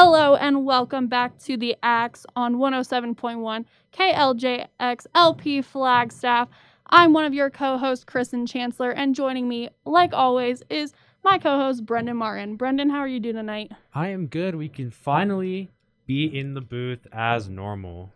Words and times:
Hello 0.00 0.36
and 0.36 0.64
welcome 0.64 1.08
back 1.08 1.36
to 1.38 1.56
the 1.56 1.76
Axe 1.82 2.24
on 2.36 2.58
107.1 2.58 3.64
KLJX 3.92 5.06
LP 5.16 5.60
Flagstaff. 5.60 6.48
I'm 6.86 7.12
one 7.12 7.24
of 7.24 7.34
your 7.34 7.50
co-hosts, 7.50 8.04
Kristen 8.04 8.46
Chancellor, 8.46 8.92
and 8.92 9.12
joining 9.12 9.48
me, 9.48 9.70
like 9.84 10.12
always, 10.12 10.62
is 10.70 10.92
my 11.24 11.36
co-host 11.36 11.84
Brendan 11.84 12.16
Martin. 12.16 12.54
Brendan, 12.54 12.90
how 12.90 12.98
are 12.98 13.08
you 13.08 13.18
doing 13.18 13.34
tonight? 13.34 13.72
I 13.92 14.10
am 14.10 14.28
good. 14.28 14.54
We 14.54 14.68
can 14.68 14.92
finally 14.92 15.68
be 16.06 16.26
in 16.26 16.54
the 16.54 16.60
booth 16.60 17.04
as 17.12 17.48
normal. 17.48 18.12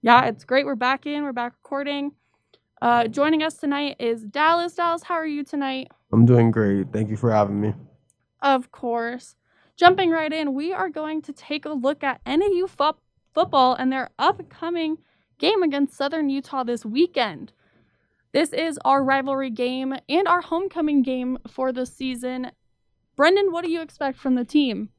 Yeah, 0.00 0.24
it's 0.24 0.44
great. 0.44 0.64
We're 0.64 0.74
back 0.74 1.04
in. 1.04 1.22
We're 1.22 1.34
back 1.34 1.52
recording. 1.62 2.12
Uh, 2.80 3.08
joining 3.08 3.42
us 3.42 3.58
tonight 3.58 3.96
is 3.98 4.22
Dallas. 4.22 4.72
Dallas, 4.72 5.02
how 5.02 5.16
are 5.16 5.26
you 5.26 5.44
tonight? 5.44 5.88
I'm 6.10 6.24
doing 6.24 6.50
great. 6.50 6.94
Thank 6.94 7.10
you 7.10 7.18
for 7.18 7.30
having 7.30 7.60
me. 7.60 7.74
Of 8.40 8.72
course. 8.72 9.36
Jumping 9.76 10.10
right 10.10 10.32
in, 10.32 10.54
we 10.54 10.72
are 10.72 10.88
going 10.88 11.22
to 11.22 11.32
take 11.32 11.64
a 11.64 11.72
look 11.72 12.04
at 12.04 12.20
NAU 12.26 12.66
fo- 12.66 12.98
football 13.34 13.74
and 13.74 13.90
their 13.90 14.10
upcoming 14.18 14.98
game 15.38 15.62
against 15.62 15.96
Southern 15.96 16.28
Utah 16.28 16.62
this 16.62 16.84
weekend. 16.84 17.52
This 18.32 18.52
is 18.52 18.78
our 18.84 19.02
rivalry 19.02 19.50
game 19.50 19.94
and 20.08 20.28
our 20.28 20.40
homecoming 20.40 21.02
game 21.02 21.38
for 21.48 21.72
the 21.72 21.84
season. 21.84 22.50
Brendan, 23.16 23.52
what 23.52 23.64
do 23.64 23.70
you 23.70 23.82
expect 23.82 24.18
from 24.18 24.34
the 24.34 24.44
team? 24.44 24.90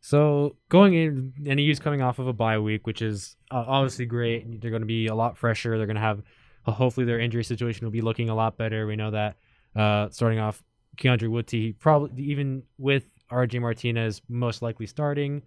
So 0.00 0.56
going 0.68 0.94
in, 0.94 1.32
NAU's 1.38 1.80
coming 1.80 2.02
off 2.02 2.18
of 2.18 2.28
a 2.28 2.32
bye 2.32 2.58
week, 2.58 2.86
which 2.86 3.02
is 3.02 3.36
uh, 3.50 3.64
obviously 3.66 4.06
great. 4.06 4.60
They're 4.60 4.70
going 4.70 4.82
to 4.82 4.86
be 4.86 5.08
a 5.08 5.14
lot 5.14 5.36
fresher. 5.36 5.76
They're 5.76 5.86
going 5.86 5.96
to 5.96 6.02
have, 6.02 6.22
uh, 6.66 6.72
hopefully, 6.72 7.04
their 7.04 7.18
injury 7.18 7.44
situation 7.44 7.84
will 7.84 7.92
be 7.92 8.00
looking 8.00 8.30
a 8.30 8.34
lot 8.34 8.56
better. 8.56 8.86
We 8.86 8.96
know 8.96 9.10
that 9.10 9.36
uh, 9.74 10.08
starting 10.10 10.38
off, 10.38 10.62
Keondre 10.96 11.28
Wudtee, 11.28 11.78
probably 11.78 12.22
even 12.24 12.62
with 12.78 13.04
RJ 13.30 13.60
Martinez 13.60 14.22
most 14.28 14.62
likely 14.62 14.86
starting, 14.86 15.42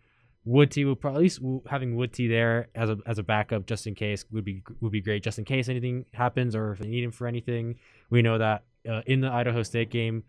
Wudtee 0.48 0.86
will 0.86 0.96
probably 0.96 1.18
at 1.18 1.22
least 1.22 1.40
having 1.68 1.96
Wudtee 1.96 2.30
there 2.30 2.70
as 2.74 2.90
a 2.90 2.98
as 3.06 3.20
a 3.20 3.24
backup 3.24 3.66
just 3.68 3.86
in 3.86 3.94
case 3.94 4.26
would 4.32 4.44
be 4.44 4.64
would 4.80 4.92
be 4.92 5.02
great. 5.02 5.24
Just 5.24 5.38
in 5.38 5.46
case 5.46 5.70
anything 5.70 6.06
happens 6.14 6.56
or 6.56 6.74
if 6.74 6.80
they 6.80 6.88
need 6.88 7.04
him 7.04 7.12
for 7.12 7.28
anything, 7.28 7.76
we 8.10 8.22
know 8.22 8.38
that 8.38 8.64
uh, 8.90 9.02
in 9.06 9.22
the 9.22 9.32
Idaho 9.32 9.62
State 9.62 9.92
game, 9.92 10.24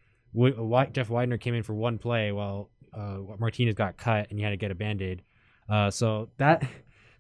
Jeff 0.93 1.09
Widener 1.09 1.39
came 1.39 1.55
in 1.55 1.63
for 1.63 1.75
one 1.75 1.99
play 1.99 2.31
while 2.33 2.71
uh, 2.93 3.19
Martinez 3.39 3.75
got 3.75 3.97
cut 3.97 4.29
and 4.31 4.39
he 4.39 4.45
had 4.45 4.51
to 4.51 4.57
get 4.57 4.71
a 4.71 4.75
band 4.75 5.01
aid. 5.01 5.23
Uh, 5.69 5.91
so 5.91 6.29
that 6.37 6.63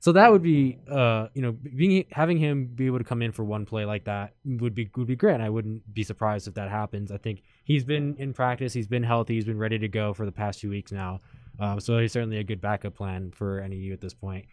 so 0.00 0.12
that 0.12 0.30
would 0.30 0.42
be 0.42 0.78
uh, 0.90 1.28
you 1.32 1.40
know 1.40 1.52
being 1.52 2.04
having 2.10 2.36
him 2.36 2.66
be 2.66 2.86
able 2.86 2.98
to 2.98 3.04
come 3.04 3.22
in 3.22 3.32
for 3.32 3.44
one 3.44 3.64
play 3.64 3.86
like 3.86 4.04
that 4.04 4.34
would 4.44 4.74
be 4.74 4.90
would 4.96 5.06
be 5.06 5.16
great. 5.16 5.34
And 5.34 5.42
I 5.42 5.48
wouldn't 5.48 5.94
be 5.94 6.02
surprised 6.02 6.46
if 6.46 6.54
that 6.54 6.68
happens. 6.68 7.10
I 7.10 7.16
think 7.16 7.42
he's 7.64 7.84
been 7.84 8.16
in 8.18 8.32
practice, 8.32 8.72
he's 8.72 8.86
been 8.86 9.02
healthy, 9.02 9.34
he's 9.34 9.44
been 9.44 9.58
ready 9.58 9.78
to 9.78 9.88
go 9.88 10.12
for 10.12 10.26
the 10.26 10.32
past 10.32 10.60
few 10.60 10.70
weeks 10.70 10.92
now. 10.92 11.20
Um, 11.60 11.80
so 11.80 11.98
he's 11.98 12.12
certainly 12.12 12.38
a 12.38 12.44
good 12.44 12.60
backup 12.60 12.94
plan 12.94 13.30
for 13.30 13.60
NAU 13.66 13.92
at 13.92 14.00
this 14.00 14.14
point. 14.14 14.46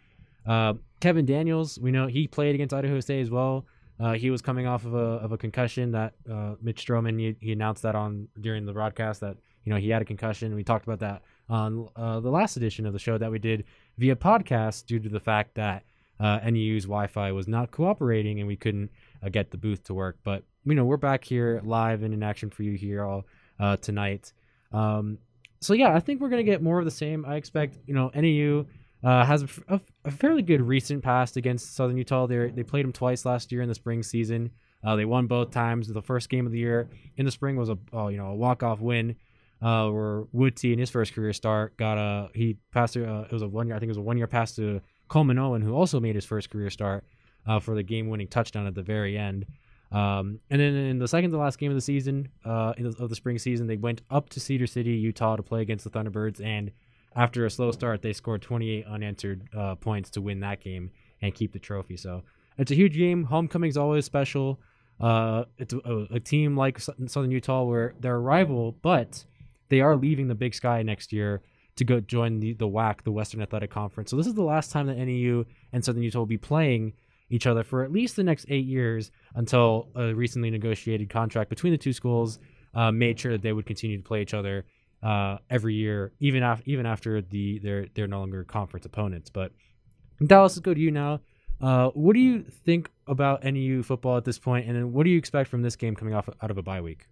Uh, 0.46 0.74
Kevin 1.00 1.26
Daniels, 1.26 1.78
we 1.78 1.90
know 1.90 2.06
he 2.06 2.26
played 2.26 2.54
against 2.54 2.74
Idaho 2.74 3.00
State 3.00 3.20
as 3.20 3.30
well. 3.30 3.66
Uh, 3.98 4.12
he 4.14 4.30
was 4.30 4.40
coming 4.40 4.66
off 4.66 4.86
of 4.86 4.94
a 4.94 4.96
of 4.96 5.32
a 5.32 5.36
concussion 5.36 5.92
that 5.92 6.14
uh, 6.30 6.54
Mitch 6.62 6.86
Stroman 6.86 7.18
he, 7.18 7.36
he 7.40 7.52
announced 7.52 7.82
that 7.82 7.94
on 7.94 8.28
during 8.40 8.64
the 8.64 8.72
broadcast 8.72 9.20
that 9.20 9.36
you 9.64 9.72
know 9.72 9.78
he 9.78 9.90
had 9.90 10.00
a 10.00 10.06
concussion. 10.06 10.54
We 10.54 10.64
talked 10.64 10.86
about 10.86 11.00
that 11.00 11.22
on 11.50 11.88
uh, 11.96 12.20
the 12.20 12.30
last 12.30 12.56
edition 12.56 12.86
of 12.86 12.94
the 12.94 12.98
show 12.98 13.18
that 13.18 13.30
we 13.30 13.38
did 13.38 13.64
via 13.98 14.16
podcast 14.16 14.86
due 14.86 15.00
to 15.00 15.08
the 15.08 15.20
fact 15.20 15.54
that 15.56 15.84
uh, 16.18 16.38
NAU's 16.44 16.84
Wi-Fi 16.84 17.32
was 17.32 17.46
not 17.48 17.70
cooperating 17.70 18.38
and 18.38 18.46
we 18.46 18.56
couldn't 18.56 18.90
uh, 19.22 19.28
get 19.28 19.50
the 19.50 19.58
booth 19.58 19.84
to 19.84 19.94
work. 19.94 20.18
But 20.24 20.44
you 20.64 20.74
know 20.74 20.84
we're 20.84 20.96
back 20.96 21.24
here 21.24 21.60
live 21.64 22.02
and 22.02 22.14
in 22.14 22.22
action 22.22 22.50
for 22.50 22.62
you 22.62 22.72
here 22.72 23.04
all 23.04 23.26
uh, 23.58 23.76
tonight. 23.76 24.32
Um, 24.72 25.18
so 25.60 25.74
yeah, 25.74 25.94
I 25.94 26.00
think 26.00 26.20
we're 26.20 26.28
gonna 26.28 26.42
get 26.42 26.62
more 26.62 26.78
of 26.78 26.84
the 26.84 26.90
same. 26.90 27.24
I 27.24 27.36
expect 27.36 27.78
you 27.86 27.94
know 27.94 28.10
NAU 28.14 28.66
uh, 29.02 29.24
has 29.24 29.42
a, 29.42 29.48
a, 29.68 29.80
a, 30.06 30.10
fairly 30.10 30.42
good 30.42 30.60
recent 30.60 31.02
past 31.02 31.36
against 31.36 31.74
Southern 31.74 31.96
Utah. 31.96 32.26
They 32.26 32.50
they 32.50 32.62
played 32.62 32.84
them 32.84 32.92
twice 32.92 33.24
last 33.24 33.50
year 33.52 33.62
in 33.62 33.68
the 33.68 33.74
spring 33.74 34.02
season. 34.02 34.50
Uh, 34.82 34.96
they 34.96 35.04
won 35.04 35.26
both 35.26 35.50
times. 35.50 35.88
The 35.88 36.02
first 36.02 36.28
game 36.28 36.46
of 36.46 36.52
the 36.52 36.58
year 36.58 36.88
in 37.16 37.24
the 37.24 37.30
spring 37.30 37.56
was 37.56 37.70
a 37.70 37.78
uh, 37.94 38.08
you 38.08 38.18
know 38.18 38.28
a 38.28 38.34
walk 38.34 38.62
off 38.62 38.80
win. 38.80 39.16
Uh, 39.62 39.90
where 39.90 40.22
Wudtee 40.34 40.72
in 40.72 40.78
his 40.78 40.88
first 40.88 41.12
career 41.12 41.34
start 41.34 41.76
got 41.76 41.98
a 41.98 42.30
he 42.34 42.56
passed 42.72 42.96
uh, 42.96 43.24
it 43.24 43.32
was 43.32 43.42
a 43.42 43.48
one 43.48 43.66
year 43.66 43.76
I 43.76 43.78
think 43.78 43.88
it 43.88 43.90
was 43.90 43.98
a 43.98 44.02
one 44.02 44.16
year 44.16 44.26
pass 44.26 44.54
to 44.56 44.80
Coleman 45.08 45.38
Owen 45.38 45.60
who 45.60 45.74
also 45.74 46.00
made 46.00 46.14
his 46.14 46.24
first 46.24 46.48
career 46.48 46.70
start 46.70 47.04
uh, 47.46 47.60
for 47.60 47.74
the 47.74 47.82
game 47.82 48.08
winning 48.08 48.28
touchdown 48.28 48.66
at 48.66 48.74
the 48.74 48.82
very 48.82 49.16
end. 49.16 49.46
Um, 49.92 50.38
and 50.50 50.60
then 50.60 50.74
in 50.74 50.98
the 50.98 51.08
second 51.08 51.30
to 51.32 51.38
last 51.38 51.58
game 51.58 51.70
of 51.70 51.74
the 51.74 51.80
season, 51.80 52.28
uh, 52.44 52.74
the, 52.78 52.94
of 53.00 53.08
the 53.08 53.16
spring 53.16 53.38
season, 53.38 53.66
they 53.66 53.76
went 53.76 54.02
up 54.10 54.30
to 54.30 54.40
Cedar 54.40 54.66
City, 54.66 54.92
Utah, 54.92 55.36
to 55.36 55.42
play 55.42 55.62
against 55.62 55.84
the 55.84 55.90
Thunderbirds. 55.90 56.44
And 56.44 56.70
after 57.16 57.44
a 57.44 57.50
slow 57.50 57.72
start, 57.72 58.02
they 58.02 58.12
scored 58.12 58.42
28 58.42 58.86
unanswered 58.86 59.48
uh, 59.56 59.74
points 59.74 60.10
to 60.10 60.20
win 60.20 60.40
that 60.40 60.60
game 60.60 60.90
and 61.20 61.34
keep 61.34 61.52
the 61.52 61.58
trophy. 61.58 61.96
So 61.96 62.22
it's 62.56 62.70
a 62.70 62.74
huge 62.74 62.96
game. 62.96 63.24
Homecoming 63.24 63.70
is 63.70 63.76
always 63.76 64.04
special. 64.04 64.60
Uh, 65.00 65.44
it's 65.58 65.72
a, 65.72 66.06
a, 66.10 66.20
team 66.20 66.56
like 66.56 66.78
Southern 66.78 67.30
Utah 67.30 67.64
where 67.64 67.94
they're 68.00 68.16
a 68.16 68.20
rival, 68.20 68.76
but 68.82 69.24
they 69.70 69.80
are 69.80 69.96
leaving 69.96 70.28
the 70.28 70.34
Big 70.34 70.54
Sky 70.54 70.82
next 70.82 71.10
year 71.10 71.40
to 71.76 71.84
go 71.84 72.00
join 72.00 72.38
the, 72.38 72.52
the 72.52 72.68
WAC, 72.68 73.02
the 73.04 73.10
Western 73.10 73.40
Athletic 73.40 73.70
Conference. 73.70 74.10
So 74.10 74.16
this 74.16 74.26
is 74.26 74.34
the 74.34 74.42
last 74.42 74.70
time 74.70 74.86
that 74.88 74.98
NAU 74.98 75.44
and 75.72 75.82
Southern 75.82 76.02
Utah 76.02 76.18
will 76.18 76.26
be 76.26 76.36
playing 76.36 76.92
each 77.30 77.46
other 77.46 77.62
for 77.64 77.82
at 77.82 77.92
least 77.92 78.16
the 78.16 78.24
next 78.24 78.46
eight 78.48 78.66
years 78.66 79.10
until 79.34 79.88
a 79.94 80.12
recently 80.12 80.50
negotiated 80.50 81.08
contract 81.08 81.48
between 81.48 81.72
the 81.72 81.78
two 81.78 81.92
schools 81.92 82.38
uh, 82.74 82.90
made 82.90 83.18
sure 83.18 83.32
that 83.32 83.42
they 83.42 83.52
would 83.52 83.66
continue 83.66 83.96
to 83.96 84.02
play 84.02 84.22
each 84.22 84.34
other 84.34 84.64
uh, 85.02 85.38
every 85.48 85.74
year, 85.74 86.12
even 86.20 86.42
after 86.42 86.62
even 86.66 86.86
after 86.86 87.22
the 87.22 87.58
they're 87.60 87.86
they're 87.94 88.06
no 88.06 88.18
longer 88.18 88.44
conference 88.44 88.84
opponents. 88.86 89.30
But 89.30 89.52
Dallas, 90.24 90.52
let's 90.52 90.60
go 90.60 90.74
to 90.74 90.80
you 90.80 90.90
now. 90.90 91.20
Uh, 91.60 91.88
what 91.90 92.14
do 92.14 92.20
you 92.20 92.42
think 92.42 92.90
about 93.06 93.44
NAU 93.44 93.82
football 93.82 94.16
at 94.16 94.24
this 94.24 94.38
point, 94.38 94.68
and 94.68 94.92
what 94.92 95.04
do 95.04 95.10
you 95.10 95.18
expect 95.18 95.48
from 95.50 95.62
this 95.62 95.76
game 95.76 95.94
coming 95.94 96.14
off 96.14 96.28
out 96.42 96.50
of 96.50 96.58
a 96.58 96.62
bye 96.62 96.80
week? 96.80 97.06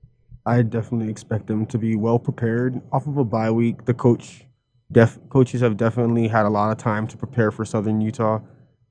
I 0.46 0.62
definitely 0.62 1.10
expect 1.10 1.46
them 1.46 1.66
to 1.66 1.78
be 1.78 1.96
well 1.96 2.18
prepared 2.18 2.80
off 2.92 3.06
of 3.06 3.18
a 3.18 3.24
bye 3.24 3.50
week. 3.50 3.84
The 3.84 3.94
coach, 3.94 4.46
def 4.92 5.18
coaches 5.28 5.60
have 5.60 5.76
definitely 5.76 6.28
had 6.28 6.46
a 6.46 6.50
lot 6.50 6.70
of 6.70 6.78
time 6.78 7.06
to 7.08 7.16
prepare 7.16 7.50
for 7.50 7.64
Southern 7.64 8.00
Utah, 8.00 8.40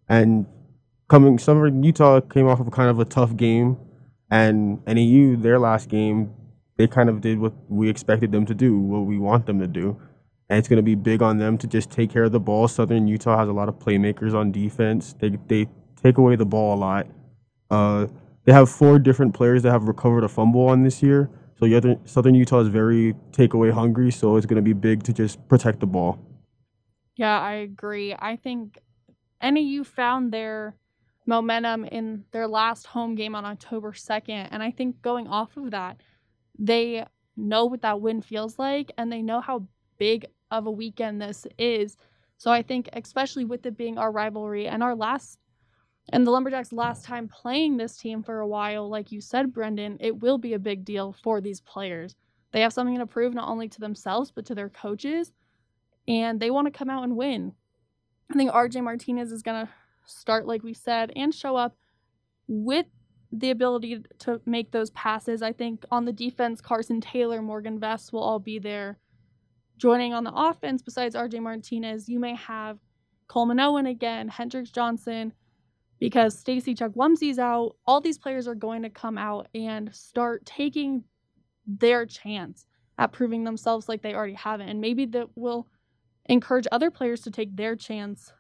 and 0.07 0.45
coming 1.07 1.39
Southern 1.39 1.83
Utah 1.83 2.21
came 2.21 2.47
off 2.47 2.59
of 2.59 2.69
kind 2.71 2.89
of 2.89 2.99
a 2.99 3.05
tough 3.05 3.35
game, 3.35 3.77
and 4.29 4.85
NAU 4.85 5.35
their 5.35 5.59
last 5.59 5.89
game 5.89 6.33
they 6.77 6.87
kind 6.87 7.09
of 7.09 7.21
did 7.21 7.39
what 7.39 7.53
we 7.69 7.89
expected 7.89 8.31
them 8.31 8.45
to 8.45 8.53
do, 8.53 8.77
what 8.77 8.99
we 8.99 9.17
want 9.17 9.47
them 9.47 9.59
to 9.59 9.67
do, 9.67 9.99
and 10.49 10.59
it's 10.59 10.67
going 10.67 10.77
to 10.77 10.83
be 10.83 10.95
big 10.95 11.21
on 11.21 11.39
them 11.39 11.57
to 11.57 11.67
just 11.67 11.89
take 11.89 12.11
care 12.11 12.23
of 12.23 12.31
the 12.31 12.39
ball. 12.39 12.67
Southern 12.67 13.07
Utah 13.07 13.37
has 13.37 13.49
a 13.49 13.53
lot 13.53 13.67
of 13.67 13.79
playmakers 13.79 14.33
on 14.33 14.51
defense. 14.51 15.15
They 15.19 15.37
they 15.47 15.67
take 16.01 16.17
away 16.17 16.35
the 16.35 16.45
ball 16.45 16.75
a 16.75 16.79
lot. 16.79 17.07
Uh, 17.69 18.07
they 18.45 18.53
have 18.53 18.69
four 18.69 18.97
different 18.99 19.33
players 19.33 19.63
that 19.63 19.71
have 19.71 19.83
recovered 19.87 20.23
a 20.23 20.29
fumble 20.29 20.67
on 20.67 20.83
this 20.83 21.03
year. 21.03 21.29
So 21.59 21.65
Southern 22.05 22.35
Utah 22.35 22.59
is 22.59 22.67
very 22.67 23.15
takeaway 23.31 23.71
hungry, 23.71 24.11
so 24.11 24.37
it's 24.37 24.45
going 24.45 24.57
to 24.57 24.61
be 24.61 24.73
big 24.73 25.03
to 25.03 25.13
just 25.13 25.45
protect 25.49 25.79
the 25.79 25.87
ball. 25.87 26.19
Yeah, 27.15 27.39
I 27.39 27.53
agree. 27.53 28.15
I 28.17 28.35
think 28.35 28.77
NAU 29.41 29.83
found 29.83 30.31
their 30.31 30.75
momentum 31.27 31.85
in 31.85 32.23
their 32.31 32.47
last 32.47 32.87
home 32.87 33.13
game 33.13 33.35
on 33.35 33.45
October 33.45 33.91
2nd. 33.91 34.47
And 34.49 34.63
I 34.63 34.71
think 34.71 35.01
going 35.01 35.27
off 35.27 35.55
of 35.57 35.71
that, 35.71 36.01
they 36.57 37.05
know 37.35 37.65
what 37.65 37.81
that 37.83 38.01
win 38.01 38.21
feels 38.21 38.57
like 38.57 38.91
and 38.97 39.11
they 39.11 39.21
know 39.21 39.41
how 39.41 39.67
big 39.99 40.25
of 40.49 40.65
a 40.65 40.71
weekend 40.71 41.21
this 41.21 41.45
is. 41.59 41.97
So 42.37 42.51
I 42.51 42.61
think, 42.61 42.89
especially 42.93 43.45
with 43.45 43.65
it 43.65 43.77
being 43.77 43.97
our 43.97 44.11
rivalry 44.11 44.67
and 44.67 44.81
our 44.81 44.95
last, 44.95 45.37
and 46.13 46.25
the 46.25 46.31
Lumberjacks' 46.31 46.71
last 46.71 47.03
time 47.03 47.27
playing 47.27 47.75
this 47.75 47.97
team 47.97 48.23
for 48.23 48.39
a 48.39 48.47
while, 48.47 48.89
like 48.89 49.11
you 49.11 49.19
said, 49.19 49.53
Brendan, 49.53 49.97
it 49.99 50.21
will 50.21 50.37
be 50.37 50.53
a 50.53 50.59
big 50.59 50.85
deal 50.85 51.13
for 51.21 51.41
these 51.41 51.59
players. 51.59 52.15
They 52.53 52.61
have 52.61 52.71
something 52.71 52.97
to 52.97 53.05
prove 53.05 53.33
not 53.33 53.49
only 53.49 53.67
to 53.67 53.79
themselves, 53.79 54.31
but 54.31 54.45
to 54.45 54.55
their 54.55 54.69
coaches, 54.69 55.33
and 56.07 56.39
they 56.39 56.49
want 56.49 56.65
to 56.65 56.77
come 56.77 56.89
out 56.89 57.03
and 57.03 57.17
win. 57.17 57.53
I 58.31 58.35
think 58.35 58.51
RJ 58.51 58.83
Martinez 58.83 59.33
is 59.33 59.41
going 59.41 59.65
to 59.65 59.71
start, 60.07 60.47
like 60.47 60.63
we 60.63 60.73
said, 60.73 61.11
and 61.15 61.33
show 61.33 61.55
up 61.55 61.75
with 62.47 62.85
the 63.31 63.51
ability 63.51 63.99
to 64.19 64.41
make 64.45 64.71
those 64.71 64.89
passes. 64.91 65.41
I 65.41 65.51
think 65.51 65.85
on 65.91 66.05
the 66.05 66.13
defense, 66.13 66.61
Carson 66.61 67.01
Taylor, 67.01 67.41
Morgan 67.41 67.79
Vest 67.79 68.13
will 68.13 68.23
all 68.23 68.39
be 68.39 68.57
there. 68.59 68.97
Joining 69.77 70.13
on 70.13 70.23
the 70.23 70.33
offense, 70.33 70.81
besides 70.81 71.15
RJ 71.15 71.41
Martinez, 71.41 72.09
you 72.09 72.19
may 72.19 72.35
have 72.35 72.79
Coleman 73.27 73.59
Owen 73.59 73.85
again, 73.85 74.27
Hendrix 74.27 74.71
Johnson, 74.71 75.33
because 75.99 76.39
Stacy 76.39 76.73
Chukwumezie's 76.73 77.37
out. 77.37 77.75
All 77.85 78.01
these 78.01 78.17
players 78.17 78.47
are 78.47 78.55
going 78.55 78.81
to 78.83 78.89
come 78.89 79.17
out 79.17 79.49
and 79.53 79.93
start 79.93 80.45
taking 80.45 81.03
their 81.67 82.05
chance 82.05 82.65
at 82.97 83.11
proving 83.11 83.43
themselves 83.43 83.89
like 83.89 84.01
they 84.01 84.15
already 84.15 84.33
haven't. 84.33 84.69
And 84.69 84.81
maybe 84.81 85.05
that 85.07 85.27
will 85.35 85.67
encourage 86.25 86.67
other 86.71 86.89
players 86.89 87.21
to 87.21 87.31
take 87.31 87.55
their 87.55 87.75
chance 87.75 88.31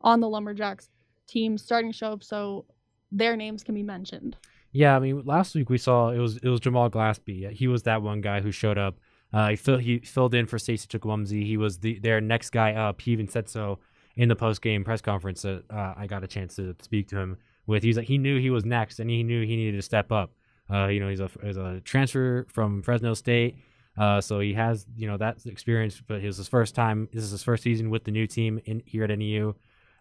on 0.00 0.20
the 0.20 0.28
Lumberjacks 0.28 0.88
teams 1.26 1.62
starting 1.62 1.90
to 1.92 1.96
show 1.96 2.12
up 2.12 2.22
so 2.22 2.64
their 3.12 3.36
names 3.36 3.62
can 3.62 3.74
be 3.74 3.82
mentioned. 3.82 4.36
Yeah, 4.72 4.96
I 4.96 4.98
mean, 4.98 5.22
last 5.24 5.54
week 5.54 5.70
we 5.70 5.78
saw 5.78 6.10
it 6.10 6.18
was 6.18 6.36
it 6.38 6.48
was 6.48 6.60
Jamal 6.60 6.90
Glassby. 6.90 7.50
He 7.52 7.66
was 7.68 7.84
that 7.84 8.02
one 8.02 8.20
guy 8.20 8.40
who 8.40 8.52
showed 8.52 8.78
up 8.78 8.96
Uh, 9.32 9.48
he, 9.50 9.56
fill, 9.56 9.78
he 9.78 9.98
filled 10.00 10.34
in 10.34 10.46
for 10.46 10.58
Stacy 10.58 10.86
Chukwumezie. 10.86 11.44
He 11.46 11.56
was 11.56 11.78
the 11.78 11.98
their 11.98 12.20
next 12.20 12.50
guy 12.50 12.72
up. 12.72 13.00
He 13.00 13.10
even 13.12 13.28
said 13.28 13.48
so 13.48 13.78
in 14.16 14.28
the 14.28 14.36
post 14.36 14.62
game 14.62 14.84
press 14.84 15.00
conference 15.00 15.42
that 15.42 15.64
uh, 15.70 15.94
I 15.96 16.06
got 16.06 16.24
a 16.24 16.26
chance 16.26 16.56
to 16.56 16.74
speak 16.80 17.08
to 17.08 17.16
him 17.18 17.36
with. 17.66 17.82
He's 17.82 17.96
like 17.96 18.06
he 18.06 18.18
knew 18.18 18.38
he 18.40 18.50
was 18.50 18.64
next 18.64 19.00
and 19.00 19.08
he 19.10 19.22
knew 19.22 19.44
he 19.46 19.56
needed 19.56 19.76
to 19.78 19.82
step 19.82 20.12
up. 20.12 20.32
Uh, 20.70 20.86
you 20.86 21.00
know, 21.00 21.08
he's 21.08 21.20
a, 21.20 21.30
he's 21.42 21.56
a 21.56 21.80
transfer 21.84 22.46
from 22.52 22.82
Fresno 22.82 23.14
State. 23.14 23.56
Uh, 23.96 24.20
so 24.20 24.40
he 24.40 24.52
has, 24.52 24.84
you 24.96 25.06
know, 25.06 25.16
that 25.16 25.44
experience, 25.46 26.02
but 26.06 26.20
it 26.22 26.26
was 26.26 26.36
his 26.36 26.48
first 26.48 26.74
time. 26.74 27.08
This 27.12 27.24
is 27.24 27.30
his 27.30 27.42
first 27.42 27.62
season 27.62 27.88
with 27.88 28.04
the 28.04 28.10
new 28.10 28.26
team 28.26 28.60
in 28.64 28.82
here 28.84 29.04
at 29.04 29.18
NAU. 29.18 29.54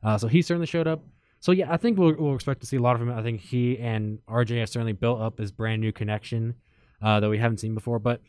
Uh, 0.04 0.18
so 0.18 0.28
he 0.28 0.42
certainly 0.42 0.68
showed 0.68 0.88
up. 0.88 1.02
So 1.40 1.52
yeah, 1.52 1.72
I 1.72 1.78
think 1.78 1.98
we'll, 1.98 2.16
we'll 2.18 2.36
expect 2.36 2.62
to 2.62 2.66
see 2.66 2.78
a 2.78 2.82
lot 2.82 2.96
of 2.96 3.02
him. 3.02 3.12
I 3.12 3.22
think 3.22 3.42
he 3.42 3.78
and 3.78 4.20
RJ 4.28 4.60
have 4.60 4.70
certainly 4.70 4.94
built 4.94 5.22
up 5.22 5.38
this 5.38 5.52
brand 5.52 5.82
new 5.82 5.92
connection 5.92 6.56
uh, 7.02 7.20
that 7.20 7.30
we 7.30 7.38
haven't 7.38 7.60
seen 7.60 7.74
before. 7.74 8.00
But 8.00 8.22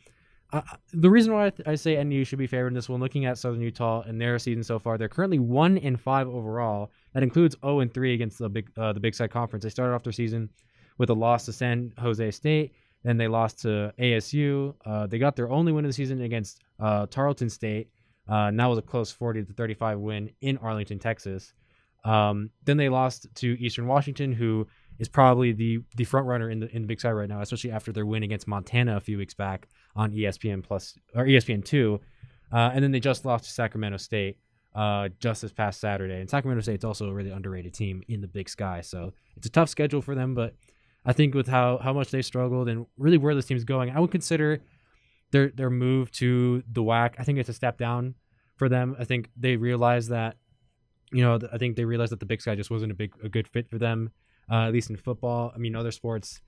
uh, 0.53 0.61
the 0.93 1.11
reason 1.11 1.33
why 1.33 1.47
I, 1.47 1.51
th- 1.51 1.69
I, 1.69 1.75
say 1.75 2.03
NAU 2.03 2.25
should 2.25 2.39
be 2.39 2.47
favored 2.47 2.69
in 2.69 2.75
this 2.75 2.89
one, 2.89 3.01
looking 3.01 3.25
at 3.25 3.39
Southern 3.39 3.61
Utah 3.61 4.03
and 4.03 4.21
their 4.21 4.39
season 4.39 4.63
so 4.63 4.79
far, 4.79 4.97
they're 4.97 5.09
currently 5.09 5.39
one 5.39 5.77
in 5.77 5.97
five 5.97 6.29
overall. 6.29 6.93
That 7.15 7.23
includes 7.23 7.57
zero 7.61 7.81
and 7.81 7.93
three 7.93 8.15
against 8.15 8.39
the 8.39 8.49
big 8.49 8.71
uh, 8.77 8.93
the 8.93 9.01
Big 9.01 9.15
Sky 9.15 9.27
Conference. 9.27 9.65
They 9.65 9.71
started 9.71 9.95
off 9.95 10.05
their 10.05 10.13
season 10.13 10.51
with 10.99 11.11
a 11.11 11.15
loss 11.15 11.47
to 11.47 11.53
San 11.53 11.93
Jose 11.99 12.31
State. 12.31 12.75
Then 13.03 13.17
they 13.17 13.29
lost 13.29 13.61
to 13.63 13.93
ASU. 13.99 14.75
Uh, 14.85 15.07
they 15.07 15.19
got 15.19 15.37
their 15.37 15.51
only 15.51 15.73
win 15.73 15.85
of 15.85 15.89
the 15.89 15.95
season 15.95 16.23
against 16.23 16.63
uh, 16.81 17.07
Tarleton 17.07 17.51
State. 17.51 17.91
Uh, 18.29 18.49
and 18.49 18.59
that 18.59 18.67
was 18.67 18.79
a 18.79 18.83
close 18.83 19.13
40 19.13 19.45
to 19.45 19.53
35 19.53 19.99
win 20.01 20.31
in 20.41 20.59
Arlington, 20.59 20.99
Texas. 20.99 21.53
Um, 22.07 22.51
then 22.65 22.77
they 22.77 22.89
lost 22.89 23.27
to 23.37 23.61
Eastern 23.61 23.87
Washington, 23.87 24.33
who 24.33 24.67
is 24.99 25.09
probably 25.09 25.53
the 25.53 25.81
the 25.97 26.05
front 26.05 26.27
runner 26.27 26.51
in 26.51 26.61
the 26.61 26.75
in 26.75 26.83
the 26.83 26.89
Big 26.89 27.01
Sky 27.01 27.11
right 27.11 27.29
now, 27.29 27.41
especially 27.41 27.73
after 27.73 27.93
their 27.93 28.07
win 28.07 28.23
against 28.23 28.47
Montana 28.47 28.97
a 28.97 29.01
few 29.01 29.19
weeks 29.19 29.35
back 29.35 29.69
on 29.95 30.13
ESPN 30.13 30.63
plus 30.63 30.97
or 31.15 31.25
ESPN 31.25 31.65
two. 31.65 32.01
Uh, 32.53 32.71
and 32.73 32.83
then 32.83 32.93
they 32.93 33.01
just 33.01 33.25
lost 33.25 33.45
to 33.45 33.51
Sacramento 33.51 33.97
State 33.97 34.39
uh, 34.75 35.09
just 35.19 35.43
this 35.43 35.53
past 35.53 35.81
Saturday. 35.81 36.21
And 36.21 36.31
Sacramento 36.31 36.63
State's 36.63 36.85
also 36.85 37.09
a 37.09 37.13
really 37.13 37.31
underrated 37.31 37.75
team 37.75 38.05
in 38.07 38.21
the 38.21 38.29
Big 38.29 38.49
Sky, 38.49 38.83
so 38.83 39.13
it's 39.37 39.47
a 39.47 39.51
tough 39.51 39.69
schedule 39.69 40.01
for 40.01 40.15
them. 40.15 40.35
But 40.35 40.55
I 41.05 41.13
think 41.13 41.35
with 41.35 41.49
how 41.49 41.79
how 41.79 41.93
much 41.93 42.11
they 42.11 42.23
struggled 42.23 42.69
and 42.69 42.87
really 42.97 43.19
where 43.19 43.35
this 43.35 43.47
team's 43.47 43.65
going, 43.65 43.91
I 43.91 43.99
would 43.99 44.13
consider 44.13 44.61
their 45.33 45.51
their 45.51 45.71
move 45.71 46.13
to 46.13 46.63
the 46.71 46.83
WAC. 46.83 47.15
I 47.19 47.25
think 47.25 47.39
it's 47.39 47.49
a 47.49 47.55
step 47.55 47.79
down 47.79 48.15
for 48.55 48.69
them. 48.69 48.97
I 48.99 49.05
think 49.05 49.31
they 49.37 49.57
realize 49.57 50.09
that, 50.09 50.37
you 51.13 51.23
know, 51.23 51.39
I 51.53 51.59
think 51.59 51.77
they 51.77 51.85
realized 51.85 52.13
that 52.13 52.21
the 52.21 52.27
Big 52.27 52.41
Sky 52.41 52.55
just 52.55 52.71
wasn't 52.71 52.93
a 52.93 52.95
big 52.95 53.13
a 53.23 53.29
good 53.29 53.49
fit 53.49 53.69
for 53.69 53.79
them, 53.79 54.11
uh, 54.51 54.67
at 54.67 54.73
least 54.73 54.91
in 54.91 54.97
football. 54.97 55.53
I 55.55 55.59
mean, 55.59 55.77
other 55.77 55.93
sports. 55.93 56.41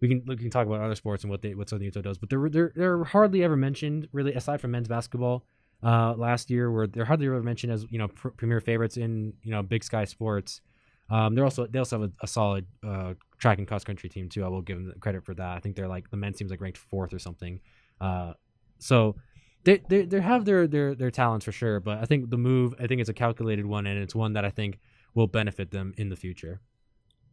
We 0.00 0.08
can 0.08 0.22
we 0.26 0.36
can 0.36 0.50
talk 0.50 0.66
about 0.66 0.80
other 0.80 0.94
sports 0.94 1.24
and 1.24 1.30
what 1.30 1.42
they 1.42 1.54
what 1.54 1.68
Southern 1.68 1.84
Utah 1.84 2.02
does, 2.02 2.18
but 2.18 2.28
they're 2.28 2.48
they're 2.48 2.72
they're 2.74 3.04
hardly 3.04 3.42
ever 3.42 3.56
mentioned 3.56 4.08
really 4.12 4.34
aside 4.34 4.60
from 4.60 4.72
men's 4.72 4.88
basketball. 4.88 5.44
Uh, 5.82 6.14
last 6.16 6.50
year, 6.50 6.70
where 6.72 6.86
they're 6.86 7.04
hardly 7.04 7.26
ever 7.26 7.42
mentioned 7.42 7.72
as 7.72 7.86
you 7.90 7.98
know 7.98 8.08
pr- 8.08 8.30
premier 8.30 8.60
favorites 8.60 8.96
in 8.96 9.32
you 9.42 9.50
know 9.50 9.62
Big 9.62 9.82
Sky 9.84 10.04
sports. 10.04 10.60
Um, 11.08 11.34
they're 11.34 11.44
also 11.44 11.66
they 11.66 11.78
also 11.78 12.00
have 12.00 12.10
a, 12.10 12.12
a 12.24 12.26
solid 12.26 12.66
uh, 12.86 13.14
track 13.38 13.58
and 13.58 13.66
cross 13.66 13.84
country 13.84 14.08
team 14.08 14.28
too. 14.28 14.44
I 14.44 14.48
will 14.48 14.62
give 14.62 14.78
them 14.78 14.94
credit 15.00 15.24
for 15.24 15.34
that. 15.34 15.56
I 15.56 15.60
think 15.60 15.76
they're 15.76 15.88
like 15.88 16.10
the 16.10 16.16
men's 16.16 16.36
team's 16.36 16.50
like 16.50 16.60
ranked 16.60 16.78
fourth 16.78 17.12
or 17.12 17.18
something. 17.18 17.60
Uh, 18.00 18.32
so 18.78 19.16
they, 19.66 19.82
they 19.88 20.04
they 20.04 20.20
have 20.20 20.44
their 20.44 20.68
their 20.68 20.94
their 20.94 21.10
talents 21.10 21.44
for 21.44 21.52
sure. 21.52 21.80
But 21.80 21.98
I 21.98 22.04
think 22.04 22.30
the 22.30 22.38
move 22.38 22.74
I 22.78 22.86
think 22.86 23.00
it's 23.00 23.10
a 23.10 23.14
calculated 23.14 23.66
one 23.66 23.86
and 23.86 24.00
it's 24.00 24.14
one 24.14 24.32
that 24.34 24.44
I 24.44 24.50
think 24.50 24.78
will 25.14 25.26
benefit 25.26 25.72
them 25.72 25.92
in 25.96 26.08
the 26.08 26.16
future. 26.16 26.60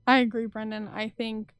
I 0.07 0.17
agree, 0.19 0.47
Brendan. 0.47 0.89
I 0.89 1.09
think 1.09 1.53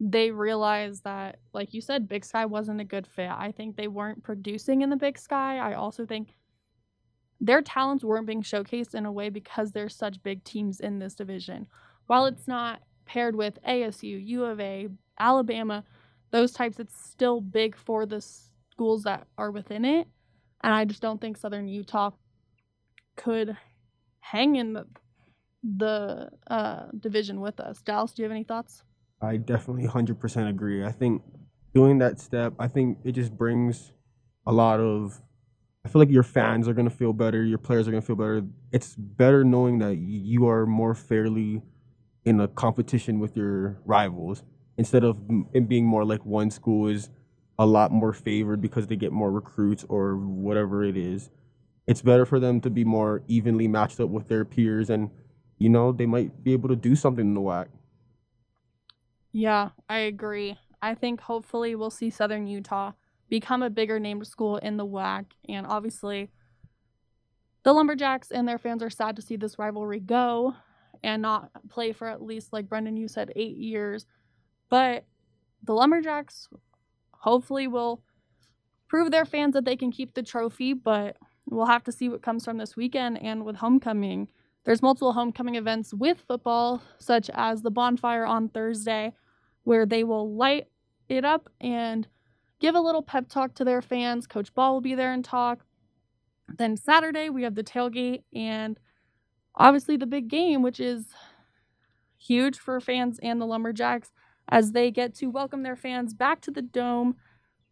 they 0.00 0.30
realized 0.32 1.04
that, 1.04 1.38
like 1.54 1.72
you 1.72 1.80
said, 1.80 2.08
Big 2.08 2.24
Sky 2.24 2.46
wasn't 2.46 2.80
a 2.80 2.84
good 2.84 3.06
fit. 3.06 3.30
I 3.30 3.52
think 3.52 3.76
they 3.76 3.88
weren't 3.88 4.24
producing 4.24 4.82
in 4.82 4.90
the 4.90 4.96
Big 4.96 5.18
Sky. 5.18 5.58
I 5.58 5.74
also 5.74 6.04
think 6.04 6.34
their 7.40 7.62
talents 7.62 8.02
weren't 8.02 8.26
being 8.26 8.42
showcased 8.42 8.94
in 8.94 9.06
a 9.06 9.12
way 9.12 9.28
because 9.28 9.70
there's 9.70 9.94
such 9.94 10.22
big 10.24 10.42
teams 10.42 10.80
in 10.80 10.98
this 10.98 11.14
division. 11.14 11.68
While 12.08 12.26
it's 12.26 12.48
not 12.48 12.82
paired 13.06 13.36
with 13.36 13.58
ASU, 13.66 14.24
U 14.26 14.44
of 14.44 14.58
A, 14.58 14.88
Alabama, 15.18 15.84
those 16.30 16.52
types, 16.52 16.80
it's 16.80 17.00
still 17.08 17.40
big 17.40 17.76
for 17.76 18.04
the 18.04 18.20
schools 18.78 19.02
that 19.02 19.26
are 19.36 19.50
within 19.50 19.84
it. 19.84 20.06
And 20.62 20.72
I 20.72 20.84
just 20.84 21.02
don't 21.02 21.20
think 21.20 21.36
Southern 21.36 21.66
Utah 21.66 22.12
could 23.16 23.56
hang 24.20 24.54
in 24.54 24.72
the, 24.72 24.86
the 25.76 26.30
uh, 26.48 26.84
division 26.98 27.40
with 27.40 27.58
us. 27.58 27.82
Dallas, 27.82 28.12
do 28.12 28.22
you 28.22 28.24
have 28.28 28.30
any 28.32 28.44
thoughts? 28.44 28.84
I 29.20 29.36
definitely 29.36 29.88
100% 29.88 30.48
agree. 30.48 30.84
I 30.84 30.92
think 30.92 31.22
doing 31.74 31.98
that 31.98 32.20
step, 32.20 32.54
I 32.60 32.68
think 32.68 32.98
it 33.02 33.12
just 33.12 33.36
brings 33.36 33.90
a 34.46 34.52
lot 34.52 34.78
of 34.78 35.20
I 35.84 35.88
feel 35.88 36.00
like 36.00 36.10
your 36.10 36.22
fans 36.22 36.68
are 36.68 36.74
going 36.74 36.88
to 36.88 36.94
feel 36.94 37.12
better, 37.12 37.42
your 37.42 37.58
players 37.58 37.88
are 37.88 37.90
going 37.90 38.02
to 38.02 38.06
feel 38.06 38.16
better. 38.16 38.42
It's 38.72 38.94
better 38.94 39.42
knowing 39.42 39.78
that 39.78 39.96
you 39.96 40.46
are 40.46 40.66
more 40.66 40.94
fairly 40.94 41.62
in 42.24 42.40
a 42.40 42.46
competition 42.46 43.20
with 43.20 43.36
your 43.36 43.80
rivals 43.84 44.44
instead 44.76 45.02
of 45.02 45.16
it 45.52 45.68
being 45.68 45.86
more 45.86 46.04
like 46.04 46.24
one 46.24 46.50
school 46.50 46.88
is 46.88 47.08
a 47.58 47.66
lot 47.66 47.90
more 47.90 48.12
favored 48.12 48.60
because 48.60 48.86
they 48.86 48.96
get 48.96 49.12
more 49.12 49.30
recruits 49.30 49.84
or 49.88 50.16
whatever 50.16 50.84
it 50.84 50.96
is. 50.96 51.30
It's 51.86 52.02
better 52.02 52.26
for 52.26 52.38
them 52.38 52.60
to 52.60 52.70
be 52.70 52.84
more 52.84 53.22
evenly 53.28 53.66
matched 53.66 53.98
up 54.00 54.10
with 54.10 54.28
their 54.28 54.44
peers 54.44 54.90
and 54.90 55.10
you 55.58 55.68
know, 55.68 55.90
they 55.90 56.06
might 56.06 56.44
be 56.44 56.52
able 56.52 56.68
to 56.68 56.76
do 56.76 56.94
something 56.94 57.26
in 57.26 57.34
the 57.34 57.40
WAC. 57.40 57.66
Yeah, 59.32 59.70
I 59.88 59.98
agree. 59.98 60.56
I 60.80 60.94
think 60.94 61.20
hopefully 61.20 61.74
we'll 61.74 61.90
see 61.90 62.10
Southern 62.10 62.46
Utah 62.46 62.92
become 63.28 63.62
a 63.62 63.70
bigger 63.70 63.98
named 63.98 64.26
school 64.26 64.56
in 64.58 64.76
the 64.76 64.86
WAC 64.86 65.26
and 65.48 65.66
obviously 65.66 66.30
the 67.64 67.72
Lumberjacks 67.72 68.30
and 68.30 68.48
their 68.48 68.58
fans 68.58 68.82
are 68.82 68.90
sad 68.90 69.16
to 69.16 69.22
see 69.22 69.36
this 69.36 69.58
rivalry 69.58 70.00
go 70.00 70.54
and 71.02 71.20
not 71.20 71.50
play 71.68 71.92
for 71.92 72.08
at 72.08 72.22
least, 72.22 72.52
like 72.52 72.68
Brendan, 72.68 72.96
you 72.96 73.08
said, 73.08 73.32
eight 73.36 73.56
years. 73.56 74.06
But 74.70 75.04
the 75.64 75.74
Lumberjacks 75.74 76.48
hopefully 77.18 77.66
will 77.66 78.02
prove 78.88 79.10
their 79.10 79.24
fans 79.24 79.54
that 79.54 79.64
they 79.64 79.76
can 79.76 79.92
keep 79.92 80.14
the 80.14 80.22
trophy, 80.22 80.72
but 80.72 81.16
we'll 81.46 81.66
have 81.66 81.84
to 81.84 81.92
see 81.92 82.08
what 82.08 82.22
comes 82.22 82.44
from 82.44 82.58
this 82.58 82.76
weekend 82.76 83.22
and 83.22 83.44
with 83.44 83.56
homecoming. 83.56 84.28
There's 84.64 84.82
multiple 84.82 85.12
homecoming 85.12 85.54
events 85.54 85.94
with 85.94 86.22
football, 86.26 86.82
such 86.98 87.30
as 87.34 87.62
the 87.62 87.70
bonfire 87.70 88.26
on 88.26 88.48
Thursday, 88.48 89.12
where 89.64 89.86
they 89.86 90.04
will 90.04 90.34
light 90.34 90.66
it 91.08 91.24
up 91.24 91.48
and 91.60 92.06
give 92.60 92.74
a 92.74 92.80
little 92.80 93.02
pep 93.02 93.28
talk 93.28 93.54
to 93.54 93.64
their 93.64 93.82
fans. 93.82 94.26
Coach 94.26 94.52
Ball 94.54 94.74
will 94.74 94.80
be 94.80 94.94
there 94.94 95.12
and 95.12 95.24
talk. 95.24 95.64
Then 96.56 96.76
Saturday, 96.76 97.30
we 97.30 97.42
have 97.42 97.54
the 97.54 97.64
tailgate 97.64 98.22
and 98.34 98.78
obviously 99.54 99.96
the 99.96 100.06
big 100.06 100.28
game, 100.28 100.62
which 100.62 100.80
is 100.80 101.06
huge 102.18 102.58
for 102.58 102.80
fans 102.80 103.18
and 103.22 103.40
the 103.40 103.46
Lumberjacks 103.46 104.10
as 104.48 104.72
they 104.72 104.90
get 104.90 105.14
to 105.16 105.26
welcome 105.26 105.62
their 105.62 105.76
fans 105.76 106.14
back 106.14 106.40
to 106.42 106.50
the 106.50 106.62
dome 106.62 107.16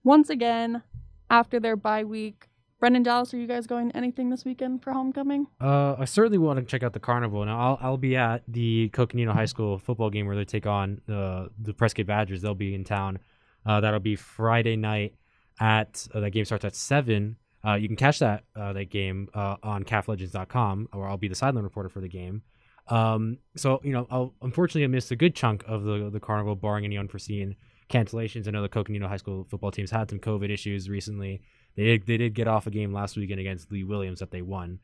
once 0.05 0.31
again 0.31 0.83
after 1.31 1.59
their 1.59 1.77
bye 1.77 2.05
week. 2.05 2.49
Brendan 2.79 3.03
Dallas, 3.03 3.33
are 3.33 3.39
you 3.39 3.47
guys 3.47 3.67
going 3.67 3.91
anything 3.93 4.29
this 4.29 4.45
weekend 4.45 4.83
for 4.83 4.93
homecoming? 4.93 5.47
Uh, 5.61 5.95
I 5.99 6.05
certainly 6.05 6.37
want 6.37 6.59
to 6.59 6.65
check 6.65 6.83
out 6.83 6.93
the 6.93 7.01
carnival. 7.01 7.45
Now, 7.45 7.59
I'll 7.59 7.79
I'll 7.81 7.97
be 7.97 8.17
at 8.17 8.43
the 8.47 8.91
Coconino 8.91 9.33
High 9.33 9.47
School 9.47 9.79
football 9.79 10.11
game 10.11 10.27
where 10.27 10.37
they 10.37 10.45
take 10.45 10.67
on 10.67 11.01
the 11.07 11.51
the 11.59 11.73
Prescott 11.73 12.07
Badgers. 12.07 12.43
They'll 12.43 12.55
be 12.55 12.75
in 12.75 12.85
town. 12.85 13.19
Uh, 13.65 13.81
that'll 13.81 13.99
be 14.01 14.15
Friday 14.15 14.77
night 14.77 15.15
at 15.59 16.07
uh, 16.15 16.21
that 16.21 16.31
game 16.31 16.45
starts 16.45 16.65
at 16.65 16.75
seven. 16.77 17.37
Uh, 17.67 17.75
you 17.75 17.89
can 17.89 17.97
catch 17.97 18.19
that 18.19 18.45
uh, 18.55 18.75
that 18.75 18.91
game 18.91 19.29
uh, 19.35 19.57
on 19.63 19.83
CAFLegends.com, 19.83 20.91
or 20.93 21.09
I'll 21.09 21.17
be 21.17 21.29
the 21.29 21.35
sideline 21.35 21.65
reporter 21.65 21.89
for 21.89 22.01
the 22.01 22.09
game. 22.09 22.43
Um, 22.89 23.39
so 23.57 23.81
you 23.83 23.93
know, 23.93 24.07
I'll, 24.11 24.35
unfortunately, 24.43 24.85
I 24.85 24.89
missed 24.89 25.11
a 25.11 25.17
good 25.17 25.35
chunk 25.35 25.65
of 25.67 25.85
the 25.85 26.11
the 26.11 26.21
carnival, 26.21 26.57
barring 26.57 26.85
any 26.85 26.97
unforeseen 26.99 27.57
cancellations. 27.91 28.47
I 28.47 28.51
know 28.51 28.63
the 28.63 28.69
Coconino 28.69 29.09
High 29.09 29.17
School 29.17 29.47
football 29.49 29.71
teams 29.71 29.91
had 29.91 30.11
some 30.11 30.19
COVID 30.19 30.51
issues 30.51 30.89
recently. 30.89 31.43
They 31.77 31.85
did, 31.85 32.07
they 32.07 32.17
did 32.17 32.35
get 32.35 32.49
off 32.49 32.67
a 32.67 32.71
game 32.71 32.93
last 32.93 33.17
weekend 33.17 33.41
against 33.41 33.71
Lee 33.71 33.85
Williams 33.85 34.21
that 34.21 34.31
they 34.31 34.43
won. 34.43 34.81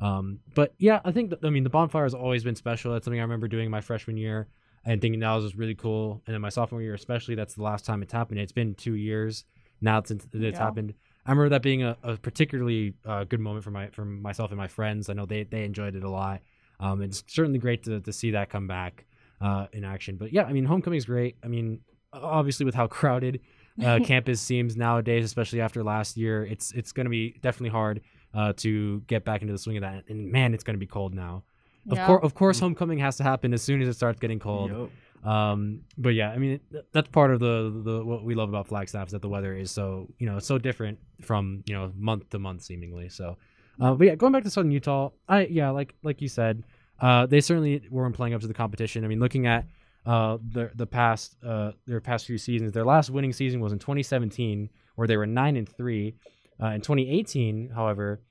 Um, 0.00 0.40
but 0.54 0.74
yeah, 0.78 1.00
I 1.04 1.12
think 1.12 1.30
that, 1.30 1.44
I 1.44 1.50
mean 1.50 1.64
the 1.64 1.70
bonfire 1.70 2.04
has 2.04 2.14
always 2.14 2.44
been 2.44 2.54
special. 2.54 2.92
That's 2.92 3.04
something 3.04 3.20
I 3.20 3.22
remember 3.22 3.48
doing 3.48 3.70
my 3.70 3.80
freshman 3.80 4.16
year 4.16 4.48
and 4.84 5.00
thinking 5.00 5.20
that 5.20 5.34
was 5.34 5.56
really 5.56 5.74
cool. 5.74 6.22
And 6.26 6.34
then 6.34 6.40
my 6.40 6.48
sophomore 6.48 6.82
year, 6.82 6.94
especially, 6.94 7.34
that's 7.34 7.54
the 7.54 7.62
last 7.62 7.84
time 7.84 8.02
it's 8.02 8.12
happened. 8.12 8.38
It's 8.38 8.52
been 8.52 8.74
two 8.74 8.94
years 8.94 9.44
now 9.80 10.02
since 10.04 10.24
it's 10.32 10.34
yeah. 10.34 10.58
happened. 10.58 10.94
I 11.26 11.30
remember 11.30 11.48
that 11.50 11.62
being 11.62 11.82
a, 11.82 11.96
a 12.02 12.16
particularly 12.16 12.94
uh, 13.04 13.24
good 13.24 13.40
moment 13.40 13.64
for 13.64 13.72
my 13.72 13.88
for 13.88 14.04
myself 14.04 14.50
and 14.50 14.58
my 14.58 14.68
friends. 14.68 15.08
I 15.08 15.14
know 15.14 15.26
they 15.26 15.42
they 15.42 15.64
enjoyed 15.64 15.96
it 15.96 16.04
a 16.04 16.10
lot. 16.10 16.40
Um, 16.80 17.02
it's 17.02 17.22
certainly 17.26 17.58
great 17.58 17.84
to 17.84 18.00
to 18.00 18.12
see 18.12 18.32
that 18.32 18.50
come 18.50 18.66
back 18.66 19.06
uh, 19.40 19.66
in 19.72 19.84
action. 19.84 20.16
But 20.16 20.32
yeah, 20.32 20.44
I 20.44 20.52
mean, 20.52 20.64
homecoming 20.64 20.98
is 20.98 21.06
great. 21.06 21.36
I 21.44 21.48
mean, 21.48 21.80
obviously 22.12 22.66
with 22.66 22.74
how 22.74 22.86
crowded 22.98 23.40
uh, 23.84 24.00
campus 24.04 24.40
seems 24.40 24.76
nowadays, 24.76 25.24
especially 25.24 25.60
after 25.60 25.82
last 25.82 26.16
year, 26.16 26.44
it's 26.44 26.72
it's 26.72 26.92
going 26.92 27.06
to 27.06 27.10
be 27.10 27.38
definitely 27.42 27.70
hard 27.70 28.00
uh, 28.34 28.52
to 28.58 29.00
get 29.06 29.24
back 29.24 29.42
into 29.42 29.52
the 29.52 29.58
swing 29.58 29.76
of 29.76 29.82
that. 29.82 30.04
And 30.08 30.30
man, 30.30 30.54
it's 30.54 30.64
going 30.64 30.76
to 30.76 30.80
be 30.80 30.86
cold 30.86 31.14
now. 31.14 31.44
Of 31.88 31.98
course, 32.00 32.24
of 32.24 32.34
course, 32.34 32.58
homecoming 32.58 32.98
has 32.98 33.16
to 33.18 33.22
happen 33.22 33.54
as 33.54 33.62
soon 33.62 33.80
as 33.80 33.86
it 33.86 33.94
starts 33.94 34.18
getting 34.18 34.40
cold. 34.40 34.70
Yep. 34.70 34.90
Um, 35.26 35.82
but 35.96 36.10
yeah, 36.10 36.30
I 36.30 36.38
mean 36.38 36.60
th- 36.70 36.84
that's 36.92 37.08
part 37.08 37.32
of 37.32 37.40
the 37.40 37.82
the 37.84 38.04
what 38.04 38.24
we 38.24 38.34
love 38.34 38.48
about 38.48 38.68
Flagstaff 38.68 39.08
is 39.08 39.12
that 39.12 39.22
the 39.22 39.28
weather 39.28 39.56
is 39.56 39.70
so 39.70 40.08
you 40.18 40.26
know 40.26 40.38
so 40.38 40.58
different 40.58 40.98
from 41.22 41.62
you 41.66 41.74
know 41.74 41.92
month 41.96 42.30
to 42.30 42.38
month 42.38 42.62
seemingly. 42.62 43.08
So, 43.08 43.36
uh, 43.80 43.94
but 43.94 44.06
yeah, 44.06 44.14
going 44.14 44.32
back 44.32 44.44
to 44.44 44.50
Southern 44.50 44.70
Utah, 44.70 45.10
I 45.28 45.46
yeah 45.46 45.70
like 45.70 45.94
like 46.02 46.20
you 46.22 46.28
said, 46.28 46.64
uh, 47.00 47.26
they 47.26 47.40
certainly 47.40 47.82
weren't 47.90 48.14
playing 48.14 48.34
up 48.34 48.40
to 48.40 48.46
the 48.46 48.54
competition. 48.54 49.04
I 49.04 49.08
mean, 49.08 49.20
looking 49.20 49.46
at 49.46 49.66
uh 50.04 50.38
the 50.52 50.70
the 50.74 50.86
past 50.86 51.36
uh 51.44 51.72
their 51.86 52.00
past 52.00 52.26
few 52.26 52.38
seasons, 52.38 52.72
their 52.72 52.84
last 52.84 53.10
winning 53.10 53.32
season 53.32 53.60
was 53.60 53.72
in 53.72 53.78
2017 53.78 54.70
where 54.94 55.06
they 55.06 55.16
were 55.16 55.26
nine 55.26 55.56
and 55.56 55.68
three. 55.68 56.16
Uh, 56.60 56.68
in 56.68 56.80
2018, 56.80 57.70
however, 57.74 58.22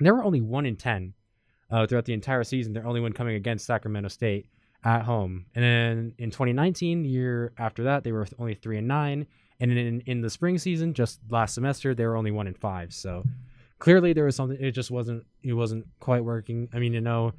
they 0.00 0.10
were 0.10 0.22
only 0.22 0.40
one 0.40 0.64
in 0.64 0.76
ten 0.76 1.12
uh, 1.70 1.86
throughout 1.86 2.04
the 2.04 2.12
entire 2.12 2.44
season. 2.44 2.72
Their 2.72 2.86
only 2.86 3.00
one 3.00 3.12
coming 3.12 3.34
against 3.34 3.66
Sacramento 3.66 4.08
State 4.08 4.46
at 4.84 5.02
home. 5.02 5.46
And 5.54 5.64
then 5.64 6.14
in 6.18 6.30
2019, 6.30 7.02
the 7.02 7.08
year 7.08 7.52
after 7.58 7.84
that, 7.84 8.04
they 8.04 8.12
were 8.12 8.26
only 8.38 8.54
three 8.54 8.78
and 8.78 8.86
nine. 8.86 9.26
And 9.60 9.72
in 9.72 10.00
in 10.02 10.20
the 10.20 10.30
spring 10.30 10.58
season, 10.58 10.94
just 10.94 11.20
last 11.30 11.54
semester, 11.54 11.94
they 11.94 12.06
were 12.06 12.16
only 12.16 12.30
one 12.30 12.46
and 12.46 12.56
five. 12.56 12.92
So 12.92 13.24
clearly, 13.78 14.12
there 14.12 14.24
was 14.24 14.36
something. 14.36 14.58
It 14.60 14.72
just 14.72 14.90
wasn't. 14.90 15.24
It 15.42 15.52
wasn't 15.52 15.86
quite 16.00 16.24
working. 16.24 16.68
I 16.72 16.78
mean, 16.78 16.92
you 16.92 17.00
know, 17.00 17.32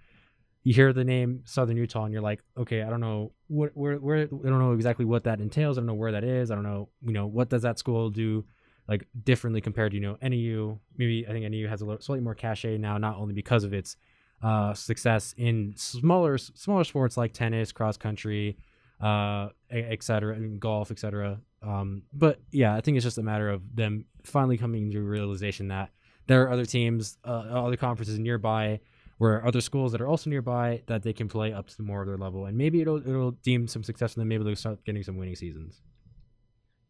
you 0.63 0.73
hear 0.73 0.93
the 0.93 1.03
name 1.03 1.41
Southern 1.45 1.77
Utah, 1.77 2.05
and 2.05 2.13
you're 2.13 2.21
like, 2.21 2.41
okay, 2.57 2.81
I 2.81 2.89
don't 2.89 2.99
know 2.99 3.31
what 3.47 3.71
where 3.75 3.97
where 3.97 4.23
I 4.23 4.25
don't 4.25 4.59
know 4.59 4.73
exactly 4.73 5.05
what 5.05 5.23
that 5.25 5.39
entails. 5.39 5.77
I 5.77 5.81
don't 5.81 5.87
know 5.87 5.93
where 5.93 6.11
that 6.11 6.23
is. 6.23 6.51
I 6.51 6.55
don't 6.55 6.63
know. 6.63 6.89
You 7.01 7.13
know, 7.13 7.27
what 7.27 7.49
does 7.49 7.61
that 7.61 7.79
school 7.79 8.09
do? 8.09 8.45
Like 8.87 9.07
differently 9.23 9.61
compared 9.61 9.91
to 9.91 9.97
you 9.97 10.01
know 10.01 10.17
NAU, 10.21 10.79
maybe 10.97 11.25
I 11.27 11.31
think 11.31 11.49
NAU 11.51 11.67
has 11.67 11.81
a 11.81 11.85
little 11.85 12.01
slightly 12.01 12.23
more 12.23 12.35
cachet 12.35 12.77
now, 12.77 12.97
not 12.97 13.17
only 13.17 13.33
because 13.33 13.63
of 13.63 13.73
its 13.73 13.95
uh, 14.43 14.73
success 14.73 15.33
in 15.37 15.73
smaller 15.75 16.37
smaller 16.37 16.83
sports 16.83 17.17
like 17.17 17.33
tennis, 17.33 17.71
cross 17.71 17.97
country, 17.97 18.57
uh, 19.01 19.49
etc., 19.71 20.35
and 20.35 20.59
golf, 20.59 20.91
etc. 20.91 21.39
Um, 21.61 22.03
but 22.13 22.39
yeah, 22.51 22.75
I 22.75 22.81
think 22.81 22.97
it's 22.97 23.03
just 23.03 23.17
a 23.17 23.23
matter 23.23 23.49
of 23.49 23.61
them 23.75 24.05
finally 24.23 24.57
coming 24.57 24.91
to 24.91 25.01
realization 25.01 25.69
that 25.69 25.89
there 26.27 26.43
are 26.43 26.51
other 26.51 26.65
teams, 26.65 27.17
uh, 27.25 27.29
other 27.29 27.77
conferences 27.77 28.17
nearby, 28.19 28.79
where 29.17 29.45
other 29.45 29.61
schools 29.61 29.91
that 29.91 30.01
are 30.01 30.07
also 30.07 30.29
nearby 30.29 30.81
that 30.87 31.03
they 31.03 31.13
can 31.13 31.27
play 31.27 31.53
up 31.53 31.67
to 31.69 31.81
more 31.81 32.01
of 32.01 32.07
their 32.07 32.17
level, 32.17 32.45
and 32.45 32.57
maybe 32.57 32.81
it'll 32.81 32.97
it'll 32.97 33.31
deem 33.31 33.67
some 33.67 33.83
success, 33.83 34.15
and 34.15 34.21
then 34.21 34.27
maybe 34.27 34.43
they'll 34.43 34.55
start 34.55 34.83
getting 34.85 35.03
some 35.03 35.17
winning 35.17 35.35
seasons. 35.35 35.81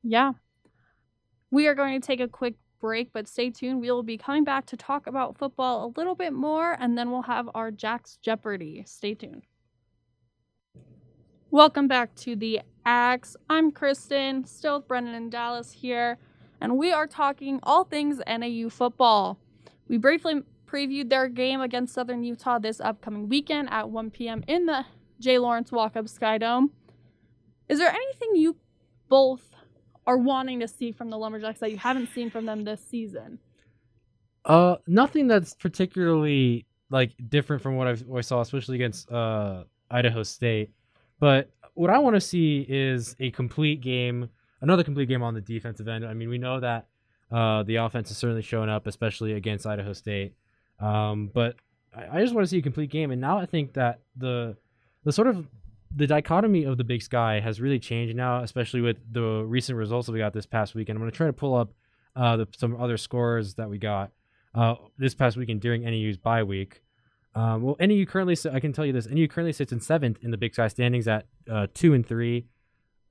Yeah. 0.03 0.33
We 1.51 1.67
are 1.67 1.75
going 1.75 1.99
to 1.99 2.05
take 2.05 2.19
a 2.19 2.27
quick 2.27 2.55
break, 2.79 3.13
but 3.13 3.27
stay 3.27 3.49
tuned. 3.49 3.81
We 3.81 3.89
will 3.89 4.03
be 4.03 4.17
coming 4.17 4.43
back 4.43 4.65
to 4.67 4.77
talk 4.77 5.07
about 5.07 5.37
football 5.37 5.85
a 5.85 5.89
little 5.97 6.15
bit 6.15 6.33
more, 6.33 6.75
and 6.79 6.97
then 6.97 7.11
we'll 7.11 7.23
have 7.23 7.49
our 7.55 7.71
Jack's 7.71 8.17
Jeopardy. 8.21 8.83
Stay 8.85 9.13
tuned. 9.13 9.43
Welcome 11.51 11.87
back 11.87 12.13
to 12.15 12.35
the 12.35 12.61
Axe. 12.85 13.35
I'm 13.49 13.71
Kristen, 13.71 14.45
still 14.45 14.77
with 14.77 14.87
Brendan 14.87 15.15
and 15.15 15.31
Dallas 15.31 15.71
here, 15.71 16.17
and 16.65 16.79
we 16.79 16.91
are 16.91 17.05
talking 17.05 17.59
all 17.61 17.83
things 17.83 18.19
NAU 18.27 18.69
football. 18.69 19.37
We 19.87 19.99
briefly 19.99 20.41
previewed 20.65 21.09
their 21.09 21.27
game 21.27 21.61
against 21.61 21.93
Southern 21.93 22.23
Utah 22.23 22.57
this 22.57 22.81
upcoming 22.81 23.29
weekend 23.29 23.69
at 23.69 23.91
1 23.91 24.09
p.m. 24.09 24.43
in 24.47 24.65
the 24.65 24.83
J. 25.19 25.37
Lawrence 25.37 25.69
Walkup 25.69 26.09
Skydome. 26.09 26.71
Is 27.69 27.77
there 27.77 27.91
anything 27.91 28.29
you 28.35 28.55
both 29.09 29.47
are 30.07 30.17
wanting 30.17 30.59
to 30.61 30.67
see 30.67 30.91
from 30.91 31.11
the 31.11 31.19
Lumberjacks 31.19 31.59
that 31.59 31.69
you 31.69 31.77
haven't 31.77 32.09
seen 32.15 32.31
from 32.31 32.47
them 32.47 32.63
this 32.63 32.81
season? 32.83 33.37
Uh, 34.43 34.77
nothing 34.87 35.27
that's 35.27 35.53
particularly 35.53 36.65
like 36.89 37.11
different 37.29 37.61
from 37.61 37.75
what, 37.75 37.99
what 38.07 38.17
I 38.17 38.21
saw, 38.21 38.41
especially 38.41 38.77
against 38.77 39.11
uh 39.11 39.65
Idaho 39.91 40.23
State. 40.23 40.71
But 41.19 41.51
what 41.75 41.91
I 41.91 41.99
want 41.99 42.15
to 42.15 42.21
see 42.21 42.65
is 42.67 43.15
a 43.19 43.29
complete 43.29 43.81
game, 43.81 44.29
another 44.65 44.83
complete 44.83 45.07
game 45.07 45.21
on 45.21 45.33
the 45.33 45.41
defensive 45.41 45.87
end. 45.87 46.05
I 46.05 46.13
mean, 46.13 46.27
we 46.27 46.37
know 46.37 46.59
that 46.59 46.87
uh, 47.31 47.63
the 47.63 47.75
offense 47.77 48.09
is 48.11 48.17
certainly 48.17 48.41
showing 48.41 48.69
up, 48.69 48.87
especially 48.87 49.33
against 49.33 49.65
Idaho 49.65 49.93
State. 49.93 50.33
Um, 50.79 51.29
but 51.33 51.55
I, 51.95 52.17
I 52.17 52.21
just 52.21 52.33
want 52.33 52.45
to 52.45 52.49
see 52.49 52.57
a 52.57 52.61
complete 52.61 52.89
game, 52.89 53.11
and 53.11 53.21
now 53.21 53.37
I 53.37 53.45
think 53.45 53.73
that 53.73 54.01
the 54.17 54.57
the 55.03 55.11
sort 55.11 55.27
of 55.27 55.47
the 55.95 56.07
dichotomy 56.07 56.63
of 56.63 56.77
the 56.77 56.83
Big 56.83 57.01
Sky 57.01 57.39
has 57.39 57.61
really 57.61 57.79
changed 57.79 58.15
now, 58.15 58.41
especially 58.41 58.81
with 58.81 58.97
the 59.11 59.43
recent 59.45 59.77
results 59.77 60.07
that 60.07 60.11
we 60.11 60.19
got 60.19 60.33
this 60.33 60.45
past 60.45 60.75
weekend. 60.75 60.97
I'm 60.97 61.01
going 61.01 61.11
to 61.11 61.15
try 61.15 61.27
to 61.27 61.33
pull 61.33 61.55
up 61.55 61.73
uh, 62.15 62.37
the, 62.37 62.47
some 62.57 62.81
other 62.81 62.97
scores 62.97 63.53
that 63.53 63.69
we 63.69 63.77
got 63.77 64.11
uh, 64.55 64.75
this 64.97 65.13
past 65.13 65.37
weekend 65.37 65.61
during 65.61 65.83
NAU's 65.83 66.17
bye 66.17 66.43
week. 66.43 66.81
Um, 67.35 67.61
well, 67.61 67.75
NAU 67.79 68.05
currently, 68.05 68.35
I 68.51 68.59
can 68.59 68.73
tell 68.73 68.85
you 68.85 68.93
this: 68.93 69.07
NAU 69.07 69.27
currently 69.27 69.53
sits 69.53 69.71
in 69.71 69.79
seventh 69.79 70.17
in 70.23 70.31
the 70.31 70.37
Big 70.37 70.53
Sky 70.53 70.67
standings 70.69 71.07
at 71.07 71.27
uh, 71.49 71.67
two 71.73 71.93
and 71.93 72.05
three 72.05 72.47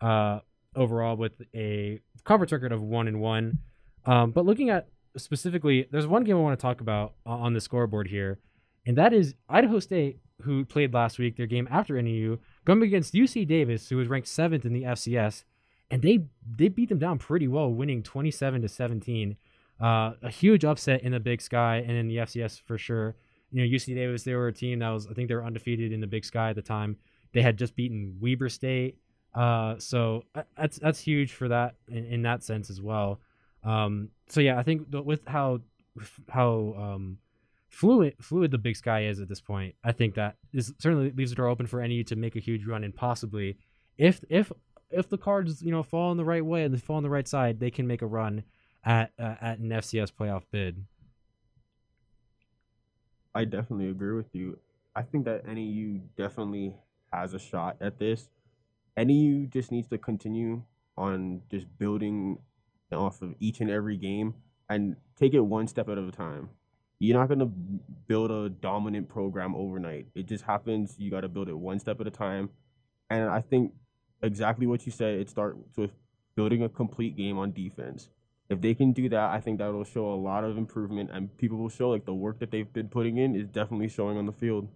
uh, 0.00 0.40
overall, 0.76 1.16
with 1.16 1.32
a 1.54 2.00
conference 2.24 2.52
record 2.52 2.72
of 2.72 2.82
one 2.82 3.08
and 3.08 3.20
one. 3.20 3.58
Um, 4.06 4.30
but 4.30 4.44
looking 4.44 4.70
at 4.70 4.88
specifically, 5.16 5.88
there's 5.90 6.06
one 6.06 6.24
game 6.24 6.36
I 6.36 6.40
want 6.40 6.58
to 6.58 6.62
talk 6.62 6.80
about 6.80 7.14
on 7.24 7.54
the 7.54 7.60
scoreboard 7.60 8.08
here, 8.08 8.38
and 8.86 8.96
that 8.98 9.12
is 9.12 9.34
Idaho 9.48 9.78
State, 9.78 10.18
who 10.42 10.64
played 10.64 10.92
last 10.92 11.18
week, 11.18 11.36
their 11.36 11.46
game 11.46 11.68
after 11.70 12.00
NAU, 12.00 12.38
going 12.64 12.82
against 12.82 13.14
UC 13.14 13.46
Davis, 13.46 13.88
who 13.88 13.96
was 13.96 14.08
ranked 14.08 14.28
seventh 14.28 14.64
in 14.64 14.72
the 14.72 14.82
FCS, 14.82 15.44
and 15.90 16.02
they 16.02 16.24
they 16.56 16.68
beat 16.68 16.88
them 16.88 16.98
down 16.98 17.18
pretty 17.18 17.48
well, 17.48 17.70
winning 17.70 18.02
27 18.02 18.62
to 18.62 18.68
17. 18.68 19.36
Uh, 19.80 20.12
a 20.22 20.30
huge 20.30 20.64
upset 20.64 21.02
in 21.02 21.12
the 21.12 21.20
Big 21.20 21.40
Sky 21.40 21.76
and 21.76 21.96
in 21.96 22.08
the 22.08 22.18
FCS 22.18 22.60
for 22.60 22.78
sure. 22.78 23.16
You 23.50 23.62
know, 23.62 23.76
UC 23.76 23.94
Davis, 23.94 24.22
they 24.22 24.34
were 24.34 24.48
a 24.48 24.52
team 24.52 24.80
that 24.80 24.90
was, 24.90 25.06
I 25.08 25.14
think 25.14 25.28
they 25.28 25.34
were 25.34 25.44
undefeated 25.44 25.92
in 25.92 26.00
the 26.00 26.06
Big 26.06 26.24
Sky 26.24 26.50
at 26.50 26.56
the 26.56 26.62
time. 26.62 26.96
They 27.32 27.42
had 27.42 27.56
just 27.56 27.74
beaten 27.74 28.16
Weber 28.20 28.48
State. 28.48 28.98
Uh, 29.34 29.76
so 29.78 30.22
uh, 30.34 30.42
that's 30.56 30.78
that's 30.78 31.00
huge 31.00 31.32
for 31.32 31.48
that 31.48 31.74
in, 31.88 32.04
in 32.04 32.22
that 32.22 32.42
sense 32.42 32.70
as 32.70 32.80
well. 32.80 33.20
Um, 33.64 34.10
so 34.28 34.40
yeah, 34.40 34.58
I 34.58 34.62
think 34.62 34.86
with 34.90 35.26
how 35.26 35.60
how 36.28 36.74
um, 36.78 37.18
fluid 37.68 38.14
fluid 38.20 38.50
the 38.50 38.58
Big 38.58 38.76
Sky 38.76 39.06
is 39.06 39.20
at 39.20 39.28
this 39.28 39.40
point, 39.40 39.74
I 39.82 39.92
think 39.92 40.14
that 40.14 40.36
is 40.52 40.72
certainly 40.78 41.10
leaves 41.10 41.30
the 41.30 41.36
door 41.36 41.48
open 41.48 41.66
for 41.66 41.86
NAU 41.86 42.02
to 42.04 42.16
make 42.16 42.36
a 42.36 42.40
huge 42.40 42.66
run 42.66 42.84
and 42.84 42.94
possibly, 42.94 43.56
if 43.98 44.24
if 44.28 44.52
if 44.90 45.08
the 45.08 45.18
cards 45.18 45.62
you 45.62 45.72
know 45.72 45.82
fall 45.82 46.12
in 46.12 46.16
the 46.16 46.24
right 46.24 46.44
way 46.44 46.64
and 46.64 46.72
they 46.72 46.78
fall 46.78 46.96
on 46.96 47.02
the 47.02 47.10
right 47.10 47.26
side, 47.26 47.58
they 47.58 47.70
can 47.70 47.86
make 47.86 48.02
a 48.02 48.06
run 48.06 48.44
at 48.84 49.12
uh, 49.18 49.34
at 49.40 49.58
an 49.58 49.70
FCS 49.70 50.12
playoff 50.12 50.42
bid. 50.52 50.84
I 53.34 53.44
definitely 53.44 53.88
agree 53.88 54.14
with 54.14 54.32
you. 54.32 54.58
I 54.94 55.02
think 55.02 55.24
that 55.24 55.44
NAU 55.44 56.00
definitely 56.16 56.76
has 57.12 57.34
a 57.34 57.38
shot 57.38 57.76
at 57.80 57.98
this. 57.98 58.28
NAU 58.96 59.46
just 59.46 59.72
needs 59.72 59.88
to 59.88 59.98
continue 59.98 60.62
on 60.96 61.42
just 61.50 61.66
building 61.78 62.38
off 62.92 63.22
of 63.22 63.34
each 63.40 63.60
and 63.60 63.70
every 63.70 63.96
game 63.96 64.34
and 64.68 64.96
take 65.16 65.34
it 65.34 65.40
one 65.40 65.66
step 65.66 65.88
at 65.88 65.98
a 65.98 66.10
time. 66.10 66.48
You're 67.00 67.18
not 67.18 67.28
gonna 67.28 67.50
build 68.06 68.30
a 68.30 68.48
dominant 68.48 69.08
program 69.08 69.54
overnight. 69.54 70.06
It 70.14 70.26
just 70.26 70.44
happens. 70.44 70.94
You 70.98 71.10
got 71.10 71.22
to 71.22 71.28
build 71.28 71.48
it 71.48 71.58
one 71.58 71.78
step 71.78 72.00
at 72.00 72.06
a 72.06 72.10
time. 72.10 72.50
And 73.10 73.28
I 73.28 73.40
think 73.40 73.72
exactly 74.22 74.66
what 74.66 74.86
you 74.86 74.92
said. 74.92 75.18
It 75.18 75.28
starts 75.28 75.76
with 75.76 75.90
building 76.34 76.62
a 76.62 76.68
complete 76.68 77.16
game 77.16 77.38
on 77.38 77.52
defense. 77.52 78.08
If 78.48 78.60
they 78.60 78.74
can 78.74 78.92
do 78.92 79.08
that, 79.08 79.30
I 79.30 79.40
think 79.40 79.58
that 79.58 79.72
will 79.72 79.84
show 79.84 80.12
a 80.12 80.14
lot 80.14 80.44
of 80.44 80.56
improvement, 80.58 81.10
and 81.12 81.36
people 81.36 81.58
will 81.58 81.68
show 81.68 81.90
like 81.90 82.04
the 82.04 82.14
work 82.14 82.38
that 82.40 82.50
they've 82.50 82.72
been 82.72 82.88
putting 82.88 83.16
in 83.16 83.34
is 83.34 83.48
definitely 83.48 83.88
showing 83.88 84.18
on 84.18 84.26
the 84.26 84.32
field. 84.32 84.68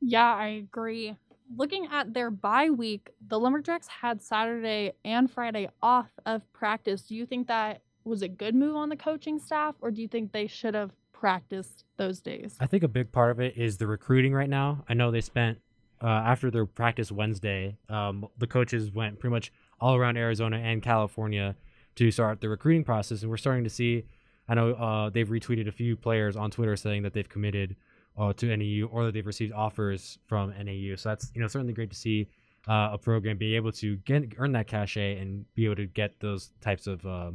Yeah, 0.00 0.34
I 0.34 0.46
agree. 0.48 1.16
Looking 1.54 1.88
at 1.92 2.12
their 2.12 2.30
bye 2.30 2.70
week, 2.70 3.10
the 3.26 3.38
Lumberjacks 3.38 3.86
had 3.86 4.20
Saturday 4.20 4.92
and 5.04 5.30
Friday 5.30 5.68
off 5.82 6.08
of 6.24 6.50
practice. 6.52 7.02
Do 7.02 7.14
you 7.14 7.26
think 7.26 7.46
that 7.48 7.82
was 8.04 8.22
a 8.22 8.28
good 8.28 8.54
move 8.54 8.76
on 8.76 8.88
the 8.88 8.96
coaching 8.96 9.38
staff, 9.38 9.74
or 9.80 9.90
do 9.90 10.00
you 10.00 10.08
think 10.08 10.32
they 10.32 10.46
should 10.46 10.74
have 10.74 10.92
practiced 11.12 11.84
those 11.96 12.20
days? 12.20 12.56
I 12.60 12.66
think 12.66 12.82
a 12.82 12.88
big 12.88 13.12
part 13.12 13.30
of 13.30 13.40
it 13.40 13.56
is 13.56 13.76
the 13.78 13.86
recruiting 13.86 14.32
right 14.32 14.48
now. 14.48 14.84
I 14.88 14.94
know 14.94 15.10
they 15.10 15.20
spent 15.20 15.58
uh, 16.02 16.06
after 16.06 16.50
their 16.50 16.66
practice 16.66 17.10
Wednesday, 17.10 17.78
um, 17.88 18.26
the 18.36 18.46
coaches 18.46 18.92
went 18.92 19.18
pretty 19.18 19.32
much 19.32 19.52
all 19.80 19.96
around 19.96 20.16
Arizona 20.16 20.58
and 20.58 20.82
California 20.82 21.56
to 21.94 22.10
start 22.10 22.40
the 22.40 22.48
recruiting 22.48 22.84
process, 22.84 23.22
and 23.22 23.30
we're 23.30 23.36
starting 23.36 23.64
to 23.64 23.70
see. 23.70 24.04
I 24.48 24.54
know 24.54 24.72
uh, 24.74 25.10
they've 25.10 25.28
retweeted 25.28 25.66
a 25.66 25.72
few 25.72 25.96
players 25.96 26.36
on 26.36 26.50
Twitter 26.50 26.76
saying 26.76 27.02
that 27.02 27.14
they've 27.14 27.28
committed 27.28 27.74
uh, 28.16 28.32
to 28.34 28.56
NAU 28.56 28.86
or 28.86 29.04
that 29.04 29.14
they've 29.14 29.26
received 29.26 29.52
offers 29.52 30.18
from 30.26 30.50
NAU. 30.50 30.96
So 30.96 31.10
that's 31.10 31.30
you 31.34 31.40
know 31.40 31.48
certainly 31.48 31.72
great 31.72 31.90
to 31.90 31.96
see 31.96 32.28
uh, 32.68 32.90
a 32.92 32.98
program 32.98 33.38
be 33.38 33.56
able 33.56 33.72
to 33.72 33.96
get 33.96 34.34
earn 34.38 34.52
that 34.52 34.66
cachet 34.66 35.18
and 35.18 35.44
be 35.54 35.64
able 35.64 35.76
to 35.76 35.86
get 35.86 36.18
those 36.20 36.50
types 36.60 36.86
of 36.86 37.04
uh, 37.06 37.30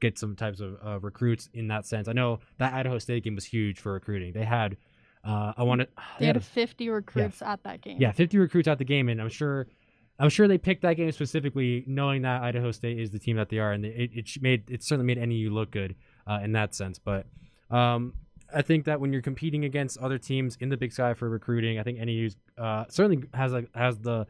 get 0.00 0.18
some 0.18 0.34
types 0.36 0.60
of 0.60 0.76
uh, 0.84 0.98
recruits 1.00 1.48
in 1.54 1.68
that 1.68 1.86
sense. 1.86 2.08
I 2.08 2.12
know 2.12 2.40
that 2.58 2.72
Idaho 2.74 2.98
State 2.98 3.24
game 3.24 3.34
was 3.34 3.44
huge 3.44 3.80
for 3.80 3.92
recruiting. 3.92 4.32
They 4.32 4.44
had 4.44 4.76
uh, 5.24 5.52
I 5.56 5.62
wanted 5.62 5.88
they, 6.18 6.20
they 6.20 6.26
had, 6.26 6.36
had 6.36 6.44
50 6.44 6.88
recruits 6.90 7.40
yeah, 7.40 7.52
at 7.52 7.62
that 7.64 7.80
game. 7.80 7.98
Yeah, 8.00 8.12
50 8.12 8.38
recruits 8.38 8.68
at 8.68 8.78
the 8.78 8.84
game, 8.84 9.08
and 9.08 9.20
I'm 9.20 9.28
sure 9.28 9.68
I'm 10.18 10.28
sure 10.28 10.46
they 10.48 10.58
picked 10.58 10.82
that 10.82 10.94
game 10.94 11.10
specifically 11.12 11.84
knowing 11.86 12.22
that 12.22 12.42
Idaho 12.42 12.70
State 12.70 12.98
is 12.98 13.10
the 13.10 13.18
team 13.18 13.36
that 13.36 13.48
they 13.48 13.58
are, 13.58 13.72
and 13.72 13.84
it, 13.84 14.10
it 14.12 14.28
made 14.40 14.70
it 14.70 14.82
certainly 14.82 15.14
made 15.14 15.28
NAU 15.28 15.52
look 15.52 15.70
good 15.70 15.96
uh, 16.26 16.40
in 16.42 16.52
that 16.52 16.74
sense. 16.74 16.98
But 16.98 17.26
um, 17.70 18.14
I 18.54 18.62
think 18.62 18.84
that 18.84 19.00
when 19.00 19.12
you're 19.12 19.22
competing 19.22 19.64
against 19.64 19.98
other 19.98 20.18
teams 20.18 20.56
in 20.60 20.68
the 20.68 20.76
Big 20.76 20.92
Sky 20.92 21.14
for 21.14 21.28
recruiting, 21.28 21.78
I 21.78 21.82
think 21.82 21.98
NAU 21.98 22.28
uh, 22.62 22.84
certainly 22.88 23.26
has 23.34 23.52
a, 23.52 23.64
has 23.74 23.98
the 23.98 24.26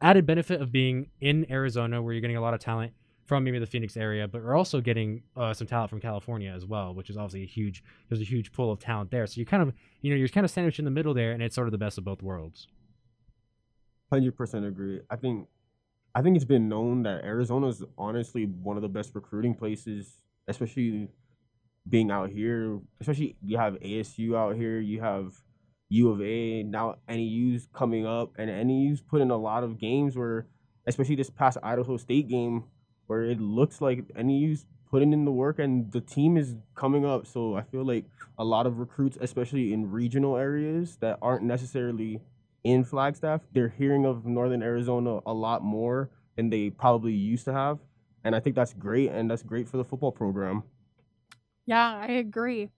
added 0.00 0.26
benefit 0.26 0.60
of 0.60 0.72
being 0.72 1.08
in 1.20 1.50
Arizona, 1.50 2.02
where 2.02 2.12
you're 2.12 2.20
getting 2.20 2.36
a 2.36 2.40
lot 2.40 2.54
of 2.54 2.60
talent 2.60 2.92
from 3.30 3.44
maybe 3.44 3.60
the 3.60 3.66
Phoenix 3.66 3.96
area, 3.96 4.26
but 4.26 4.42
we're 4.42 4.56
also 4.56 4.80
getting 4.80 5.22
uh, 5.36 5.54
some 5.54 5.64
talent 5.64 5.88
from 5.88 6.00
California 6.00 6.50
as 6.50 6.66
well, 6.66 6.92
which 6.94 7.10
is 7.10 7.16
obviously 7.16 7.44
a 7.44 7.46
huge. 7.46 7.84
There's 8.08 8.20
a 8.20 8.24
huge 8.24 8.50
pool 8.50 8.72
of 8.72 8.80
talent 8.80 9.12
there, 9.12 9.24
so 9.26 9.38
you 9.38 9.46
kind 9.46 9.62
of 9.62 9.72
you 10.00 10.10
know 10.10 10.16
you're 10.16 10.26
kind 10.26 10.44
of 10.44 10.50
sandwiched 10.50 10.80
in 10.80 10.84
the 10.84 10.90
middle 10.90 11.14
there, 11.14 11.30
and 11.30 11.40
it's 11.40 11.54
sort 11.54 11.68
of 11.68 11.72
the 11.72 11.78
best 11.78 11.96
of 11.96 12.02
both 12.02 12.22
worlds. 12.22 12.66
Hundred 14.12 14.36
percent 14.36 14.64
agree. 14.64 15.00
I 15.08 15.14
think, 15.14 15.46
I 16.12 16.22
think 16.22 16.34
it's 16.34 16.44
been 16.44 16.68
known 16.68 17.04
that 17.04 17.22
Arizona 17.22 17.68
is 17.68 17.84
honestly 17.96 18.46
one 18.46 18.76
of 18.76 18.82
the 18.82 18.88
best 18.88 19.14
recruiting 19.14 19.54
places, 19.54 20.22
especially 20.48 21.06
being 21.90 22.10
out 22.10 22.30
here. 22.30 22.80
Especially 23.00 23.36
you 23.42 23.58
have 23.58 23.74
ASU 23.74 24.36
out 24.36 24.56
here, 24.56 24.78
you 24.78 25.00
have 25.00 25.34
U 25.90 26.10
of 26.10 26.22
A 26.22 26.62
now. 26.62 26.96
NAU's 27.08 27.68
coming 27.72 28.06
up, 28.06 28.32
and 28.38 28.48
NAU's 28.48 29.00
put 29.00 29.20
in 29.20 29.30
a 29.30 29.36
lot 29.36 29.64
of 29.64 29.78
games 29.78 30.16
where, 30.16 30.46
especially 30.86 31.16
this 31.16 31.30
past 31.30 31.58
Idaho 31.62 31.96
State 31.96 32.28
game, 32.28 32.64
where 33.06 33.24
it 33.24 33.40
looks 33.40 33.80
like 33.80 34.04
NAU's 34.16 34.66
putting 34.90 35.12
in 35.12 35.24
the 35.24 35.32
work 35.32 35.58
and 35.58 35.90
the 35.92 36.00
team 36.00 36.36
is 36.36 36.56
coming 36.74 37.06
up. 37.06 37.26
So 37.26 37.56
I 37.56 37.62
feel 37.62 37.84
like 37.84 38.04
a 38.38 38.44
lot 38.44 38.66
of 38.66 38.78
recruits, 38.78 39.16
especially 39.20 39.72
in 39.72 39.90
regional 39.90 40.36
areas 40.36 40.96
that 41.00 41.18
aren't 41.22 41.44
necessarily 41.44 42.20
in 42.64 42.84
Flagstaff, 42.84 43.42
they're 43.52 43.68
hearing 43.68 44.04
of 44.04 44.26
Northern 44.26 44.62
Arizona 44.62 45.20
a 45.26 45.32
lot 45.32 45.62
more 45.62 46.10
than 46.36 46.50
they 46.50 46.70
probably 46.70 47.12
used 47.12 47.44
to 47.46 47.52
have. 47.52 47.78
And 48.24 48.34
I 48.34 48.40
think 48.40 48.56
that's 48.56 48.74
great 48.74 49.10
and 49.10 49.30
that's 49.30 49.42
great 49.42 49.68
for 49.68 49.76
the 49.76 49.84
football 49.84 50.12
program. 50.12 50.64
Yeah, 51.66 51.96
I 51.96 52.12
agree. 52.12 52.70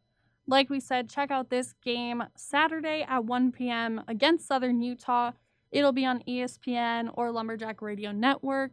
Like 0.47 0.69
we 0.71 0.81
said, 0.81 1.09
check 1.09 1.31
out 1.31 1.51
this 1.51 1.73
game 1.83 2.23
Saturday 2.37 3.05
at 3.09 3.25
1 3.25 3.53
p.m. 3.53 4.03
against 4.09 4.47
Southern 4.47 4.83
Utah. 4.83 5.33
It'll 5.71 5.93
be 5.93 6.05
on 6.05 6.23
ESPN 6.29 7.11
or 7.15 7.31
Lumberjack 7.31 7.81
Radio 7.81 8.12
Network, 8.12 8.73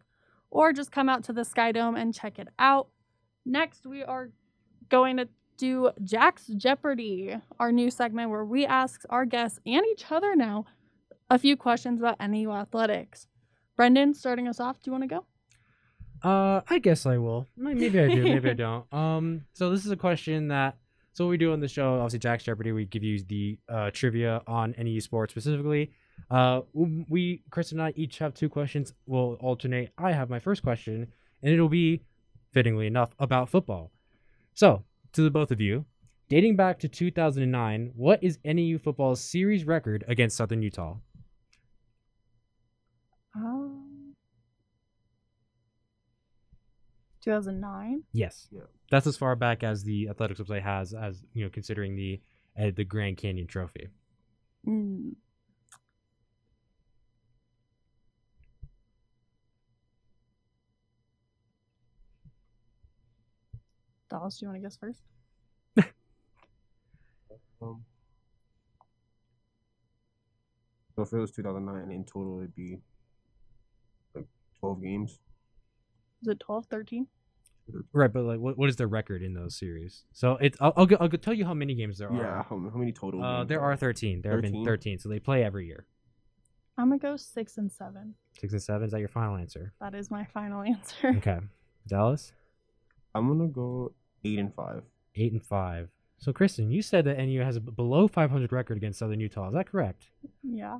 or 0.51 0.73
just 0.73 0.91
come 0.91 1.09
out 1.09 1.23
to 1.25 1.33
the 1.33 1.41
Skydome 1.41 1.99
and 1.99 2.13
check 2.13 2.39
it 2.39 2.49
out. 2.57 2.89
Next, 3.45 3.85
we 3.85 4.03
are 4.03 4.31
going 4.89 5.17
to 5.17 5.29
do 5.57 5.91
Jack's 6.03 6.47
Jeopardy, 6.47 7.37
our 7.59 7.71
new 7.71 7.91
segment 7.91 8.31
where 8.31 8.45
we 8.45 8.65
ask 8.65 9.03
our 9.09 9.25
guests 9.25 9.59
and 9.65 9.85
each 9.91 10.11
other 10.11 10.35
now 10.35 10.65
a 11.29 11.37
few 11.37 11.55
questions 11.55 11.99
about 11.99 12.19
NAU 12.19 12.51
athletics. 12.51 13.27
Brendan, 13.75 14.13
starting 14.13 14.47
us 14.47 14.59
off, 14.59 14.81
do 14.81 14.89
you 14.89 14.91
want 14.91 15.03
to 15.03 15.07
go? 15.07 15.25
Uh, 16.23 16.61
I 16.69 16.79
guess 16.79 17.05
I 17.05 17.17
will. 17.17 17.47
Maybe 17.55 17.87
I 17.99 18.07
do. 18.07 18.23
Maybe 18.23 18.49
I 18.49 18.53
don't. 18.65 18.93
Um, 18.93 19.45
so 19.53 19.69
this 19.69 19.85
is 19.85 19.91
a 19.91 19.97
question 19.97 20.49
that. 20.49 20.77
So 21.13 21.25
what 21.25 21.31
we 21.31 21.37
do 21.37 21.51
on 21.51 21.59
the 21.59 21.67
show, 21.67 21.95
obviously, 21.95 22.19
Jack's 22.19 22.43
Jeopardy. 22.43 22.71
We 22.71 22.85
give 22.85 23.03
you 23.03 23.21
the 23.23 23.57
uh, 23.67 23.91
trivia 23.91 24.41
on 24.47 24.73
NAU 24.77 24.99
sports 24.99 25.33
specifically. 25.33 25.91
Uh, 26.29 26.61
we 26.73 27.43
Chris 27.49 27.71
and 27.71 27.81
I 27.81 27.93
each 27.95 28.19
have 28.19 28.33
two 28.33 28.49
questions. 28.49 28.93
We'll 29.05 29.33
alternate. 29.35 29.91
I 29.97 30.11
have 30.11 30.29
my 30.29 30.39
first 30.39 30.63
question, 30.63 31.07
and 31.41 31.53
it'll 31.53 31.69
be, 31.69 32.03
fittingly 32.51 32.87
enough, 32.87 33.09
about 33.19 33.49
football. 33.49 33.91
So 34.53 34.83
to 35.13 35.21
the 35.21 35.31
both 35.31 35.51
of 35.51 35.59
you, 35.59 35.85
dating 36.29 36.55
back 36.55 36.79
to 36.79 36.87
2009, 36.87 37.91
what 37.95 38.23
is 38.23 38.37
NAU 38.45 38.77
football's 38.77 39.21
series 39.21 39.65
record 39.65 40.03
against 40.07 40.37
Southern 40.37 40.61
Utah? 40.61 40.97
2009. 47.21 48.03
Yes. 48.11 48.47
Yeah. 48.51 48.61
That's 48.91 49.07
as 49.07 49.17
far 49.17 49.35
back 49.35 49.63
as 49.63 49.83
the 49.83 50.09
athletics 50.09 50.39
website 50.39 50.63
has, 50.63 50.93
as 50.93 51.23
you 51.33 51.43
know, 51.43 51.49
considering 51.49 51.95
the 51.95 52.21
uh, 52.59 52.71
the 52.75 52.83
Grand 52.83 53.17
Canyon 53.17 53.47
Trophy. 53.47 53.89
Mm. 54.67 55.15
Dallas, 64.09 64.39
do 64.39 64.45
you 64.45 64.49
want 64.49 64.61
to 64.61 64.65
guess 64.65 64.77
first? 64.77 65.01
Um, 67.61 67.83
so 70.95 71.01
if 71.01 71.11
it 71.11 71.17
was 71.17 71.31
2009 71.31 71.91
in 71.91 72.05
total, 72.05 72.39
it'd 72.39 72.55
be 72.55 72.77
like 74.15 74.27
12 74.61 74.81
games. 74.81 75.19
Is 76.21 76.27
it 76.27 76.39
12, 76.39 76.65
13? 76.65 77.07
Right, 77.93 78.11
but 78.11 78.23
like, 78.23 78.39
what, 78.39 78.57
what 78.57 78.67
is 78.69 78.75
their 78.77 78.87
record 78.87 79.21
in 79.21 79.33
those 79.33 79.55
series? 79.55 80.03
So 80.11 80.37
it's 80.41 80.57
I'll 80.59 80.73
I'll, 80.75 80.85
go, 80.87 80.97
I'll 80.99 81.07
go 81.07 81.17
tell 81.17 81.35
you 81.35 81.45
how 81.45 81.53
many 81.53 81.75
games 81.75 81.99
there 81.99 82.11
Yeah, 82.11 82.21
are. 82.21 82.35
how, 82.49 82.57
how 82.71 82.77
many 82.77 82.91
total? 82.91 83.23
Uh, 83.23 83.37
games 83.39 83.49
there 83.49 83.61
are 83.61 83.75
13. 83.75 84.21
There 84.21 84.31
have 84.31 84.41
been 84.41 84.51
13? 84.53 84.65
13, 84.65 84.99
so 84.99 85.07
they 85.09 85.19
play 85.19 85.43
every 85.43 85.67
year. 85.67 85.85
I'm 86.79 86.87
going 86.87 86.99
to 86.99 87.05
go 87.07 87.15
six 87.17 87.57
and 87.57 87.71
seven. 87.71 88.15
Six 88.39 88.53
and 88.53 88.61
seven. 88.61 88.85
Is 88.85 88.91
that 88.93 88.99
your 88.99 89.07
final 89.09 89.35
answer? 89.35 89.73
That 89.81 89.93
is 89.93 90.09
my 90.09 90.25
final 90.25 90.61
answer. 90.73 91.09
Okay, 91.17 91.39
Dallas. 91.87 92.31
I'm 93.13 93.27
gonna 93.27 93.49
go 93.49 93.93
eight 94.23 94.39
and 94.39 94.53
five. 94.53 94.83
Eight 95.15 95.31
and 95.31 95.43
five. 95.43 95.89
So 96.19 96.31
Kristen, 96.33 96.69
you 96.71 96.81
said 96.81 97.05
that 97.05 97.17
NAU 97.17 97.43
has 97.43 97.55
a 97.55 97.59
below 97.61 98.07
500 98.07 98.51
record 98.51 98.77
against 98.77 98.99
Southern 98.99 99.19
Utah. 99.19 99.47
Is 99.49 99.53
that 99.55 99.69
correct? 99.69 100.07
yeah. 100.43 100.79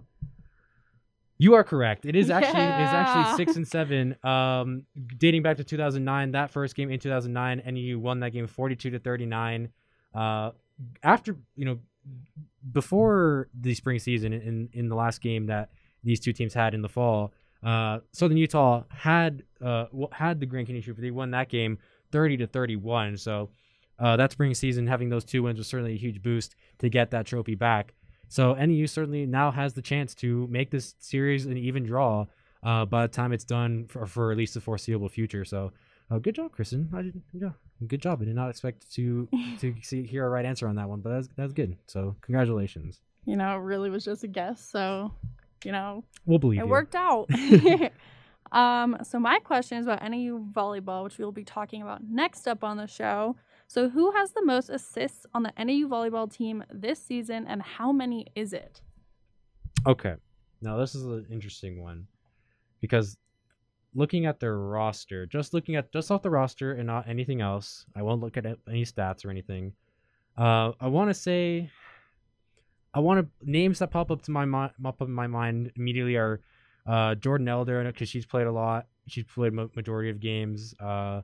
You 1.41 1.54
are 1.54 1.63
correct. 1.63 2.06
It 2.06 2.17
is 2.17 2.30
actually 2.30 2.62
it 2.63 2.82
is 2.82 2.93
actually 2.93 3.38
six 3.38 3.56
and 3.56 3.65
seven. 3.65 4.17
Um, 4.25 4.84
dating 5.17 5.41
back 5.41 5.56
to 5.58 5.63
2009, 5.63 6.32
that 6.34 6.52
first 6.52 6.75
game 6.75 6.91
in 6.91 6.99
2009, 6.99 7.63
NAU 7.65 7.97
won 7.97 8.19
that 8.19 8.32
game 8.32 8.45
42 8.45 8.89
to 8.91 8.99
39. 8.99 9.69
Uh, 10.13 10.52
after 11.02 11.38
you 11.56 11.63
know, 11.63 11.80
before 12.73 13.47
the 13.58 13.73
spring 13.73 13.99
season, 13.99 14.34
in 14.34 14.69
in 14.73 14.89
the 14.89 14.95
last 14.95 15.21
game 15.21 15.45
that 15.45 15.69
these 16.04 16.19
two 16.19 16.34
teams 16.34 16.54
had 16.54 16.73
in 16.73 16.82
the 16.82 16.89
fall, 16.89 17.34
uh, 17.63 17.99
Southern 18.12 18.38
Utah 18.38 18.84
had 18.89 19.43
uh 19.63 19.86
had 20.12 20.41
the 20.41 20.45
Grand 20.45 20.67
Canyon 20.67 20.84
Trophy. 20.84 21.02
They 21.02 21.12
won 21.12 21.32
that 21.32 21.47
game 21.47 21.80
30 22.12 22.38
to 22.38 22.47
31. 22.47 23.17
So. 23.17 23.49
Uh, 24.02 24.15
that 24.15 24.32
spring 24.32 24.54
season, 24.54 24.88
having 24.88 25.10
those 25.10 25.25
two 25.25 25.43
wins 25.43 25.58
was 25.58 25.67
certainly 25.67 25.91
a 25.91 25.97
huge 25.97 26.21
boost 26.21 26.56
to 26.78 26.88
get 26.88 27.12
that 27.12 27.25
trophy 27.25 27.54
back. 27.54 27.93
So 28.30 28.54
NAU 28.54 28.86
certainly 28.86 29.26
now 29.26 29.52
has 29.52 29.74
the 29.74 29.82
chance 29.82 30.15
to 30.15 30.48
make 30.48 30.72
this 30.72 30.96
series 31.00 31.46
an 31.46 31.58
even 31.58 31.84
draw 31.84 32.26
uh, 32.63 32.86
by 32.86 33.02
the 33.04 33.08
time 33.12 33.34
it's 33.34 33.44
done 33.44 33.88
for, 33.88 34.06
for 34.06 34.32
at 34.32 34.38
least 34.38 34.54
the 34.54 34.62
foreseeable 34.62 35.10
future. 35.10 35.44
So 35.44 35.72
uh, 36.12 36.20
good 36.20 36.36
job, 36.36 36.52
Kristen. 36.52 36.89
I 36.96 37.02
did, 37.04 37.22
yeah, 37.34 37.50
good 37.88 38.02
job. 38.02 38.22
I 38.22 38.26
did 38.26 38.36
not 38.36 38.50
expect 38.50 38.92
to 38.94 39.28
to 39.60 39.76
see 39.82 40.06
hear 40.06 40.26
a 40.26 40.30
right 40.30 40.46
answer 40.46 40.68
on 40.68 40.76
that 40.76 40.88
one, 40.89 41.02
but 41.02 41.10
that's 41.10 41.30
that's 41.36 41.54
good. 41.54 41.76
So 41.88 42.15
congratulations. 42.22 43.02
You 43.26 43.36
know, 43.36 43.56
it 43.56 43.60
really 43.62 43.89
was 43.89 44.06
just 44.06 44.24
a 44.24 44.28
guess. 44.28 44.63
So, 44.63 45.12
you 45.63 45.72
know, 45.72 46.04
We'll 46.26 46.39
believe 46.39 46.60
it 46.62 46.63
you. 46.65 46.70
worked 46.70 46.96
out. 46.96 47.28
um, 48.52 48.98
so 49.04 49.20
my 49.20 49.39
question 49.39 49.78
is 49.78 49.86
about 49.86 50.02
NAU 50.02 50.39
volleyball, 50.52 51.04
which 51.04 51.18
we 51.18 51.26
will 51.26 51.32
be 51.32 51.44
talking 51.44 51.82
about 51.82 52.04
next 52.04 52.48
up 52.48 52.63
on 52.63 52.78
the 52.78 52.88
show. 52.88 53.36
So 53.69 53.88
who 53.88 54.12
has 54.13 54.32
the 54.32 54.43
most 54.43 54.71
assists 54.71 55.27
on 55.36 55.43
the 55.43 55.53
NAU 55.55 55.88
volleyball 55.88 56.29
team 56.29 56.63
this 56.73 56.99
season 56.99 57.45
and 57.47 57.62
how 57.62 57.91
many 57.91 58.25
is 58.36 58.51
it? 58.51 58.82
Okay. 59.86 60.15
Now 60.60 60.75
this 60.77 60.95
is 60.95 61.05
an 61.05 61.27
interesting 61.32 61.79
one 61.79 62.08
because 62.82 63.15
looking 63.93 64.25
at 64.25 64.39
their 64.39 64.58
roster, 64.58 65.27
just 65.27 65.53
looking 65.53 65.75
at 65.75 65.93
just 65.93 66.10
off 66.10 66.23
the 66.23 66.32
roster 66.32 66.73
and 66.73 66.88
not 66.88 67.08
anything 67.08 67.41
else, 67.41 67.86
I 67.95 68.01
won't 68.01 68.21
look 68.21 68.38
at 68.38 68.45
any 68.67 68.86
stats 68.86 69.23
or 69.23 69.29
anything. 69.29 69.73
Uh, 70.36 70.71
I 70.82 70.88
want 70.88 71.12
to 71.12 71.13
say, 71.13 71.69
I 72.95 72.99
want 73.01 73.19
to 73.19 73.47
names 73.47 73.77
that 73.79 73.91
pop 73.91 74.10
up 74.10 74.23
to 74.23 74.32
my 74.32 74.45
mind, 74.45 74.71
pop 74.82 74.99
up 74.99 75.08
in 75.08 75.13
my 75.13 75.27
mind 75.27 75.71
immediately 75.75 76.15
are 76.15 76.41
uh, 76.88 77.13
Jordan 77.13 77.47
Elder 77.47 77.84
because 77.84 78.10
she's 78.10 78.25
played 78.25 78.47
a 78.47 78.51
lot. 78.51 78.88
She's 79.05 79.25
played 79.25 79.53
majority 79.53 80.10
of 80.10 80.19
games. 80.19 80.73
Uh, 80.79 81.21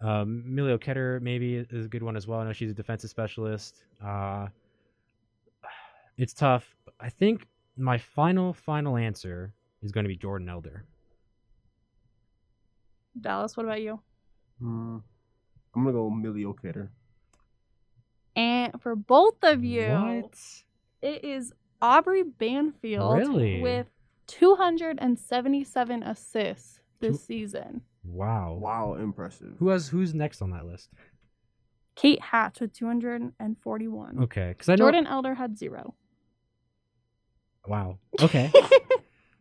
um, 0.00 0.44
Emilio 0.46 0.78
Ketter 0.78 1.20
maybe 1.20 1.56
is 1.56 1.86
a 1.86 1.88
good 1.88 2.02
one 2.02 2.16
as 2.16 2.26
well. 2.26 2.40
I 2.40 2.44
know 2.44 2.52
she's 2.52 2.70
a 2.70 2.74
defensive 2.74 3.10
specialist. 3.10 3.84
Uh, 4.04 4.46
it's 6.16 6.32
tough. 6.32 6.64
I 7.00 7.08
think 7.10 7.46
my 7.76 7.98
final 7.98 8.52
final 8.52 8.96
answer 8.96 9.52
is 9.82 9.92
going 9.92 10.04
to 10.04 10.08
be 10.08 10.16
Jordan 10.16 10.48
Elder. 10.48 10.84
Dallas, 13.20 13.56
what 13.56 13.66
about 13.66 13.80
you? 13.82 14.00
Hmm. 14.60 14.98
I'm 15.74 15.84
gonna 15.84 15.92
go 15.92 16.10
Millie 16.10 16.46
Kidder. 16.60 16.90
And 18.36 18.80
for 18.80 18.94
both 18.96 19.36
of 19.42 19.64
you, 19.64 19.88
What? 19.88 20.38
it 21.02 21.24
is 21.24 21.52
Aubrey 21.82 22.22
Banfield 22.22 23.18
Really? 23.18 23.60
with 23.60 23.86
277 24.28 26.02
assists 26.02 26.80
this 27.00 27.18
Two- 27.18 27.24
season. 27.24 27.82
Wow. 28.10 28.58
Wow, 28.60 28.94
impressive. 28.94 29.54
Who 29.58 29.68
has 29.68 29.88
who's 29.88 30.14
next 30.14 30.42
on 30.42 30.50
that 30.50 30.64
list? 30.66 30.90
Kate 31.94 32.20
Hatch 32.22 32.60
with 32.60 32.72
241. 32.72 34.18
Okay, 34.24 34.48
because 34.48 34.68
I 34.68 34.74
know. 34.76 34.84
Jordan 34.84 35.06
Elder 35.06 35.34
had 35.34 35.58
zero. 35.58 35.94
Wow. 37.66 37.98
Okay, 38.20 38.50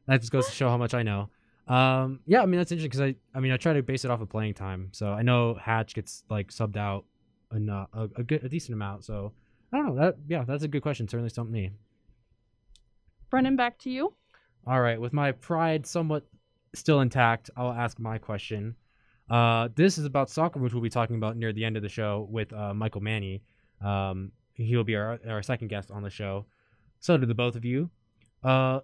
that 0.07 0.19
just 0.21 0.31
goes 0.31 0.45
to 0.47 0.51
show 0.51 0.69
how 0.69 0.77
much 0.77 0.93
I 0.93 1.01
know. 1.03 1.29
Um, 1.67 2.19
yeah, 2.25 2.41
I 2.41 2.45
mean 2.45 2.59
that's 2.59 2.71
interesting 2.71 2.89
because 2.89 3.15
I, 3.33 3.37
I 3.37 3.41
mean 3.41 3.51
I 3.51 3.57
try 3.57 3.73
to 3.73 3.81
base 3.83 4.05
it 4.05 4.11
off 4.11 4.21
of 4.21 4.29
playing 4.29 4.53
time. 4.53 4.89
So 4.91 5.11
I 5.11 5.21
know 5.21 5.55
Hatch 5.55 5.93
gets 5.95 6.23
like 6.29 6.49
subbed 6.49 6.77
out 6.77 7.05
a, 7.51 7.59
no- 7.59 7.87
a, 7.93 8.03
a 8.17 8.23
good 8.23 8.43
a 8.43 8.49
decent 8.49 8.73
amount. 8.73 9.03
So 9.05 9.33
I 9.73 9.77
don't 9.77 9.95
know 9.95 10.01
that. 10.01 10.15
Yeah, 10.27 10.43
that's 10.45 10.63
a 10.63 10.67
good 10.67 10.81
question. 10.81 11.07
Certainly 11.07 11.29
stumped 11.29 11.51
me. 11.51 11.71
Brendan, 13.29 13.55
back 13.55 13.77
to 13.79 13.89
you. 13.89 14.13
All 14.65 14.79
right, 14.81 14.99
with 14.99 15.13
my 15.13 15.31
pride 15.31 15.85
somewhat 15.85 16.25
still 16.77 17.01
intact, 17.01 17.49
I'll 17.55 17.71
ask 17.71 17.99
my 17.99 18.17
question. 18.17 18.75
Uh, 19.29 19.69
this 19.75 19.97
is 19.97 20.05
about 20.05 20.29
soccer, 20.29 20.59
which 20.59 20.73
we'll 20.73 20.83
be 20.83 20.89
talking 20.89 21.17
about 21.17 21.35
near 21.35 21.51
the 21.51 21.65
end 21.65 21.75
of 21.75 21.83
the 21.83 21.89
show 21.89 22.27
with 22.29 22.53
uh, 22.53 22.73
Michael 22.73 23.01
Manny. 23.01 23.43
Um, 23.81 24.31
he'll 24.53 24.83
be 24.83 24.95
our, 24.95 25.19
our 25.27 25.43
second 25.43 25.67
guest 25.67 25.91
on 25.91 26.03
the 26.03 26.09
show. 26.09 26.45
So 26.99 27.17
to 27.17 27.25
the 27.25 27.35
both 27.35 27.55
of 27.55 27.65
you, 27.65 27.89
uh, 28.43 28.79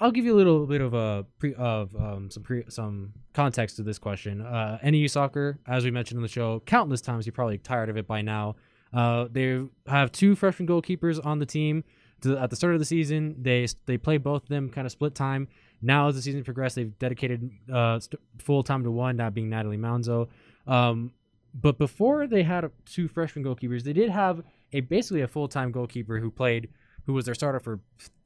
I'll 0.00 0.10
give 0.10 0.24
you 0.24 0.34
a 0.34 0.36
little 0.38 0.66
bit 0.66 0.80
of 0.80 0.94
a 0.94 1.26
pre 1.38 1.54
of 1.54 1.94
um, 1.96 2.30
some 2.30 2.42
pre 2.42 2.64
some 2.68 3.12
context 3.34 3.76
to 3.76 3.82
this 3.82 3.98
question. 3.98 4.40
Uh, 4.40 4.78
NAU 4.82 5.06
soccer, 5.06 5.58
as 5.66 5.84
we 5.84 5.90
mentioned 5.90 6.18
in 6.18 6.22
the 6.22 6.28
show 6.28 6.60
countless 6.66 7.00
times, 7.00 7.26
you're 7.26 7.32
probably 7.32 7.58
tired 7.58 7.88
of 7.88 7.96
it 7.96 8.06
by 8.06 8.22
now. 8.22 8.56
Uh, 8.92 9.26
they 9.30 9.62
have 9.86 10.12
two 10.12 10.34
freshman 10.34 10.66
goalkeepers 10.66 11.24
on 11.24 11.38
the 11.38 11.46
team. 11.46 11.84
To, 12.22 12.38
at 12.38 12.48
the 12.48 12.56
start 12.56 12.72
of 12.72 12.78
the 12.78 12.86
season, 12.86 13.36
they 13.42 13.66
they 13.84 13.98
play 13.98 14.16
both 14.16 14.44
of 14.44 14.48
them 14.48 14.70
kind 14.70 14.86
of 14.86 14.92
split 14.92 15.14
time. 15.14 15.48
Now, 15.82 16.08
as 16.08 16.14
the 16.14 16.22
season 16.22 16.42
progressed, 16.44 16.76
they've 16.76 16.98
dedicated 16.98 17.50
uh, 17.72 18.00
st- 18.00 18.20
full 18.38 18.62
time 18.62 18.82
to 18.84 18.90
one, 18.90 19.16
that 19.18 19.34
being 19.34 19.50
Natalie 19.50 19.76
Manzo. 19.76 20.28
Um, 20.66 21.12
but 21.54 21.78
before 21.78 22.26
they 22.26 22.42
had 22.42 22.70
two 22.84 23.08
freshman 23.08 23.44
goalkeepers, 23.44 23.82
they 23.82 23.92
did 23.92 24.10
have 24.10 24.42
a 24.72 24.80
basically 24.80 25.22
a 25.22 25.28
full 25.28 25.48
time 25.48 25.70
goalkeeper 25.70 26.18
who 26.18 26.30
played, 26.30 26.68
who 27.04 27.12
was 27.12 27.24
their 27.24 27.34
starter 27.34 27.60
for 27.60 27.80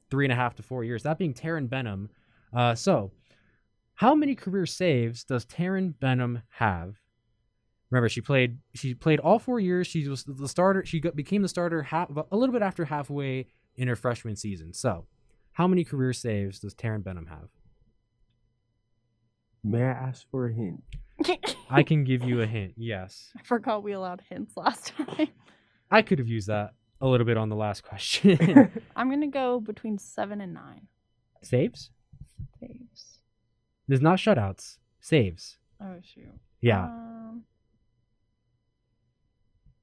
three 0.09 0.25
and 0.25 0.31
a 0.31 0.35
half 0.35 0.55
to 0.55 0.63
four 0.63 0.83
years. 0.83 1.03
That 1.03 1.17
being 1.17 1.33
Taryn 1.33 1.69
Benham. 1.69 2.09
Uh, 2.53 2.75
so, 2.75 3.11
how 3.95 4.15
many 4.15 4.35
career 4.35 4.65
saves 4.65 5.23
does 5.23 5.45
Taryn 5.45 5.93
Benham 5.99 6.41
have? 6.49 6.95
Remember, 7.89 8.09
she 8.09 8.21
played 8.21 8.57
she 8.73 8.93
played 8.93 9.19
all 9.19 9.39
four 9.39 9.59
years. 9.59 9.87
She 9.87 10.07
was 10.07 10.23
the 10.23 10.47
starter. 10.47 10.85
She 10.85 10.99
got, 10.99 11.15
became 11.15 11.41
the 11.41 11.49
starter 11.49 11.83
half 11.83 12.09
a 12.09 12.37
little 12.37 12.53
bit 12.53 12.61
after 12.61 12.85
halfway 12.85 13.47
in 13.75 13.87
her 13.87 13.95
freshman 13.95 14.35
season. 14.35 14.73
So, 14.73 15.05
how 15.53 15.67
many 15.67 15.83
career 15.83 16.13
saves 16.13 16.59
does 16.59 16.73
Taryn 16.75 17.03
Benham 17.03 17.27
have? 17.27 17.49
May 19.63 19.83
I 19.83 19.89
ask 19.91 20.25
for 20.31 20.47
a 20.47 20.53
hint? 20.53 20.83
I 21.69 21.83
can 21.83 22.03
give 22.03 22.23
you 22.23 22.41
a 22.41 22.47
hint. 22.47 22.73
Yes, 22.77 23.31
I 23.37 23.43
forgot 23.43 23.83
we 23.83 23.91
allowed 23.91 24.21
hints 24.29 24.57
last 24.57 24.93
time. 24.97 25.27
I 25.91 26.01
could 26.01 26.19
have 26.19 26.27
used 26.27 26.47
that 26.47 26.71
a 26.99 27.07
little 27.07 27.25
bit 27.25 27.37
on 27.37 27.49
the 27.49 27.55
last 27.55 27.83
question. 27.83 28.71
I'm 28.95 29.09
gonna 29.09 29.27
go 29.27 29.59
between 29.59 29.97
seven 29.97 30.41
and 30.41 30.53
nine 30.53 30.87
saves? 31.43 31.91
saves. 32.59 33.19
There's 33.87 34.01
not 34.01 34.17
shutouts. 34.17 34.77
Saves. 34.99 35.57
Oh 35.81 35.95
shoot. 36.03 36.39
Yeah. 36.61 36.85
Um, 36.85 37.43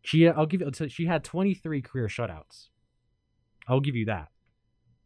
She 0.03 0.29
I'll 0.29 0.47
give 0.47 0.61
you 0.61 0.89
she 0.89 1.07
had 1.07 1.23
23 1.25 1.83
career 1.83 2.07
shutouts. 2.09 2.69
I'll 3.69 3.81
give 3.81 3.95
you 3.97 4.07
that. 4.07 4.29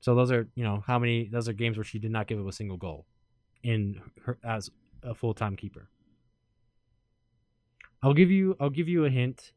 So 0.03 0.15
those 0.17 0.31
are, 0.33 0.49
you 0.57 0.65
know, 0.65 0.83
how 0.87 0.99
many 0.99 1.29
those 1.29 1.49
are 1.49 1.53
games 1.53 1.77
where 1.79 1.85
she 1.85 1.99
did 2.01 2.11
not 2.11 2.27
give 2.27 2.39
up 2.41 2.47
a 2.47 2.53
single 2.53 2.77
goal 2.77 3.07
in 3.63 4.01
her 4.25 4.37
as 4.45 4.69
a 5.05 5.15
full-time 5.15 5.55
keeper. 5.57 5.89
I'll 8.03 8.13
give 8.13 8.29
you 8.31 8.57
I'll 8.61 8.69
give 8.71 8.89
you 8.89 9.05
a 9.05 9.11
hint. 9.11 9.53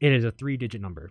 It 0.00 0.12
is 0.12 0.24
a 0.24 0.30
3-digit 0.30 0.80
number. 0.80 1.10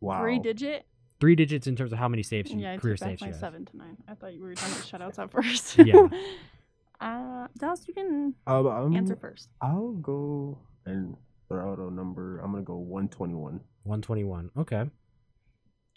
Wow. 0.00 0.20
Three 0.20 0.38
digit. 0.38 0.84
3 1.18 1.34
digits 1.34 1.66
in 1.66 1.76
terms 1.76 1.92
of 1.92 1.98
how 1.98 2.08
many 2.08 2.22
saves 2.22 2.50
she 2.50 2.58
Yeah, 2.58 2.74
I 2.74 2.76
career 2.76 2.96
saves 2.98 3.20
she 3.20 3.24
my 3.26 3.30
has. 3.30 3.40
seven 3.40 3.64
to 3.64 3.76
nine. 3.76 3.96
I 4.06 4.14
thought 4.14 4.34
you 4.34 4.42
were 4.42 4.54
talking 4.54 4.74
with 4.74 4.86
shutouts 4.86 5.18
at 5.18 5.30
first. 5.36 5.78
Yeah. 5.78 6.06
uh, 7.00 7.48
Dallas, 7.58 7.88
you 7.88 7.94
can 7.94 8.34
Um, 8.46 8.66
um, 8.66 8.94
answer 8.94 9.16
first. 9.16 9.48
I'll 9.62 9.92
go 9.92 10.58
and 10.84 11.16
throw 11.48 11.72
out 11.72 11.78
a 11.78 11.90
number. 11.90 12.38
I'm 12.40 12.52
gonna 12.52 12.64
go 12.64 12.76
121. 12.76 13.60
121. 13.84 14.50
Okay. 14.58 14.84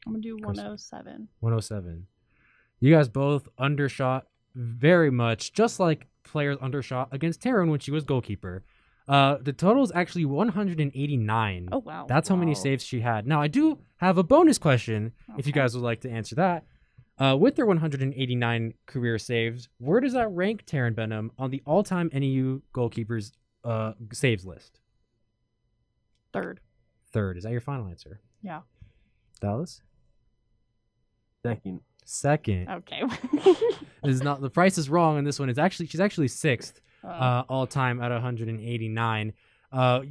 I'm 0.05 0.13
gonna 0.13 0.21
do 0.21 0.35
107. 0.37 1.27
107. 1.39 2.07
You 2.79 2.93
guys 2.93 3.09
both 3.09 3.47
undershot 3.57 4.27
very 4.55 5.11
much, 5.11 5.53
just 5.53 5.79
like 5.79 6.07
players 6.23 6.57
undershot 6.61 7.09
against 7.11 7.41
Taryn 7.41 7.69
when 7.69 7.79
she 7.79 7.91
was 7.91 8.03
goalkeeper. 8.03 8.63
Uh, 9.07 9.37
the 9.41 9.53
total 9.53 9.83
is 9.83 9.91
actually 9.93 10.25
189. 10.25 11.69
Oh 11.71 11.79
wow. 11.79 12.05
That's 12.07 12.29
how 12.29 12.35
many 12.35 12.53
saves 12.55 12.83
she 12.83 13.01
had. 13.01 13.25
Now, 13.25 13.41
I 13.41 13.47
do 13.47 13.79
have 13.97 14.17
a 14.17 14.23
bonus 14.23 14.57
question 14.57 15.13
if 15.37 15.47
you 15.47 15.53
guys 15.53 15.73
would 15.73 15.83
like 15.83 16.01
to 16.01 16.09
answer 16.09 16.35
that. 16.35 16.65
Uh, 17.17 17.35
with 17.35 17.55
their 17.57 17.65
189 17.65 18.73
career 18.85 19.17
saves, 19.17 19.67
where 19.79 19.99
does 19.99 20.13
that 20.13 20.29
rank 20.29 20.65
Taryn 20.65 20.95
Benham 20.95 21.31
on 21.37 21.49
the 21.49 21.61
all-time 21.65 22.09
NAU 22.13 22.61
goalkeepers 22.73 23.33
uh, 23.65 23.91
saves 24.13 24.45
list? 24.45 24.79
third. 26.31 26.59
Third. 27.11 27.37
Is 27.37 27.43
that 27.43 27.51
your 27.51 27.61
final 27.61 27.87
answer? 27.87 28.21
Yeah. 28.41 28.61
Dallas? 29.41 29.81
Second. 31.43 31.81
Second. 32.05 32.69
Okay. 32.69 33.03
is 34.03 34.23
not 34.23 34.41
the 34.41 34.49
price 34.49 34.77
is 34.77 34.89
wrong 34.89 35.17
on 35.17 35.23
this 35.23 35.39
one. 35.39 35.49
It's 35.49 35.59
actually 35.59 35.87
she's 35.87 35.99
actually 36.01 36.27
sixth 36.27 36.81
Uh, 37.03 37.07
uh, 37.07 37.43
all 37.47 37.65
time 37.67 38.01
at 38.01 38.11
189. 38.11 39.33
Uh, 39.71 40.01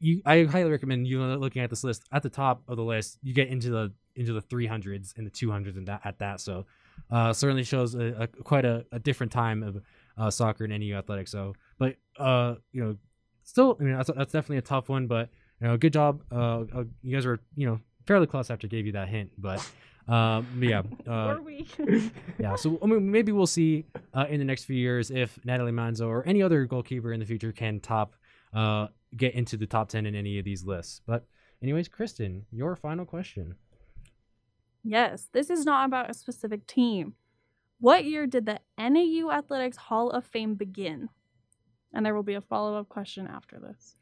you 0.00 0.20
I 0.26 0.44
highly 0.44 0.70
recommend 0.70 1.06
you 1.06 1.22
looking 1.22 1.62
at 1.62 1.70
this 1.70 1.84
list. 1.84 2.02
At 2.12 2.22
the 2.22 2.28
top 2.28 2.62
of 2.68 2.76
the 2.76 2.82
list, 2.84 3.18
you 3.22 3.32
get 3.32 3.48
into 3.48 3.70
the 3.70 3.92
into 4.16 4.32
the 4.32 4.42
300s 4.42 5.16
and 5.16 5.26
the 5.26 5.30
200s 5.30 5.76
and 5.76 5.86
that 5.88 6.00
at 6.04 6.18
that. 6.18 6.40
So 6.40 6.66
uh, 7.10 7.32
certainly 7.32 7.62
shows 7.64 7.94
a, 7.94 8.22
a 8.22 8.26
quite 8.26 8.64
a, 8.64 8.84
a 8.92 8.98
different 8.98 9.32
time 9.32 9.62
of 9.62 9.82
uh, 10.18 10.30
soccer 10.30 10.64
and 10.64 10.72
NAU 10.78 10.96
athletics. 10.98 11.30
So, 11.30 11.54
but 11.78 11.96
uh, 12.18 12.56
you 12.72 12.82
know, 12.82 12.96
still, 13.44 13.76
I 13.78 13.82
mean, 13.84 13.96
that's, 13.96 14.10
that's 14.16 14.32
definitely 14.32 14.58
a 14.58 14.62
tough 14.62 14.88
one. 14.88 15.06
But 15.06 15.28
you 15.60 15.68
know, 15.68 15.76
good 15.76 15.92
job. 15.92 16.22
Uh, 16.30 16.64
uh, 16.74 16.84
you 17.02 17.14
guys 17.14 17.24
were 17.26 17.40
you 17.54 17.66
know 17.66 17.80
fairly 18.06 18.26
close 18.26 18.50
after 18.50 18.66
I 18.66 18.68
gave 18.68 18.86
you 18.86 18.92
that 18.92 19.08
hint. 19.08 19.30
But 19.38 19.66
um, 20.08 20.46
yeah, 20.62 20.82
uh, 21.06 21.36
were 21.36 21.42
we? 21.42 21.68
yeah, 22.38 22.54
so 22.56 22.78
I 22.82 22.86
mean, 22.86 23.10
maybe 23.10 23.32
we'll 23.32 23.46
see 23.46 23.86
uh, 24.14 24.26
in 24.28 24.38
the 24.38 24.44
next 24.44 24.64
few 24.64 24.76
years 24.76 25.10
if 25.10 25.38
Natalie 25.44 25.72
Manzo 25.72 26.06
or 26.06 26.26
any 26.26 26.42
other 26.42 26.64
goalkeeper 26.64 27.12
in 27.12 27.20
the 27.20 27.26
future 27.26 27.52
can 27.52 27.80
top, 27.80 28.14
uh, 28.54 28.88
get 29.16 29.34
into 29.34 29.56
the 29.56 29.66
top 29.66 29.88
ten 29.88 30.06
in 30.06 30.14
any 30.14 30.38
of 30.38 30.44
these 30.44 30.64
lists. 30.64 31.00
But, 31.06 31.26
anyways, 31.62 31.88
Kristen, 31.88 32.46
your 32.52 32.76
final 32.76 33.04
question. 33.04 33.56
yes. 34.84 35.28
This 35.32 35.50
is 35.50 35.64
not 35.64 35.86
about 35.86 36.10
a 36.10 36.14
specific 36.14 36.66
team. 36.66 37.14
What 37.78 38.04
year 38.04 38.26
did 38.26 38.46
the 38.46 38.60
NAU 38.78 39.30
Athletics 39.30 39.76
Hall 39.76 40.10
of 40.10 40.24
Fame 40.24 40.54
begin? 40.54 41.08
And 41.92 42.06
there 42.06 42.14
will 42.14 42.22
be 42.22 42.34
a 42.34 42.40
follow 42.40 42.78
up 42.78 42.88
question 42.88 43.26
after 43.26 43.58
this. 43.58 43.96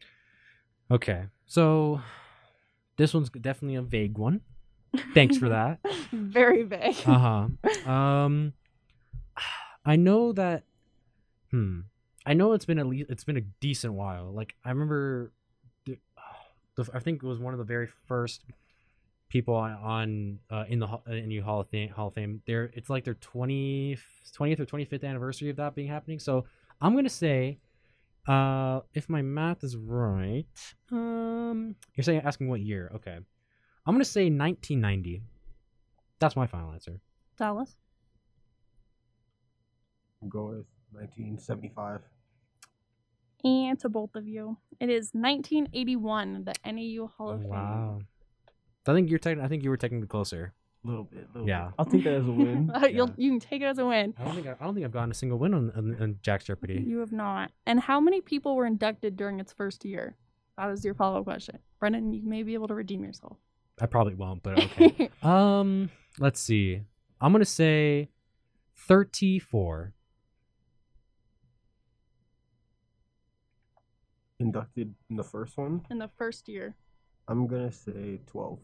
Okay, 0.90 1.24
so 1.46 2.00
this 2.96 3.14
one's 3.14 3.30
definitely 3.30 3.76
a 3.76 3.82
vague 3.82 4.18
one. 4.18 4.42
Thanks 5.14 5.36
for 5.38 5.48
that. 5.50 5.78
Very 6.12 6.62
vague. 6.62 6.96
Uh 7.06 7.48
huh. 7.86 7.90
Um, 7.90 8.52
I 9.84 9.96
know 9.96 10.32
that. 10.32 10.64
Hmm. 11.50 11.80
I 12.26 12.32
know 12.32 12.52
it's 12.52 12.64
been 12.64 12.78
at 12.78 12.86
least 12.86 13.10
it's 13.10 13.24
been 13.24 13.36
a 13.36 13.42
decent 13.60 13.94
while. 13.94 14.32
Like 14.32 14.54
I 14.64 14.70
remember, 14.70 15.32
the, 15.84 15.98
the 16.76 16.88
I 16.94 17.00
think 17.00 17.22
it 17.22 17.26
was 17.26 17.38
one 17.38 17.52
of 17.54 17.58
the 17.58 17.64
very 17.64 17.88
first 18.06 18.44
people 19.28 19.54
on, 19.54 19.72
on 19.72 20.38
uh, 20.50 20.64
in 20.68 20.78
the 20.78 20.86
in 21.08 21.42
Hall 21.42 21.60
of 21.60 21.68
Fame. 21.68 21.90
Hall 21.90 22.08
of 22.08 22.14
Fame. 22.14 22.40
There, 22.46 22.70
it's 22.74 22.88
like 22.88 23.04
their 23.04 23.14
20th, 23.14 24.00
20th 24.38 24.60
or 24.60 24.64
twenty 24.64 24.84
fifth 24.84 25.04
anniversary 25.04 25.50
of 25.50 25.56
that 25.56 25.74
being 25.74 25.88
happening. 25.88 26.18
So 26.18 26.44
I'm 26.80 26.94
gonna 26.94 27.08
say, 27.08 27.58
uh, 28.26 28.80
if 28.94 29.08
my 29.08 29.22
math 29.22 29.64
is 29.64 29.76
right, 29.76 30.46
um, 30.90 31.76
you're 31.94 32.04
saying 32.04 32.22
asking 32.24 32.48
what 32.48 32.60
year? 32.60 32.90
Okay, 32.96 33.18
I'm 33.86 33.94
gonna 33.94 34.04
say 34.04 34.24
1990. 34.30 35.22
That's 36.18 36.36
my 36.36 36.46
final 36.46 36.72
answer. 36.72 37.00
Dallas. 37.36 37.76
I'll 40.22 40.28
go 40.28 40.44
with 40.46 40.66
1975. 40.92 42.00
And 43.44 43.78
to 43.80 43.88
both 43.90 44.14
of 44.14 44.26
you, 44.26 44.56
it 44.80 44.88
is 44.88 45.10
1981, 45.12 46.44
the 46.44 46.54
NAU 46.64 47.08
Hall 47.08 47.30
of 47.32 47.40
Fame. 47.42 47.50
Wow. 47.50 48.00
I 48.86 48.94
think 48.94 49.10
you're 49.10 49.18
tech- 49.18 49.38
I 49.38 49.48
think 49.48 49.62
you 49.62 49.70
were 49.70 49.76
technically 49.76 50.06
closer. 50.06 50.54
A 50.82 50.86
little 50.88 51.04
bit. 51.04 51.26
Little 51.34 51.46
Yeah. 51.48 51.66
Bit. 51.66 51.74
I'll 51.78 51.84
take 51.84 52.04
that 52.04 52.14
as 52.14 52.26
a 52.26 52.30
win. 52.32 52.70
You'll, 52.90 53.10
you 53.16 53.30
can 53.30 53.40
take 53.40 53.60
it 53.62 53.66
as 53.66 53.78
a 53.78 53.86
win. 53.86 54.14
I 54.18 54.24
don't 54.24 54.34
think 54.34 54.46
I, 54.46 54.52
I 54.52 54.64
don't 54.64 54.74
think 54.74 54.84
I've 54.84 54.92
gotten 54.92 55.10
a 55.10 55.14
single 55.14 55.38
win 55.38 55.52
on, 55.54 55.70
on, 55.72 55.96
on 56.02 56.18
Jack's 56.22 56.44
Jeopardy. 56.44 56.82
You 56.86 56.98
have 56.98 57.12
not. 57.12 57.50
And 57.66 57.80
how 57.80 58.00
many 58.00 58.20
people 58.20 58.54
were 58.56 58.66
inducted 58.66 59.16
during 59.16 59.40
its 59.40 59.52
first 59.52 59.84
year? 59.84 60.16
That 60.58 60.70
is 60.70 60.84
your 60.84 60.94
follow 60.94 61.18
up 61.18 61.24
question. 61.24 61.58
Brendan, 61.80 62.12
you 62.12 62.22
may 62.26 62.42
be 62.42 62.54
able 62.54 62.68
to 62.68 62.74
redeem 62.74 63.02
yourself. 63.02 63.36
I 63.80 63.86
probably 63.86 64.14
won't, 64.14 64.42
but 64.42 64.58
okay. 64.58 65.10
um, 65.22 65.90
let's 66.18 66.40
see. 66.40 66.80
I'm 67.20 67.32
gonna 67.32 67.44
say 67.44 68.08
34. 68.76 69.92
Inducted 74.40 74.94
in 75.10 75.16
the 75.16 75.24
first 75.24 75.56
one. 75.56 75.82
In 75.90 75.98
the 75.98 76.08
first 76.18 76.48
year, 76.48 76.74
I'm 77.28 77.46
gonna 77.46 77.72
say 77.72 78.20
12. 78.26 78.58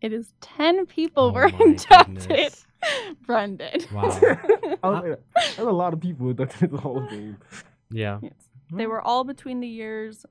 it 0.00 0.12
is 0.12 0.32
10 0.40 0.86
people 0.86 1.24
Oh 1.24 1.32
were 1.32 1.46
inducted. 1.60 2.26
goodness. 2.28 2.66
Brendan. 3.26 3.80
Wow. 3.92 4.08
I 4.82 5.00
There's 5.34 5.58
a 5.58 5.64
lot 5.64 5.92
of 5.92 6.00
people 6.00 6.30
inducted 6.30 6.70
in 6.70 6.76
the 6.76 6.80
Hall 6.80 6.98
of 7.02 7.08
Fame. 7.10 7.36
Yeah. 7.90 8.18
Yes. 8.22 8.32
They 8.72 8.86
were 8.86 9.02
all 9.02 9.24
between 9.24 9.60
the 9.60 9.68
years 9.68 10.24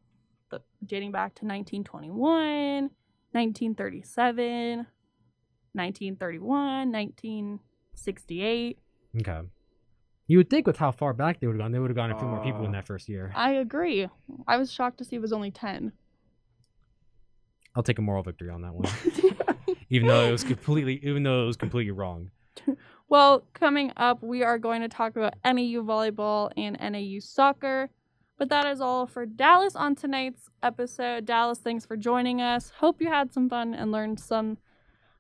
the, 0.50 0.62
dating 0.84 1.12
back 1.12 1.36
to 1.36 1.46
1921, 1.46 2.90
1937, 3.32 4.86
1931, 5.74 6.92
1968. 6.92 8.80
Okay. 9.20 9.40
You 10.28 10.38
would 10.38 10.50
think 10.50 10.68
with 10.68 10.78
how 10.78 10.92
far 10.92 11.14
back 11.14 11.40
they 11.40 11.48
would 11.48 11.56
have 11.56 11.62
gone, 11.62 11.72
they 11.72 11.80
would 11.80 11.90
have 11.90 11.96
gone 11.98 12.12
a 12.12 12.20
few 12.20 12.28
more 12.28 12.44
people 12.44 12.62
in 12.62 12.68
Uh, 12.70 12.74
that 12.74 12.86
first 12.86 13.10
year. 13.10 13.32
I 13.36 13.54
agree. 13.54 14.08
I 14.48 14.58
was 14.58 14.72
shocked 14.72 15.00
to 15.00 15.04
see 15.06 15.16
it 15.16 15.22
was 15.22 15.34
only 15.34 15.50
10. 15.52 15.92
I'll 17.76 17.84
take 17.84 17.98
a 18.00 18.02
moral 18.02 18.24
victory 18.24 18.50
on 18.50 18.62
that 18.64 18.74
one, 18.74 18.88
even 19.90 20.08
though 20.08 20.28
it 20.28 20.32
was 20.32 20.44
completely, 20.44 21.00
even 21.04 21.24
though 21.24 21.44
it 21.44 21.48
was 21.48 21.58
completely 21.58 21.92
wrong. 21.92 22.32
Well, 23.08 23.46
coming 23.54 23.92
up, 23.98 24.22
we 24.22 24.44
are 24.44 24.58
going 24.60 24.82
to 24.82 24.88
talk 24.90 25.16
about 25.16 25.34
NAU 25.46 25.82
volleyball 25.84 26.52
and 26.58 26.78
NAU 26.80 27.20
soccer. 27.20 27.90
But 28.40 28.50
that 28.50 28.66
is 28.66 28.80
all 28.80 29.06
for 29.06 29.26
Dallas 29.26 29.76
on 29.76 29.96
tonight's 29.96 30.50
episode. 30.64 31.26
Dallas, 31.26 31.60
thanks 31.60 31.86
for 31.86 31.98
joining 31.98 32.42
us. 32.42 32.72
Hope 32.78 33.02
you 33.02 33.10
had 33.10 33.34
some 33.34 33.50
fun 33.50 33.74
and 33.74 33.92
learned 33.92 34.20
some 34.20 34.58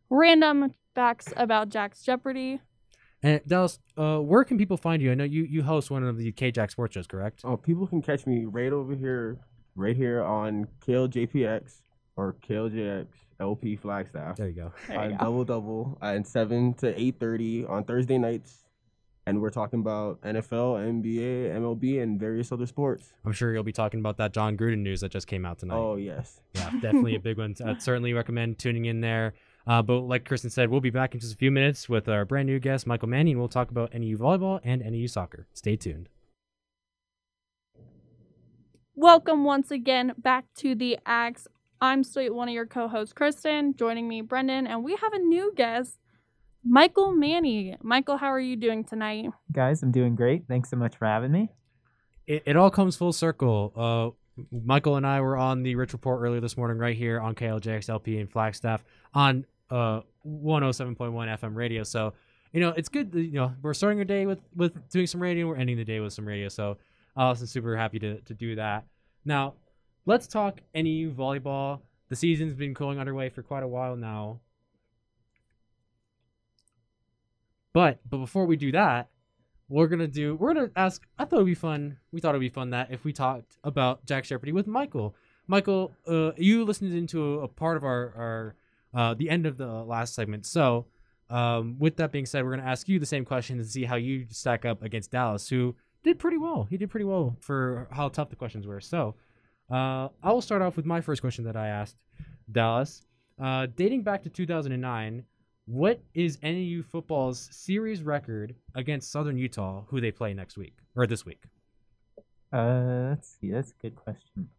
random 0.09 0.73
facts 0.95 1.33
about 1.35 1.67
Jack's 1.67 2.01
Jeopardy. 2.01 2.61
And 3.21 3.41
Dallas, 3.45 3.79
uh, 3.97 4.19
where 4.19 4.45
can 4.45 4.57
people 4.57 4.77
find 4.77 5.01
you? 5.01 5.11
I 5.11 5.15
know 5.15 5.25
you 5.25 5.43
you 5.43 5.61
host 5.63 5.91
one 5.91 6.05
of 6.05 6.17
the 6.17 6.31
KJack 6.31 6.71
sports 6.71 6.93
shows, 6.93 7.07
correct? 7.07 7.41
Oh, 7.43 7.57
people 7.57 7.85
can 7.85 8.01
catch 8.01 8.25
me 8.25 8.45
right 8.45 8.71
over 8.71 8.95
here, 8.95 9.37
right 9.75 9.97
here 9.97 10.23
on 10.23 10.69
KLJPX 10.87 11.81
or 12.15 12.37
KLJX 12.47 13.07
LP 13.41 13.75
Flagstaff. 13.75 14.37
There 14.37 14.47
you 14.47 14.53
go. 14.53 14.71
There 14.87 14.95
you 14.95 15.01
on 15.01 15.09
go. 15.11 15.17
double 15.17 15.43
double 15.43 15.97
and 16.01 16.25
seven 16.25 16.73
to 16.75 16.97
eight 16.97 17.19
thirty 17.19 17.65
on 17.65 17.83
Thursday 17.83 18.17
nights, 18.17 18.63
and 19.29 19.41
we're 19.41 19.51
talking 19.51 19.79
about 19.79 20.19
NFL, 20.21 21.03
NBA, 21.03 21.55
MLB, 21.55 22.01
and 22.01 22.19
various 22.19 22.51
other 22.51 22.65
sports. 22.65 23.13
I'm 23.23 23.31
sure 23.31 23.53
you'll 23.53 23.63
be 23.63 23.71
talking 23.71 23.99
about 23.99 24.17
that 24.17 24.33
Jon 24.33 24.57
Gruden 24.57 24.79
news 24.79 25.01
that 25.01 25.11
just 25.11 25.27
came 25.27 25.45
out 25.45 25.59
tonight. 25.59 25.77
Oh 25.77 25.95
yes, 25.97 26.41
Yeah, 26.55 26.71
definitely 26.81 27.15
a 27.15 27.19
big 27.19 27.37
one. 27.37 27.55
I'd 27.63 27.81
certainly 27.81 28.13
recommend 28.13 28.57
tuning 28.57 28.85
in 28.85 29.01
there. 29.01 29.33
Uh, 29.67 29.83
but 29.83 29.99
like 29.99 30.25
Kristen 30.25 30.49
said, 30.49 30.69
we'll 30.69 30.81
be 30.81 30.89
back 30.89 31.13
in 31.13 31.19
just 31.19 31.33
a 31.33 31.37
few 31.37 31.51
minutes 31.51 31.87
with 31.87 32.09
our 32.09 32.25
brand 32.25 32.47
new 32.47 32.59
guest, 32.59 32.87
Michael 32.87 33.07
Manning. 33.07 33.37
We'll 33.37 33.47
talk 33.47 33.69
about 33.69 33.93
NAU 33.93 34.17
volleyball 34.17 34.59
and 34.63 34.81
NAU 34.83 35.05
soccer. 35.05 35.47
Stay 35.53 35.75
tuned. 35.75 36.09
Welcome 38.95 39.43
once 39.43 39.69
again 39.69 40.13
back 40.17 40.45
to 40.57 40.73
the 40.73 40.97
Axe. 41.05 41.47
I'm 41.79 42.03
still 42.03 42.33
one 42.33 42.49
of 42.49 42.53
your 42.53 42.65
co-hosts, 42.65 43.13
Kristen. 43.13 43.75
Joining 43.75 44.07
me, 44.07 44.21
Brendan, 44.21 44.65
and 44.65 44.83
we 44.83 44.95
have 44.95 45.13
a 45.13 45.19
new 45.19 45.53
guest, 45.55 45.99
Michael 46.63 47.13
Manny. 47.13 47.75
Michael, 47.81 48.17
how 48.17 48.27
are 48.27 48.39
you 48.39 48.55
doing 48.55 48.83
tonight? 48.83 49.25
Guys, 49.51 49.81
I'm 49.81 49.91
doing 49.91 50.15
great. 50.15 50.43
Thanks 50.47 50.69
so 50.69 50.77
much 50.77 50.97
for 50.97 51.05
having 51.05 51.31
me. 51.31 51.49
It, 52.27 52.43
it 52.45 52.55
all 52.55 52.69
comes 52.69 52.95
full 52.95 53.13
circle. 53.13 53.73
Uh, 53.75 54.43
Michael 54.51 54.95
and 54.95 55.05
I 55.05 55.21
were 55.21 55.37
on 55.37 55.63
the 55.63 55.75
Rich 55.75 55.93
Report 55.93 56.21
earlier 56.21 56.41
this 56.41 56.57
morning, 56.57 56.77
right 56.77 56.95
here 56.95 57.19
on 57.19 57.35
KLJXLP 57.35 58.19
in 58.19 58.27
Flagstaff 58.27 58.83
on 59.13 59.45
uh 59.69 60.01
107.1 60.25 60.95
FM 60.97 61.55
radio. 61.55 61.83
So, 61.83 62.13
you 62.53 62.59
know, 62.59 62.69
it's 62.69 62.89
good. 62.89 63.11
That, 63.11 63.21
you 63.21 63.33
know, 63.33 63.53
we're 63.61 63.73
starting 63.73 63.99
our 63.99 64.05
day 64.05 64.25
with 64.25 64.39
with 64.55 64.89
doing 64.89 65.07
some 65.07 65.21
radio. 65.21 65.47
We're 65.47 65.57
ending 65.57 65.77
the 65.77 65.85
day 65.85 65.99
with 65.99 66.13
some 66.13 66.25
radio. 66.25 66.49
So, 66.49 66.77
I 67.15 67.29
was 67.29 67.47
super 67.49 67.75
happy 67.75 67.99
to 67.99 68.19
to 68.21 68.33
do 68.33 68.55
that. 68.55 68.85
Now, 69.25 69.55
let's 70.05 70.27
talk 70.27 70.61
NAU 70.73 71.11
volleyball. 71.11 71.81
The 72.09 72.15
season's 72.15 72.53
been 72.53 72.73
going 72.73 72.99
underway 72.99 73.29
for 73.29 73.43
quite 73.43 73.63
a 73.63 73.67
while 73.67 73.95
now. 73.95 74.39
But 77.73 77.99
but 78.09 78.17
before 78.17 78.45
we 78.45 78.55
do 78.55 78.71
that, 78.71 79.09
we're 79.69 79.87
gonna 79.87 80.07
do 80.07 80.35
we're 80.35 80.53
gonna 80.53 80.71
ask 80.75 81.05
i 81.17 81.23
thought 81.23 81.37
it'd 81.37 81.45
be 81.45 81.53
fun 81.53 81.97
we 82.11 82.19
thought 82.19 82.29
it'd 82.29 82.41
be 82.41 82.49
fun 82.49 82.71
that 82.71 82.91
if 82.91 83.05
we 83.05 83.13
talked 83.13 83.57
about 83.63 84.05
jack 84.05 84.25
jeopardy 84.25 84.51
with 84.51 84.67
michael. 84.67 85.15
Michael 85.47 85.91
uh, 86.07 86.31
you 86.37 86.63
listened 86.63 86.93
into 86.93 87.39
a, 87.39 87.47
part 87.47 87.77
of 87.77 87.83
our 87.83 88.13
our 88.15 88.55
uh, 88.93 89.13
the 89.13 89.29
end 89.29 89.45
of 89.45 89.57
the 89.57 89.67
last 89.67 90.15
segment. 90.15 90.47
So 90.47 90.87
um, 91.29 91.77
with 91.79 91.97
that 91.97 92.11
being 92.11 92.25
said 92.25 92.43
we're 92.43 92.55
gonna 92.55 92.69
ask 92.69 92.87
you 92.87 92.99
the 92.99 93.05
same 93.05 93.25
question 93.25 93.57
and 93.57 93.67
see 93.67 93.83
how 93.83 93.95
you 93.95 94.25
stack 94.29 94.65
up 94.65 94.83
against 94.83 95.11
dallas 95.11 95.49
who 95.49 95.75
did 96.03 96.19
pretty 96.19 96.37
well. 96.37 96.67
He 96.69 96.77
did 96.77 96.89
pretty 96.89 97.05
well 97.05 97.35
for 97.39 97.87
how 97.91 98.09
tough 98.09 98.29
the 98.29 98.35
questions 98.35 98.67
were. 98.67 98.79
So 98.79 99.15
uh, 99.71 100.09
i 100.21 100.31
will 100.31 100.41
start 100.41 100.61
off 100.61 100.75
with 100.75 100.85
my 100.85 101.01
first 101.01 101.21
question 101.21 101.45
that 101.45 101.55
i 101.55 101.67
asked 101.67 101.95
dallas. 102.51 103.05
Uh, 103.39 103.67
dating 103.75 104.03
back 104.03 104.21
to 104.23 104.29
2009 104.29 105.23
what 105.69 106.01
is 106.15 106.39
NAU 106.41 106.81
football's 106.81 107.47
series 107.51 108.01
record 108.01 108.55
against 108.73 109.11
Southern 109.11 109.37
Utah, 109.37 109.83
who 109.87 110.01
they 110.01 110.11
play 110.11 110.33
next 110.33 110.57
week 110.57 110.73
or 110.95 111.05
this 111.05 111.25
week? 111.27 111.43
Uh, 112.51 113.09
let's 113.09 113.37
see. 113.39 113.51
That's 113.51 113.69
a 113.69 113.81
good 113.81 113.95
question. 113.95 114.49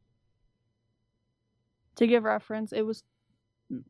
To 1.97 2.07
give 2.07 2.23
reference, 2.23 2.73
it 2.73 2.83
was 2.83 3.03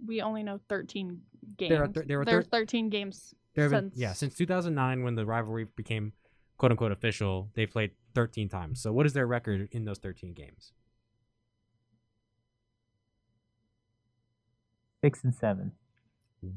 we 0.06 0.22
only 0.22 0.42
know 0.42 0.61
13 0.70 1.20
games. 1.59 1.68
There 1.70 1.83
are 1.83 1.88
thir- 1.88 2.04
there 2.06 2.18
were 2.18 2.24
There's 2.24 2.46
thir- 2.46 2.61
13 2.61 2.88
games 2.88 3.35
There 3.54 3.64
have 3.64 3.72
been- 3.72 3.92
yeah, 3.94 4.14
since 4.14 4.35
2009 4.35 5.02
when 5.02 5.14
the 5.14 5.26
rivalry 5.26 5.64
became 5.76 6.12
quote 6.56 6.72
unquote 6.72 6.92
official, 6.92 7.50
they 7.54 7.66
played 7.66 7.90
13 8.14 8.48
times. 8.48 8.80
So 8.80 8.92
what 8.94 9.04
is 9.04 9.12
their 9.12 9.26
record 9.26 9.68
in 9.72 9.85
those 9.85 9.98
13 9.98 10.33
games? 10.33 10.72
Six 15.04 15.22
and 15.24 15.35
seven. 15.35 15.72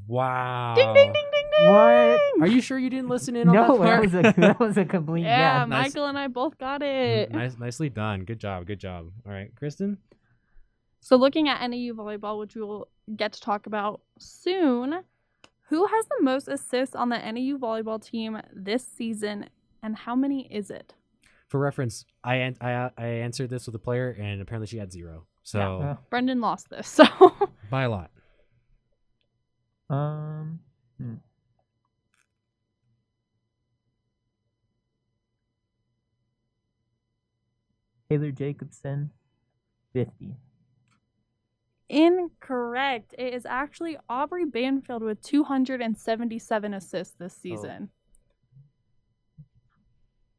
Wow. 0.08 0.74
Ding 0.76 0.94
ding 0.94 1.12
ding 1.14 1.24
ding 1.32 1.44
ding. 1.58 1.72
What? 1.72 2.20
Are 2.42 2.48
you 2.48 2.62
sure 2.62 2.78
you 2.80 2.90
didn't 2.90 3.10
listen 3.10 3.36
in 3.36 3.48
on 3.50 3.56
No, 3.56 3.78
that 3.78 3.84
that 3.84 3.86
part? 3.86 4.02
was 4.02 4.14
a 4.14 4.22
that 4.42 4.60
was 4.60 4.78
a 4.78 4.86
complete 4.86 5.24
Yeah, 5.24 5.60
guess. 5.62 5.70
nice. 5.70 5.84
Michael 5.94 6.08
and 6.08 6.18
I 6.18 6.28
both 6.28 6.58
got 6.58 6.82
it. 6.82 7.30
Mm, 7.32 7.36
nice, 7.36 7.58
nicely 7.58 7.90
done. 7.90 8.24
Good 8.26 8.40
job. 8.40 8.66
Good 8.66 8.80
job. 8.80 9.12
All 9.26 9.32
right, 9.32 9.52
Kristen. 9.56 9.98
So 11.02 11.16
looking 11.18 11.50
at 11.50 11.62
NAU 11.70 11.94
volleyball, 11.94 12.40
which 12.40 12.56
we'll 12.56 12.88
get 13.16 13.34
to 13.34 13.42
talk 13.42 13.66
about 13.68 14.02
soon, 14.20 15.04
who 15.70 15.86
has 15.86 16.06
the 16.08 16.22
most 16.22 16.48
assists 16.48 16.96
on 16.96 17.10
the 17.10 17.18
NAU 17.18 17.58
volleyball 17.58 18.02
team 18.04 18.40
this 18.54 18.86
season, 18.88 19.50
and 19.82 19.96
how 19.98 20.16
many 20.16 20.48
is 20.54 20.70
it? 20.72 20.94
For 21.50 21.60
reference, 21.60 22.06
I 22.24 22.36
an- 22.36 22.58
I 22.62 22.90
I 22.98 23.06
answered 23.06 23.50
this 23.50 23.66
with 23.68 23.76
a 23.76 23.80
player, 23.80 24.12
and 24.18 24.42
apparently 24.42 24.68
she 24.68 24.78
had 24.78 24.92
zero. 24.94 25.28
So 25.44 25.60
Yeah. 25.60 25.96
Brendan 26.10 26.40
lost 26.40 26.70
this, 26.70 26.88
so 27.00 27.04
by 27.70 27.84
a 27.84 27.90
lot. 27.90 28.10
Um. 29.90 30.60
hmm. 30.98 31.16
Taylor 38.10 38.32
Jacobson, 38.32 39.12
fifty. 39.94 40.36
incorrect. 41.90 43.14
It 43.18 43.34
is 43.34 43.46
actually 43.46 43.98
Aubrey 44.10 44.46
Banfield 44.46 45.04
with 45.04 45.22
277 45.22 46.74
assists 46.74 47.16
Oh. 47.20 47.24
this 47.24 47.34
season. 47.36 47.90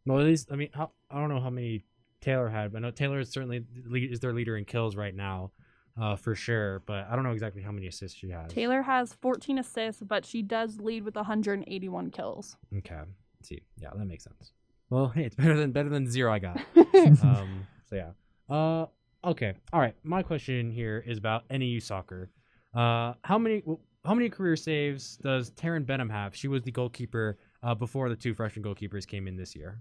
Well, 0.06 0.18
at 0.20 0.26
least 0.26 0.50
I 0.52 0.56
mean, 0.56 0.68
how, 0.74 0.90
I 1.10 1.18
don't 1.20 1.28
know 1.30 1.40
how 1.40 1.50
many 1.50 1.84
Taylor 2.20 2.48
had, 2.48 2.72
but 2.72 2.78
I 2.78 2.80
know 2.82 2.90
Taylor 2.90 3.20
is 3.20 3.30
certainly 3.30 3.64
is 3.94 4.20
their 4.20 4.32
leader 4.34 4.56
in 4.56 4.64
kills 4.64 4.96
right 4.96 5.14
now, 5.14 5.52
uh, 6.00 6.16
for 6.16 6.34
sure. 6.34 6.80
But 6.86 7.06
I 7.10 7.14
don't 7.14 7.24
know 7.24 7.32
exactly 7.32 7.62
how 7.62 7.72
many 7.72 7.86
assists 7.86 8.18
she 8.18 8.30
has. 8.30 8.52
Taylor 8.52 8.82
has 8.82 9.12
14 9.14 9.58
assists, 9.58 10.02
but 10.02 10.24
she 10.24 10.42
does 10.42 10.78
lead 10.80 11.04
with 11.04 11.16
181 11.16 12.10
kills. 12.10 12.56
Okay. 12.78 12.94
Let's 12.96 13.48
see, 13.48 13.62
yeah, 13.78 13.90
that 13.94 14.04
makes 14.06 14.24
sense. 14.24 14.52
Well, 14.90 15.08
hey, 15.08 15.24
it's 15.24 15.34
better 15.42 15.56
than 15.56 15.72
better 15.72 15.88
than 15.88 16.08
zero 16.10 16.32
I 16.32 16.38
got. 16.38 16.60
um. 17.22 17.66
So 17.88 17.96
yeah. 17.96 18.10
Uh. 18.54 18.86
Okay. 19.24 19.54
All 19.72 19.80
right. 19.80 19.94
My 20.02 20.22
question 20.22 20.70
here 20.70 21.02
is 21.06 21.16
about 21.18 21.44
NAU 21.50 21.78
soccer. 21.78 22.30
Uh. 22.74 23.14
How 23.24 23.38
many 23.38 23.62
How 24.04 24.14
many 24.14 24.28
career 24.28 24.56
saves 24.56 25.16
does 25.16 25.50
Taryn 25.52 25.86
Benham 25.86 26.10
have? 26.10 26.34
She 26.36 26.48
was 26.48 26.62
the 26.62 26.70
goalkeeper 26.70 27.38
uh, 27.62 27.74
before 27.74 28.08
the 28.10 28.16
two 28.16 28.34
freshman 28.34 28.62
goalkeepers 28.64 29.06
came 29.06 29.26
in 29.26 29.36
this 29.36 29.56
year. 29.56 29.80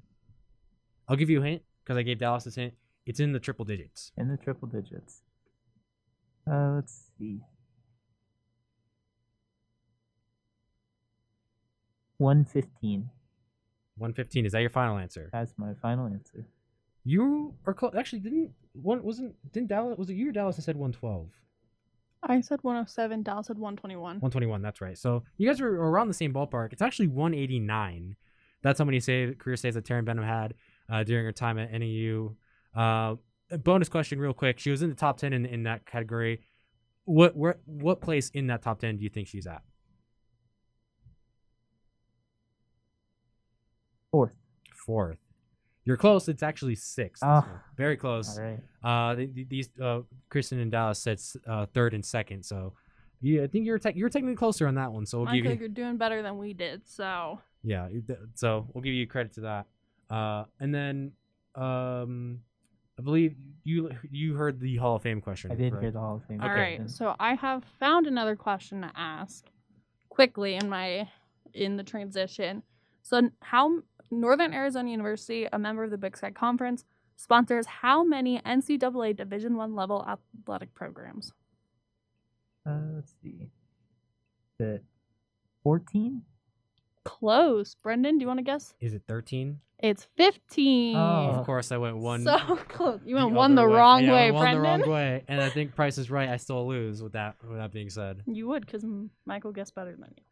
I'll 1.10 1.18
give 1.18 1.30
you 1.30 1.42
a 1.42 1.46
hint 1.46 1.62
because 1.84 1.98
I 1.98 2.04
gave 2.04 2.20
Dallas 2.20 2.46
this 2.46 2.56
hint. 2.56 2.74
It's 3.06 3.20
in 3.20 3.34
the 3.34 3.40
triple 3.40 3.66
digits. 3.66 4.14
in 4.18 4.30
the 4.30 4.38
triple 4.38 4.70
digits. 4.70 5.23
Uh, 6.50 6.74
let's 6.76 7.12
see. 7.18 7.40
One 12.18 12.46
fifteen. 12.46 13.10
115. 13.98 14.46
Is 14.48 14.52
that 14.54 14.62
your 14.62 14.70
final 14.72 14.98
answer? 14.98 15.30
That's 15.32 15.54
my 15.58 15.74
final 15.82 16.08
answer. 16.08 16.46
You 17.04 17.54
are 17.66 17.74
close. 17.74 17.94
Actually, 17.96 18.20
didn't 18.20 18.52
one 18.74 19.04
wasn't 19.04 19.36
didn't 19.52 19.70
Dallas 19.70 19.98
was 19.98 20.10
it 20.10 20.14
you 20.14 20.30
or 20.30 20.32
Dallas 20.32 20.56
that 20.56 20.64
said 20.64 20.76
112? 20.76 21.30
I 22.26 22.40
said 22.40 22.60
107, 22.62 23.22
Dallas 23.24 23.48
said 23.48 23.58
121. 23.58 24.16
121. 24.16 24.62
That's 24.62 24.80
right. 24.80 24.98
So 24.98 25.24
you 25.38 25.48
guys 25.48 25.60
were 25.60 25.74
around 25.74 26.08
the 26.08 26.14
same 26.14 26.34
ballpark. 26.34 26.72
It's 26.72 26.82
actually 26.82 27.08
189. 27.08 28.16
That's 28.62 28.80
how 28.80 28.86
many 28.86 29.02
save, 29.02 29.38
career 29.38 29.58
saves 29.58 29.76
that 29.76 29.84
Taryn 29.84 30.06
Benham 30.06 30.24
had 30.24 30.54
uh, 30.90 31.04
during 31.04 31.26
her 31.26 31.34
time 31.34 31.60
at 31.60 31.74
NAU. 31.74 32.36
Uh, 32.74 32.80
a 32.80 33.18
bonus 33.52 33.90
question, 33.90 34.20
real 34.20 34.34
quick. 34.34 34.60
She 34.60 34.72
was 34.72 34.82
in 34.82 34.90
the 34.90 34.96
top 34.96 35.18
10 35.18 35.34
in, 35.34 35.46
in 35.46 35.64
that 35.64 35.86
category. 35.86 36.42
What 37.06 37.36
where 37.36 37.58
what 37.66 38.00
place 38.02 38.30
in 38.30 38.48
that 38.48 38.62
top 38.62 38.80
10 38.80 38.98
do 38.98 39.04
you 39.04 39.10
think 39.10 39.28
she's 39.28 39.46
at? 39.46 39.62
Fourth. 44.12 44.34
Fourth. 44.86 45.18
You're 45.86 45.98
close. 45.98 46.30
It's 46.30 46.44
actually 46.44 46.76
sixth. 46.76 47.24
Oh. 47.26 47.46
Very 47.76 47.98
close. 47.98 48.38
All 48.38 48.44
right. 48.46 48.60
Uh, 48.84 49.16
th- 49.16 49.36
th- 49.36 49.50
these 49.50 49.70
uh, 49.82 50.02
Kristen 50.30 50.60
and 50.60 50.72
Dallas 50.72 51.00
said 51.00 51.20
uh, 51.48 51.66
third 51.74 51.94
and 51.94 52.06
second. 52.06 52.44
So, 52.44 52.74
yeah, 53.22 53.44
I 53.44 53.48
think 53.48 53.66
you're 53.66 53.80
te- 53.80 53.94
you're 53.96 54.10
technically 54.10 54.36
closer 54.38 54.66
on 54.68 54.76
that 54.76 54.92
one. 54.94 55.06
So 55.06 55.20
we'll 55.20 55.30
I 55.30 55.36
give 55.36 55.44
feel 55.44 55.52
you- 55.54 55.60
you're 55.60 55.68
doing 55.70 55.98
better 55.98 56.22
than 56.22 56.38
we 56.38 56.54
did, 56.54 56.88
so 56.88 57.42
yeah. 57.64 57.90
So 58.36 58.68
we'll 58.74 58.82
give 58.84 58.94
you 58.94 59.08
credit 59.08 59.34
to 59.34 59.42
that. 59.42 59.66
Uh, 60.10 60.46
and 60.62 60.74
then 60.74 61.12
um, 61.56 62.40
I 63.00 63.02
believe 63.02 63.36
you 63.64 63.90
you 64.12 64.36
heard 64.36 64.60
the 64.60 64.76
Hall 64.78 64.96
of 64.96 65.02
Fame 65.02 65.22
question. 65.22 65.52
I 65.52 65.56
did 65.56 65.72
correct? 65.72 65.84
hear 65.84 65.92
the 65.92 66.00
Hall 66.00 66.16
of 66.18 66.26
Fame. 66.26 66.42
All 66.42 66.50
Okay. 66.50 66.80
right, 66.80 66.90
so 66.90 67.16
I 67.20 67.34
have 67.36 67.64
found 67.80 68.08
another 68.08 68.36
question 68.36 68.82
to 68.82 68.92
ask 68.96 69.46
quickly 70.10 70.56
in 70.56 70.70
my 70.70 71.10
in 71.54 71.78
the 71.78 71.84
transition. 71.84 72.64
So, 73.02 73.30
how 73.42 73.82
Northern 74.12 74.54
Arizona 74.54 74.90
University, 74.92 75.48
a 75.52 75.58
member 75.60 75.84
of 75.84 75.92
the 75.92 75.98
Big 75.98 76.16
Sky 76.16 76.32
Conference, 76.32 76.86
sponsors 77.16 77.66
how 77.66 78.04
many 78.04 78.40
NCAA 78.42 79.16
Division 79.16 79.56
One 79.58 79.76
level 79.76 80.06
athletic 80.08 80.74
programs? 80.74 81.34
Uh, 82.66 82.78
let's 82.96 83.14
see. 83.22 83.50
The 84.60 84.82
14? 85.64 86.22
Close. 87.06 87.76
Brendan, 87.76 88.18
do 88.18 88.24
you 88.24 88.28
want 88.28 88.40
to 88.40 88.44
guess? 88.44 88.74
Is 88.80 88.94
it 88.94 89.04
thirteen? 89.08 89.60
It's 89.80 90.08
fifteen. 90.16 90.96
Oh. 90.96 91.32
Of 91.40 91.46
course, 91.46 91.72
I 91.72 91.78
went 91.78 91.98
one. 91.98 92.24
so 92.24 92.38
close. 92.70 93.02
You 93.06 93.18
the 93.18 93.24
went 93.26 93.36
one 93.36 93.56
the 93.56 93.64
other 93.64 93.72
wrong 93.74 94.04
Yeah, 94.04 94.12
I 94.12 94.14
way, 94.14 94.32
went 94.32 94.36
one 94.36 94.54
the 94.56 94.60
Brendan. 94.62 94.82
wrong 94.90 94.96
way, 94.96 95.24
and 95.28 95.42
I 95.42 95.50
think 95.50 95.76
Price 95.76 95.98
is 95.98 96.10
right. 96.10 96.30
I 96.30 96.38
still 96.38 96.66
lose 96.68 97.04
with 97.04 97.14
that. 97.14 97.36
With 97.48 97.58
that 97.58 97.72
being 97.72 97.90
said, 97.90 98.22
You 98.26 98.48
would, 98.48 98.66
because 98.66 98.86
Michael 99.26 99.52
guessed 99.52 99.76
better 99.76 99.92
than 99.96 100.14
you. 100.18 100.24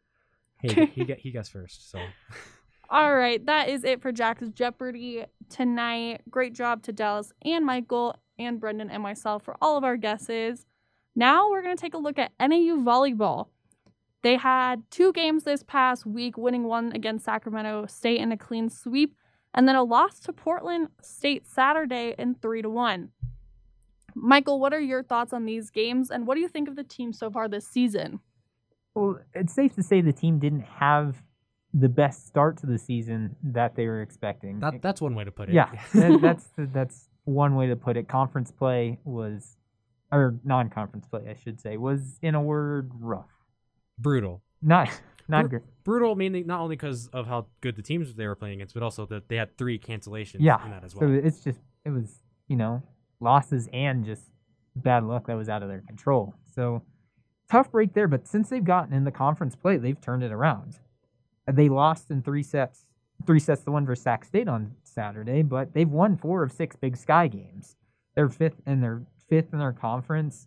Hey, 0.70 0.86
he 0.86 1.04
got 1.04 1.18
he 1.18 1.30
guessed 1.30 1.52
first. 1.52 1.90
So 1.90 1.98
All 2.90 3.14
right, 3.14 3.44
that 3.46 3.68
is 3.68 3.84
it 3.84 4.00
for 4.02 4.12
Jack's 4.12 4.48
Jeopardy 4.50 5.24
tonight. 5.50 6.20
Great 6.30 6.54
job 6.54 6.82
to 6.84 6.92
Dallas 6.92 7.32
and 7.44 7.64
Michael 7.66 8.14
and 8.38 8.60
Brendan 8.60 8.90
and 8.90 9.02
myself 9.02 9.42
for 9.44 9.56
all 9.60 9.76
of 9.76 9.84
our 9.84 9.96
guesses. 9.96 10.64
Now 11.14 11.50
we're 11.50 11.62
going 11.62 11.76
to 11.76 11.80
take 11.80 11.94
a 11.94 11.98
look 11.98 12.18
at 12.18 12.32
NAU 12.40 12.76
volleyball. 12.82 13.48
They 14.22 14.36
had 14.36 14.84
two 14.90 15.12
games 15.12 15.44
this 15.44 15.62
past 15.62 16.06
week, 16.06 16.36
winning 16.38 16.64
one 16.64 16.92
against 16.92 17.24
Sacramento 17.24 17.86
State 17.86 18.20
in 18.20 18.30
a 18.30 18.36
clean 18.36 18.70
sweep, 18.70 19.14
and 19.52 19.68
then 19.68 19.76
a 19.76 19.82
loss 19.82 20.20
to 20.20 20.32
Portland 20.32 20.88
State 21.02 21.46
Saturday 21.46 22.14
in 22.16 22.36
3 22.36 22.62
to 22.62 22.70
1. 22.70 23.10
Michael, 24.14 24.60
what 24.60 24.72
are 24.72 24.80
your 24.80 25.02
thoughts 25.02 25.32
on 25.32 25.44
these 25.44 25.70
games 25.70 26.10
and 26.10 26.26
what 26.26 26.34
do 26.34 26.40
you 26.40 26.48
think 26.48 26.68
of 26.68 26.76
the 26.76 26.84
team 26.84 27.12
so 27.12 27.30
far 27.30 27.48
this 27.48 27.66
season? 27.66 28.20
Well, 28.94 29.20
it's 29.34 29.54
safe 29.54 29.74
to 29.76 29.82
say 29.82 30.00
the 30.02 30.12
team 30.12 30.38
didn't 30.38 30.66
have 30.66 31.22
the 31.74 31.88
best 31.88 32.26
start 32.26 32.58
to 32.58 32.66
the 32.66 32.78
season 32.78 33.36
that 33.42 33.74
they 33.74 33.86
were 33.86 34.02
expecting. 34.02 34.60
that 34.60 34.82
that's 34.82 35.00
one 35.00 35.14
way 35.14 35.24
to 35.24 35.30
put 35.30 35.48
it. 35.48 35.54
yeah, 35.54 35.70
that, 35.94 36.20
that's 36.20 36.50
that's 36.56 37.08
one 37.24 37.54
way 37.54 37.68
to 37.68 37.76
put 37.76 37.96
it. 37.96 38.08
Conference 38.08 38.50
play 38.50 38.98
was, 39.04 39.56
or 40.10 40.38
non-conference 40.44 41.06
play, 41.08 41.22
I 41.30 41.34
should 41.34 41.60
say, 41.60 41.78
was 41.78 42.18
in 42.20 42.34
a 42.34 42.42
word 42.42 42.90
rough. 43.00 43.30
Brutal. 44.02 44.42
Not 44.60 44.88
not 45.28 45.42
Bru- 45.42 45.48
great. 45.60 45.62
Brutal, 45.84 46.14
mainly 46.14 46.42
not 46.44 46.60
only 46.60 46.76
because 46.76 47.08
of 47.08 47.26
how 47.26 47.46
good 47.60 47.76
the 47.76 47.82
teams 47.82 48.14
they 48.14 48.26
were 48.26 48.34
playing 48.36 48.54
against, 48.56 48.74
but 48.74 48.82
also 48.82 49.06
that 49.06 49.28
they 49.28 49.36
had 49.36 49.56
three 49.56 49.78
cancellations 49.78 50.36
Yeah. 50.40 50.62
in 50.64 50.70
that 50.70 50.84
as 50.84 50.94
well. 50.94 51.08
So 51.08 51.12
it's 51.14 51.42
just 51.42 51.60
it 51.84 51.90
was 51.90 52.20
you 52.48 52.56
know 52.56 52.82
losses 53.20 53.68
and 53.72 54.04
just 54.04 54.30
bad 54.76 55.04
luck 55.04 55.26
that 55.26 55.36
was 55.36 55.48
out 55.48 55.62
of 55.62 55.68
their 55.68 55.80
control. 55.82 56.34
So 56.46 56.82
tough 57.50 57.70
break 57.70 57.92
there. 57.94 58.08
But 58.08 58.26
since 58.26 58.48
they've 58.48 58.64
gotten 58.64 58.92
in 58.94 59.04
the 59.04 59.10
conference 59.12 59.54
play, 59.56 59.76
they've 59.76 60.00
turned 60.00 60.22
it 60.22 60.32
around. 60.32 60.78
Uh, 61.46 61.52
They 61.52 61.68
lost 61.68 62.10
in 62.10 62.22
three 62.22 62.42
sets, 62.42 62.86
three 63.26 63.40
sets 63.40 63.62
to 63.64 63.70
one 63.72 63.84
versus 63.86 64.02
Sac 64.04 64.24
State 64.24 64.48
on 64.48 64.74
Saturday, 64.84 65.42
but 65.42 65.74
they've 65.74 65.88
won 65.90 66.16
four 66.16 66.42
of 66.42 66.52
six 66.52 66.76
Big 66.76 66.96
Sky 66.96 67.28
games. 67.28 67.76
They're 68.14 68.28
fifth 68.28 68.60
in 68.66 68.80
they're 68.80 69.02
fifth 69.28 69.52
in 69.52 69.58
their 69.58 69.72
conference. 69.72 70.46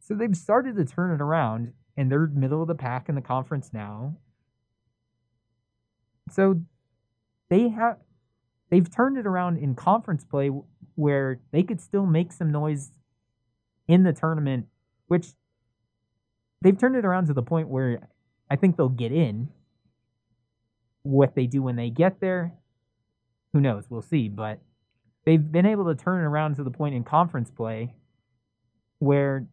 So 0.00 0.14
they've 0.14 0.36
started 0.36 0.76
to 0.76 0.84
turn 0.84 1.12
it 1.12 1.20
around, 1.20 1.72
and 1.96 2.10
they're 2.10 2.26
middle 2.26 2.62
of 2.62 2.68
the 2.68 2.74
pack 2.74 3.08
in 3.08 3.14
the 3.14 3.20
conference 3.20 3.70
now. 3.72 4.16
So 6.30 6.60
they 7.50 7.68
have 7.68 7.98
they've 8.70 8.90
turned 8.90 9.18
it 9.18 9.26
around 9.26 9.58
in 9.58 9.74
conference 9.74 10.24
play 10.24 10.50
where 10.94 11.40
they 11.50 11.62
could 11.62 11.80
still 11.80 12.06
make 12.06 12.32
some 12.32 12.50
noise 12.50 12.92
in 13.88 14.02
the 14.02 14.12
tournament, 14.12 14.66
which 15.08 15.28
they've 16.62 16.78
turned 16.78 16.96
it 16.96 17.04
around 17.04 17.26
to 17.26 17.34
the 17.34 17.42
point 17.42 17.68
where 17.68 18.08
I 18.50 18.56
think 18.56 18.76
they'll 18.76 18.88
get 18.88 19.12
in. 19.12 19.48
What 21.02 21.34
they 21.34 21.46
do 21.46 21.62
when 21.62 21.76
they 21.76 21.90
get 21.90 22.20
there, 22.20 22.54
who 23.52 23.60
knows? 23.60 23.86
We'll 23.90 24.02
see. 24.02 24.28
But 24.28 24.60
they've 25.26 25.52
been 25.52 25.66
able 25.66 25.84
to 25.86 25.94
turn 25.94 26.22
it 26.22 26.26
around 26.26 26.56
to 26.56 26.64
the 26.64 26.70
point 26.70 26.94
in 26.94 27.02
conference 27.02 27.50
play 27.50 27.94
where 29.00 29.46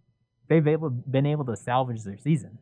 they've 0.50 0.68
able 0.68 0.90
been 0.90 1.26
able 1.26 1.46
to 1.46 1.56
salvage 1.56 2.04
their 2.04 2.18
season. 2.18 2.58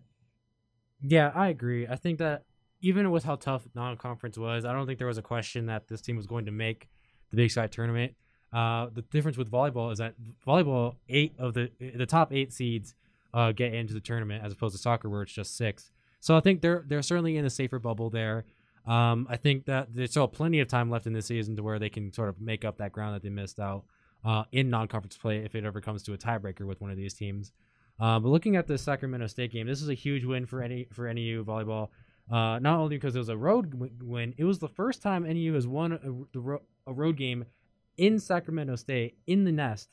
Yeah, 1.01 1.31
I 1.33 1.47
agree. 1.47 1.87
I 1.87 1.95
think 1.95 2.19
that 2.19 2.43
even 2.81 3.09
with 3.09 3.23
how 3.23 3.35
tough 3.35 3.67
non-conference 3.73 4.37
was, 4.37 4.65
I 4.65 4.73
don't 4.73 4.85
think 4.85 4.99
there 4.99 5.07
was 5.07 5.17
a 5.17 5.23
question 5.23 5.65
that 5.65 5.87
this 5.87 6.01
team 6.01 6.15
was 6.15 6.27
going 6.27 6.45
to 6.45 6.51
make 6.51 6.89
the 7.31 7.37
Big 7.37 7.49
Sky 7.49 7.67
tournament. 7.67 8.13
Uh, 8.53 8.87
the 8.93 9.01
difference 9.01 9.37
with 9.37 9.51
volleyball 9.51 9.91
is 9.91 9.97
that 9.97 10.13
volleyball, 10.45 10.95
eight 11.09 11.33
of 11.39 11.53
the 11.53 11.71
the 11.79 12.05
top 12.05 12.31
eight 12.31 12.53
seeds 12.53 12.93
uh, 13.33 13.51
get 13.51 13.73
into 13.73 13.93
the 13.93 13.99
tournament, 13.99 14.43
as 14.43 14.53
opposed 14.53 14.75
to 14.75 14.81
soccer 14.81 15.09
where 15.09 15.23
it's 15.23 15.33
just 15.33 15.57
six. 15.57 15.91
So 16.19 16.35
I 16.37 16.39
think 16.39 16.61
they're 16.61 16.83
they're 16.87 17.01
certainly 17.01 17.37
in 17.37 17.45
a 17.45 17.49
safer 17.49 17.79
bubble 17.79 18.09
there. 18.09 18.45
Um, 18.85 19.27
I 19.29 19.35
think 19.35 19.65
that 19.65 19.89
there's 19.93 20.11
still 20.11 20.29
plenty 20.29 20.61
of 20.61 20.69
time 20.69 20.89
left 20.89 21.07
in 21.07 21.13
this 21.13 21.25
season 21.25 21.57
to 21.57 21.63
where 21.63 21.77
they 21.77 21.89
can 21.89 22.13
sort 22.13 22.29
of 22.29 22.39
make 22.39 22.63
up 22.63 22.77
that 22.77 22.93
ground 22.93 23.15
that 23.15 23.21
they 23.21 23.29
missed 23.29 23.59
out 23.59 23.83
uh, 24.23 24.45
in 24.53 24.69
non-conference 24.69 25.17
play 25.17 25.39
if 25.39 25.55
it 25.55 25.65
ever 25.65 25.81
comes 25.81 26.03
to 26.03 26.13
a 26.13 26.17
tiebreaker 26.17 26.65
with 26.65 26.79
one 26.79 26.89
of 26.89 26.95
these 26.95 27.13
teams. 27.13 27.51
Uh, 27.99 28.19
but 28.19 28.29
looking 28.29 28.55
at 28.55 28.67
the 28.67 28.77
Sacramento 28.77 29.27
State 29.27 29.51
game, 29.51 29.67
this 29.67 29.81
is 29.81 29.89
a 29.89 29.93
huge 29.93 30.23
win 30.23 30.45
for 30.45 30.61
any 30.61 30.87
for 30.91 31.11
NAU 31.11 31.43
volleyball. 31.43 31.89
Uh, 32.31 32.59
not 32.59 32.79
only 32.79 32.97
because 32.97 33.15
it 33.15 33.19
was 33.19 33.29
a 33.29 33.37
road 33.37 33.73
win, 34.01 34.33
it 34.37 34.43
was 34.43 34.59
the 34.59 34.67
first 34.67 35.01
time 35.01 35.23
NAU 35.23 35.53
has 35.53 35.65
won 35.65 35.93
a, 35.93 36.89
a 36.89 36.93
road 36.93 37.17
game 37.17 37.45
in 37.97 38.19
Sacramento 38.19 38.75
State 38.75 39.17
in 39.27 39.45
the 39.45 39.51
Nest 39.51 39.89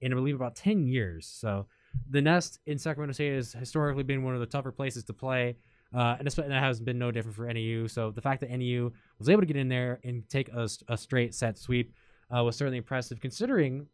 in 0.00 0.12
I 0.12 0.16
believe 0.16 0.34
about 0.34 0.56
ten 0.56 0.86
years. 0.86 1.26
So 1.26 1.66
the 2.10 2.20
Nest 2.20 2.58
in 2.66 2.78
Sacramento 2.78 3.12
State 3.12 3.34
has 3.34 3.52
historically 3.52 4.02
been 4.02 4.24
one 4.24 4.34
of 4.34 4.40
the 4.40 4.46
tougher 4.46 4.72
places 4.72 5.04
to 5.04 5.12
play, 5.12 5.56
uh, 5.94 6.16
and, 6.18 6.26
that 6.26 6.50
has 6.50 6.80
been 6.80 6.98
no 6.98 7.10
different 7.12 7.36
for 7.36 7.52
NAU. 7.52 7.86
So 7.86 8.10
the 8.10 8.20
fact 8.20 8.40
that 8.40 8.50
NAU 8.50 8.90
was 9.18 9.28
able 9.28 9.42
to 9.42 9.46
get 9.46 9.56
in 9.56 9.68
there 9.68 10.00
and 10.02 10.28
take 10.28 10.48
a 10.48 10.96
straight 10.96 11.34
set 11.34 11.56
sweep 11.56 11.92
uh, 12.34 12.42
was 12.42 12.56
certainly 12.56 12.78
impressive, 12.78 13.20
considering 13.20 13.86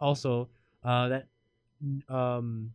also 0.00 0.48
uh, 0.82 1.08
that 1.08 1.26
um, 2.08 2.72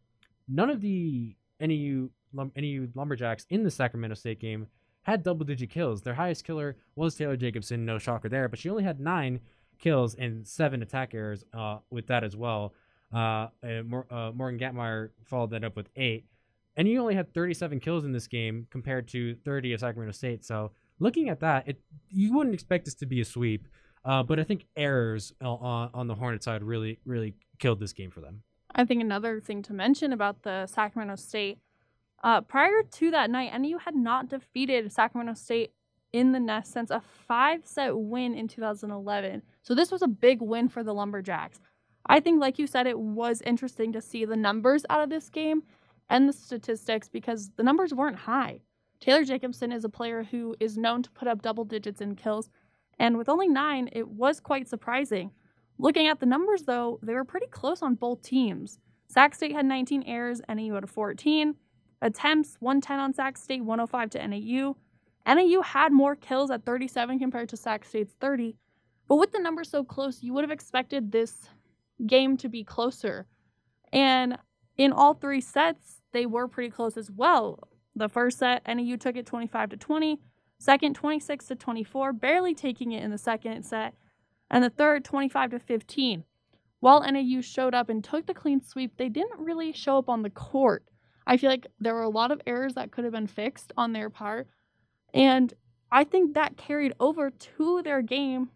none 0.50 0.70
of 0.70 0.82
the 0.82 1.36
NAU 1.60 2.10
NAU 2.34 2.88
Lumberjacks 2.94 3.46
in 3.50 3.64
the 3.64 3.72
Sacramento 3.72 4.16
State 4.16 4.40
game 4.40 4.68
had 5.04 5.24
double 5.24 5.46
digit 5.46 5.70
kills. 5.70 6.02
Their 6.02 6.14
highest 6.14 6.44
killer 6.44 6.78
was 6.96 7.16
Taylor 7.16 7.38
Jacobson, 7.38 7.86
no 7.86 7.98
shocker 7.98 8.30
there, 8.30 8.48
but 8.48 8.60
she 8.60 8.70
only 8.70 8.84
had 8.84 9.00
nine 9.00 9.40
kills 9.80 10.16
and 10.16 10.48
seven 10.48 10.82
attack 10.82 11.14
errors 11.14 11.44
uh, 11.54 11.78
with 11.90 12.08
that 12.08 12.24
as 12.24 12.36
well. 12.36 12.74
Uh, 13.14 13.48
uh, 13.64 14.32
Morgan 14.36 14.60
Gatmeyer 14.60 15.10
followed 15.24 15.52
that 15.52 15.64
up 15.64 15.76
with 15.76 15.90
eight. 15.96 16.26
And 16.78 16.88
you 16.88 17.02
only 17.02 17.16
had 17.16 17.34
37 17.34 17.80
kills 17.80 18.06
in 18.06 18.12
this 18.12 18.28
game 18.28 18.68
compared 18.70 19.08
to 19.10 19.36
30 19.44 19.74
of 19.74 19.80
Sacramento 19.80 20.12
State. 20.14 20.46
So 20.46 20.72
looking 21.00 21.30
at 21.30 21.40
that, 21.40 21.68
it 21.68 21.82
you 22.10 22.34
wouldn't 22.34 22.54
expect 22.54 22.86
this 22.86 22.94
to 22.96 23.06
be 23.06 23.22
a 23.22 23.26
sweep. 23.26 23.68
Uh, 24.06 24.24
but 24.24 24.40
I 24.40 24.44
think 24.44 24.66
errors 24.78 25.34
on, 25.42 25.90
on 25.94 26.08
the 26.08 26.16
Hornet 26.16 26.44
side 26.44 26.64
really, 26.64 27.00
really 27.06 27.34
killed 27.58 27.80
this 27.80 27.92
game 27.92 28.12
for 28.12 28.22
them. 28.22 28.44
I 28.74 28.86
think 28.86 29.02
another 29.02 29.40
thing 29.40 29.62
to 29.64 29.74
mention 29.74 30.14
about 30.14 30.44
the 30.44 30.68
Sacramento 30.68 31.16
State, 31.16 31.60
uh, 32.24 32.42
prior 32.42 32.84
to 32.84 33.12
that 33.12 33.30
night, 33.30 33.58
NAU 33.60 33.78
had 33.80 33.96
not 33.96 34.30
defeated 34.30 34.92
Sacramento 34.92 35.34
State 35.34 35.72
in 36.12 36.32
the 36.32 36.40
nest 36.40 36.72
since 36.72 36.90
a 36.92 37.02
five 37.02 37.66
set 37.66 37.98
win 37.98 38.34
in 38.36 38.48
2011. 38.48 39.44
So 39.62 39.76
this 39.76 39.92
was 39.92 40.02
a 40.02 40.08
big 40.08 40.42
win 40.42 40.68
for 40.68 40.84
the 40.84 40.94
Lumberjacks. 40.94 41.60
I 42.06 42.20
think, 42.20 42.40
like 42.40 42.58
you 42.58 42.68
said, 42.68 42.88
it 42.88 43.00
was 43.00 43.42
interesting 43.42 43.92
to 43.94 44.02
see 44.02 44.26
the 44.26 44.36
numbers 44.36 44.86
out 44.90 45.02
of 45.02 45.10
this 45.10 45.30
game 45.30 45.64
and 46.10 46.28
the 46.28 46.34
statistics 46.34 47.08
because 47.08 47.52
the 47.56 47.64
numbers 47.64 47.94
weren't 47.94 48.18
high. 48.18 48.62
Taylor 49.00 49.24
Jacobson 49.24 49.72
is 49.72 49.86
a 49.86 49.90
player 49.90 50.24
who 50.24 50.56
is 50.60 50.78
known 50.78 51.04
to 51.04 51.12
put 51.12 51.28
up 51.28 51.42
double 51.42 51.64
digits 51.64 52.02
in 52.02 52.16
kills, 52.16 52.50
and 52.98 53.18
with 53.18 53.30
only 53.30 53.48
nine, 53.48 53.90
it 53.94 54.10
was 54.10 54.40
quite 54.40 54.68
surprising. 54.68 55.32
Looking 55.82 56.08
at 56.08 56.20
the 56.20 56.26
numbers, 56.26 56.64
though, 56.64 57.00
they 57.02 57.14
were 57.14 57.24
pretty 57.24 57.48
close 57.48 57.82
on 57.82 57.96
both 57.96 58.22
teams. 58.22 58.80
Sac 59.08 59.34
State 59.34 59.54
had 59.54 59.66
19 59.66 60.04
errors, 60.04 60.42
NAU 60.50 60.76
had 60.76 60.90
14. 60.90 61.56
Attempts 62.02 62.58
110 62.60 63.00
on 63.00 63.14
Sac 63.14 63.38
State, 63.38 63.64
105 63.64 64.10
to 64.12 64.28
NAU. 64.28 64.76
NAU 65.26 65.62
had 65.62 65.94
more 65.94 66.16
kills 66.16 66.52
at 66.52 66.66
37 66.66 67.18
compared 67.18 67.48
to 67.50 67.58
Sac 67.58 67.86
State's 67.86 68.14
30. 68.20 68.58
But 69.08 69.16
with 69.16 69.32
the 69.32 69.40
numbers 69.40 69.70
so 69.70 69.86
close, 69.86 70.22
you 70.22 70.34
would 70.34 70.44
have 70.44 70.52
expected 70.52 71.12
this 71.12 71.50
game 72.06 72.36
to 72.38 72.50
be 72.50 72.64
closer. 72.64 73.26
And 73.94 74.38
in 74.78 74.92
all 74.92 75.14
three 75.14 75.42
sets, 75.42 76.02
they 76.12 76.26
were 76.26 76.50
pretty 76.50 76.70
close 76.70 76.98
as 76.98 77.10
well. 77.10 77.70
The 77.96 78.10
first 78.10 78.40
set, 78.40 78.68
NAU 78.68 78.98
took 78.98 79.16
it 79.16 79.26
25 79.26 79.70
to 79.70 79.78
20. 79.78 80.20
Second, 80.60 80.94
26 80.96 81.48
to 81.48 81.56
24, 81.56 82.14
barely 82.14 82.54
taking 82.54 82.92
it 82.92 83.02
in 83.02 83.12
the 83.12 83.18
second 83.18 83.64
set 83.64 83.94
and 84.50 84.64
the 84.64 84.70
third 84.70 85.04
25 85.06 85.52
to 85.52 85.60
15. 85.60 86.24
While 86.80 87.02
NAU 87.02 87.42
showed 87.42 87.74
up 87.74 87.90
and 87.90 88.04
took 88.04 88.26
the 88.26 88.34
clean 88.34 88.62
sweep, 88.62 88.98
they 88.98 89.10
didn't 89.10 89.40
really 89.40 89.74
show 89.74 89.98
up 89.98 90.10
on 90.10 90.22
the 90.22 90.30
court. 90.30 90.86
I 91.28 91.38
feel 91.38 91.50
like 91.50 91.68
there 91.80 91.94
were 91.94 92.04
a 92.04 92.10
lot 92.10 92.32
of 92.32 92.42
errors 92.48 92.74
that 92.76 92.92
could 92.92 93.04
have 93.04 93.14
been 93.14 93.28
fixed 93.28 93.74
on 93.78 93.94
their 93.94 94.10
part, 94.10 94.48
and 95.14 95.54
I 95.92 96.04
think 96.04 96.34
that 96.34 96.58
carried 96.58 96.94
over 97.00 97.30
to 97.30 97.82
their 97.84 98.02
game 98.02 98.50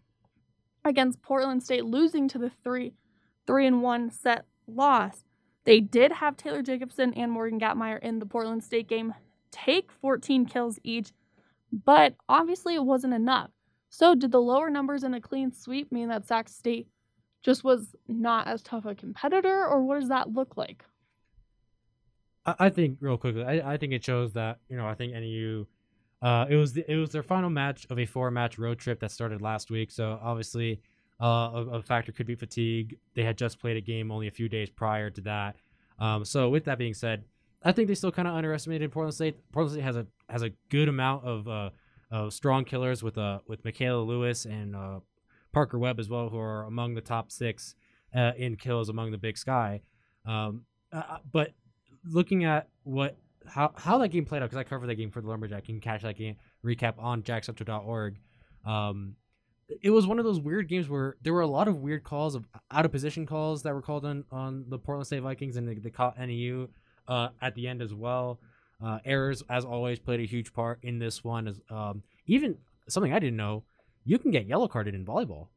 against 0.84 1.22
Portland 1.22 1.62
State, 1.62 1.84
losing 1.84 2.28
to 2.28 2.38
the 2.38 2.50
three 2.62 2.94
three 3.46 3.66
and 3.66 3.82
one 3.82 4.10
set 4.10 4.46
loss. 4.66 5.24
They 5.64 5.80
did 5.80 6.12
have 6.12 6.36
Taylor 6.36 6.62
Jacobson 6.62 7.14
and 7.14 7.30
Morgan 7.30 7.60
Gatmeyer 7.60 8.00
in 8.00 8.18
the 8.18 8.26
Portland 8.26 8.64
State 8.64 8.88
game 8.88 9.14
take 9.50 9.90
14 9.92 10.46
kills 10.46 10.78
each, 10.82 11.12
but 11.72 12.14
obviously 12.28 12.74
it 12.74 12.84
wasn't 12.84 13.14
enough. 13.14 13.50
So, 13.96 14.16
did 14.16 14.32
the 14.32 14.40
lower 14.40 14.70
numbers 14.70 15.04
in 15.04 15.14
a 15.14 15.20
clean 15.20 15.52
sweep 15.52 15.92
mean 15.92 16.08
that 16.08 16.26
Sac 16.26 16.48
State 16.48 16.88
just 17.44 17.62
was 17.62 17.94
not 18.08 18.48
as 18.48 18.60
tough 18.60 18.86
a 18.86 18.94
competitor, 18.96 19.64
or 19.64 19.84
what 19.84 20.00
does 20.00 20.08
that 20.08 20.32
look 20.32 20.56
like? 20.56 20.84
I, 22.44 22.70
think 22.70 22.98
real 22.98 23.16
quickly, 23.16 23.44
I, 23.44 23.74
I 23.74 23.76
think 23.76 23.92
it 23.92 24.04
shows 24.04 24.32
that 24.32 24.58
you 24.68 24.76
know 24.76 24.84
I 24.84 24.94
think 24.94 25.12
NAU, 25.12 25.66
uh, 26.28 26.46
it 26.50 26.56
was 26.56 26.72
the, 26.72 26.90
it 26.90 26.96
was 26.96 27.10
their 27.10 27.22
final 27.22 27.50
match 27.50 27.86
of 27.88 28.00
a 28.00 28.04
four 28.04 28.32
match 28.32 28.58
road 28.58 28.80
trip 28.80 28.98
that 28.98 29.12
started 29.12 29.40
last 29.40 29.70
week. 29.70 29.92
So 29.92 30.18
obviously, 30.20 30.80
uh, 31.22 31.52
a, 31.54 31.66
a 31.74 31.82
factor 31.82 32.10
could 32.10 32.26
be 32.26 32.34
fatigue. 32.34 32.98
They 33.14 33.22
had 33.22 33.38
just 33.38 33.60
played 33.60 33.76
a 33.76 33.80
game 33.80 34.10
only 34.10 34.26
a 34.26 34.32
few 34.32 34.48
days 34.48 34.70
prior 34.70 35.08
to 35.10 35.20
that. 35.20 35.54
Um, 36.00 36.24
so 36.24 36.48
with 36.48 36.64
that 36.64 36.78
being 36.78 36.94
said, 36.94 37.22
I 37.62 37.70
think 37.70 37.86
they 37.86 37.94
still 37.94 38.10
kind 38.10 38.26
of 38.26 38.34
underestimated 38.34 38.90
Portland 38.90 39.14
State. 39.14 39.36
Portland 39.52 39.74
State 39.74 39.84
has 39.84 39.94
a 39.94 40.04
has 40.28 40.42
a 40.42 40.50
good 40.68 40.88
amount 40.88 41.24
of 41.24 41.46
uh, 41.46 41.70
of 42.14 42.32
strong 42.32 42.64
killers 42.64 43.02
with 43.02 43.18
uh 43.18 43.40
with 43.48 43.64
Michaela 43.64 44.02
Lewis 44.02 44.44
and 44.44 44.76
uh, 44.76 45.00
Parker 45.52 45.78
Webb 45.78 45.98
as 45.98 46.08
well, 46.08 46.28
who 46.28 46.38
are 46.38 46.62
among 46.62 46.94
the 46.94 47.00
top 47.00 47.32
six 47.32 47.74
uh, 48.14 48.32
in 48.36 48.56
kills 48.56 48.88
among 48.88 49.10
the 49.10 49.18
Big 49.18 49.36
Sky. 49.36 49.82
Um, 50.24 50.62
uh, 50.92 51.02
uh 51.08 51.18
but 51.30 51.52
looking 52.04 52.44
at 52.44 52.68
what 52.84 53.16
how 53.46 53.72
how 53.76 53.98
that 53.98 54.08
game 54.08 54.24
played 54.24 54.42
out 54.42 54.46
because 54.46 54.58
I 54.58 54.62
covered 54.62 54.86
that 54.86 54.94
game 54.94 55.10
for 55.10 55.20
the 55.20 55.28
Lumberjack. 55.28 55.68
You 55.68 55.74
can 55.74 55.80
catch 55.80 56.02
that 56.02 56.16
game 56.16 56.36
recap 56.64 56.94
on 56.98 57.22
jackcentral.org. 57.22 58.16
Um, 58.64 59.16
it 59.82 59.90
was 59.90 60.06
one 60.06 60.20
of 60.20 60.24
those 60.24 60.38
weird 60.38 60.68
games 60.68 60.88
where 60.88 61.16
there 61.22 61.32
were 61.32 61.40
a 61.40 61.48
lot 61.48 61.66
of 61.66 61.78
weird 61.78 62.04
calls 62.04 62.36
of 62.36 62.46
out 62.70 62.84
of 62.84 62.92
position 62.92 63.26
calls 63.26 63.64
that 63.64 63.74
were 63.74 63.82
called 63.82 64.04
on 64.04 64.24
on 64.30 64.66
the 64.68 64.78
Portland 64.78 65.08
State 65.08 65.22
Vikings 65.22 65.56
and 65.56 65.66
they, 65.66 65.74
they 65.74 65.90
caught 65.90 66.16
NAU 66.16 66.68
uh, 67.08 67.30
at 67.42 67.56
the 67.56 67.66
end 67.66 67.82
as 67.82 67.92
well. 67.92 68.38
Uh, 68.84 68.98
errors, 69.04 69.42
as 69.48 69.64
always, 69.64 69.98
played 69.98 70.20
a 70.20 70.24
huge 70.26 70.52
part 70.52 70.78
in 70.82 70.98
this 70.98 71.24
one. 71.24 71.48
As 71.48 71.60
um, 71.70 72.02
even 72.26 72.56
something 72.88 73.12
I 73.12 73.18
didn't 73.18 73.36
know, 73.36 73.64
you 74.04 74.18
can 74.18 74.30
get 74.30 74.46
yellow 74.46 74.68
carded 74.68 74.94
in 74.94 75.04
volleyball. 75.06 75.48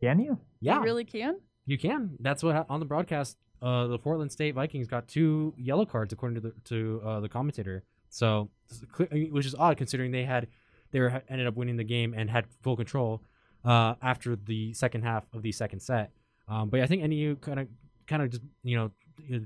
Can 0.00 0.18
you? 0.20 0.38
Yeah, 0.60 0.76
You 0.78 0.82
really 0.84 1.04
can? 1.04 1.40
you 1.66 1.78
can. 1.78 2.16
That's 2.20 2.42
what 2.42 2.66
on 2.68 2.80
the 2.80 2.86
broadcast. 2.86 3.38
Uh, 3.62 3.86
the 3.86 3.98
Portland 3.98 4.30
State 4.30 4.54
Vikings 4.54 4.86
got 4.86 5.08
two 5.08 5.54
yellow 5.56 5.86
cards 5.86 6.12
according 6.12 6.34
to 6.34 6.40
the 6.48 6.52
to 6.64 7.00
uh, 7.04 7.20
the 7.20 7.28
commentator. 7.28 7.84
So, 8.10 8.50
which 9.30 9.46
is 9.46 9.54
odd 9.54 9.76
considering 9.78 10.10
they 10.12 10.24
had 10.24 10.48
they 10.90 11.00
were 11.00 11.22
ended 11.28 11.46
up 11.46 11.56
winning 11.56 11.76
the 11.76 11.84
game 11.84 12.12
and 12.14 12.28
had 12.28 12.44
full 12.62 12.76
control 12.76 13.22
uh, 13.64 13.94
after 14.02 14.36
the 14.36 14.74
second 14.74 15.02
half 15.02 15.24
of 15.32 15.40
the 15.42 15.52
second 15.52 15.80
set. 15.80 16.10
Um, 16.46 16.68
but 16.68 16.80
I 16.80 16.86
think 16.86 17.02
NAU 17.02 17.36
kind 17.36 17.60
of 17.60 17.68
kind 18.06 18.22
of 18.22 18.30
just 18.30 18.42
you 18.62 18.76
know 18.76 18.90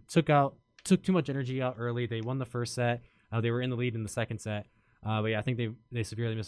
took 0.09 0.29
out 0.29 0.57
took 0.85 1.03
too 1.05 1.13
much 1.13 1.31
energy 1.31 1.63
out 1.63 1.77
early. 1.79 2.07
They 2.07 2.21
won 2.21 2.39
the 2.39 2.47
first 2.47 2.75
set. 2.75 3.03
Uh, 3.33 3.41
they 3.41 3.51
were 3.51 3.63
in 3.63 3.71
the 3.71 3.77
lead 3.77 3.95
in 3.95 4.03
the 4.03 4.09
second 4.09 4.39
set. 4.39 4.67
Uh, 5.07 5.23
but 5.23 5.29
yeah, 5.29 5.39
I 5.39 5.43
think 5.43 5.57
they 5.59 5.71
they 5.93 6.03
severely 6.03 6.41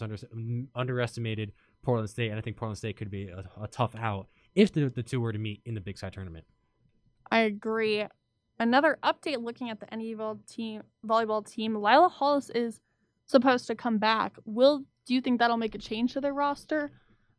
underestimated 0.75 1.53
Portland 1.83 2.11
State, 2.11 2.31
and 2.31 2.39
I 2.39 2.43
think 2.43 2.57
Portland 2.57 2.79
State 2.79 2.97
could 2.97 3.11
be 3.11 3.29
a, 3.29 3.45
a 3.61 3.69
tough 3.69 3.95
out 3.95 4.27
if 4.55 4.73
the, 4.73 4.89
the 4.89 5.03
two 5.03 5.21
were 5.21 5.33
to 5.33 5.39
meet 5.39 5.63
in 5.65 5.75
the 5.75 5.81
Big 5.81 5.99
Sky 5.99 6.11
tournament. 6.11 6.45
I 7.31 7.41
agree. 7.41 8.05
Another 8.59 8.99
update 9.03 9.43
looking 9.43 9.71
at 9.71 9.81
the 9.81 9.87
NAU 9.97 10.39
team 10.49 10.83
volleyball 11.07 11.49
team, 11.49 11.77
Lila 11.77 12.09
Hollis 12.09 12.51
is 12.51 12.81
supposed 13.27 13.67
to 13.69 13.75
come 13.75 13.99
back. 13.99 14.37
Will 14.45 14.85
do 15.07 15.15
you 15.15 15.21
think 15.21 15.39
that'll 15.39 15.57
make 15.57 15.75
a 15.75 15.79
change 15.79 16.13
to 16.13 16.21
their 16.21 16.35
roster 16.35 16.91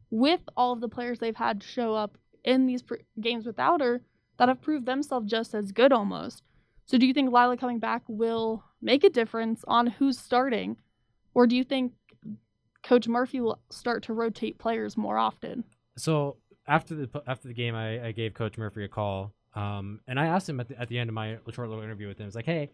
with 0.10 0.42
all 0.58 0.74
of 0.74 0.82
the 0.82 0.90
players 0.90 1.20
they've 1.20 1.36
had 1.36 1.62
show 1.62 1.94
up 1.94 2.18
in 2.44 2.66
these 2.66 2.84
games 3.20 3.46
without 3.46 3.82
her 3.82 4.02
that 4.38 4.50
have 4.50 4.62
proved 4.62 4.86
themselves 4.86 5.30
just 5.30 5.54
as 5.54 5.72
good 5.72 5.92
almost? 5.92 6.44
So 6.92 6.98
do 6.98 7.06
you 7.06 7.14
think 7.14 7.32
Lila 7.32 7.56
coming 7.56 7.80
back 7.80 8.02
will 8.10 8.66
make 8.82 9.06
a 9.06 9.10
difference 9.10 9.64
on 9.66 9.88
who's 9.88 10.20
starting, 10.20 10.76
or 11.34 11.48
do 11.48 11.56
you 11.56 11.64
think 11.64 11.94
Coach 12.84 13.08
Murphy 13.08 13.40
will 13.40 13.62
start 13.70 14.04
to 14.04 14.14
rotate 14.14 14.60
players 14.60 14.98
more 14.98 15.18
often? 15.18 15.64
So 15.96 16.36
after 16.68 16.94
the 16.94 17.10
after 17.26 17.48
the 17.48 17.54
game, 17.54 17.76
I, 17.76 18.08
I 18.08 18.12
gave 18.12 18.34
Coach 18.34 18.58
Murphy 18.58 18.84
a 18.84 18.90
call, 18.90 19.32
um, 19.56 20.02
and 20.06 20.20
I 20.20 20.26
asked 20.26 20.50
him 20.50 20.60
at 20.60 20.68
the, 20.68 20.78
at 20.78 20.90
the 20.90 21.00
end 21.00 21.10
of 21.10 21.14
my 21.14 21.38
short 21.54 21.70
little 21.70 21.82
interview 21.82 22.10
with 22.10 22.20
him. 22.20 22.28
It's 22.28 22.36
like, 22.36 22.46
hey, 22.46 22.72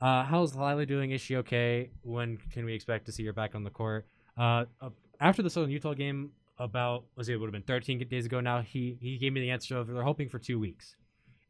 uh, 0.00 0.24
how's 0.24 0.56
Lila 0.56 0.84
doing? 0.84 1.12
Is 1.12 1.20
she 1.20 1.36
okay? 1.36 1.90
When 2.02 2.38
can 2.52 2.64
we 2.64 2.74
expect 2.74 3.06
to 3.06 3.12
see 3.12 3.24
her 3.26 3.32
back 3.32 3.54
on 3.54 3.62
the 3.62 3.70
court? 3.70 4.04
Uh, 4.36 4.64
uh, 4.80 4.90
after 5.20 5.44
the 5.44 5.50
Southern 5.50 5.70
Utah 5.70 5.94
game, 5.94 6.32
about 6.58 7.04
was 7.14 7.28
it 7.28 7.36
would 7.36 7.46
have 7.46 7.52
been 7.52 7.62
13 7.62 8.04
days 8.08 8.26
ago 8.26 8.40
now. 8.40 8.62
He 8.62 8.98
he 9.00 9.16
gave 9.16 9.32
me 9.32 9.40
the 9.40 9.50
answer 9.50 9.76
of 9.76 9.86
they're 9.86 10.02
hoping 10.02 10.28
for 10.28 10.40
two 10.40 10.58
weeks, 10.58 10.96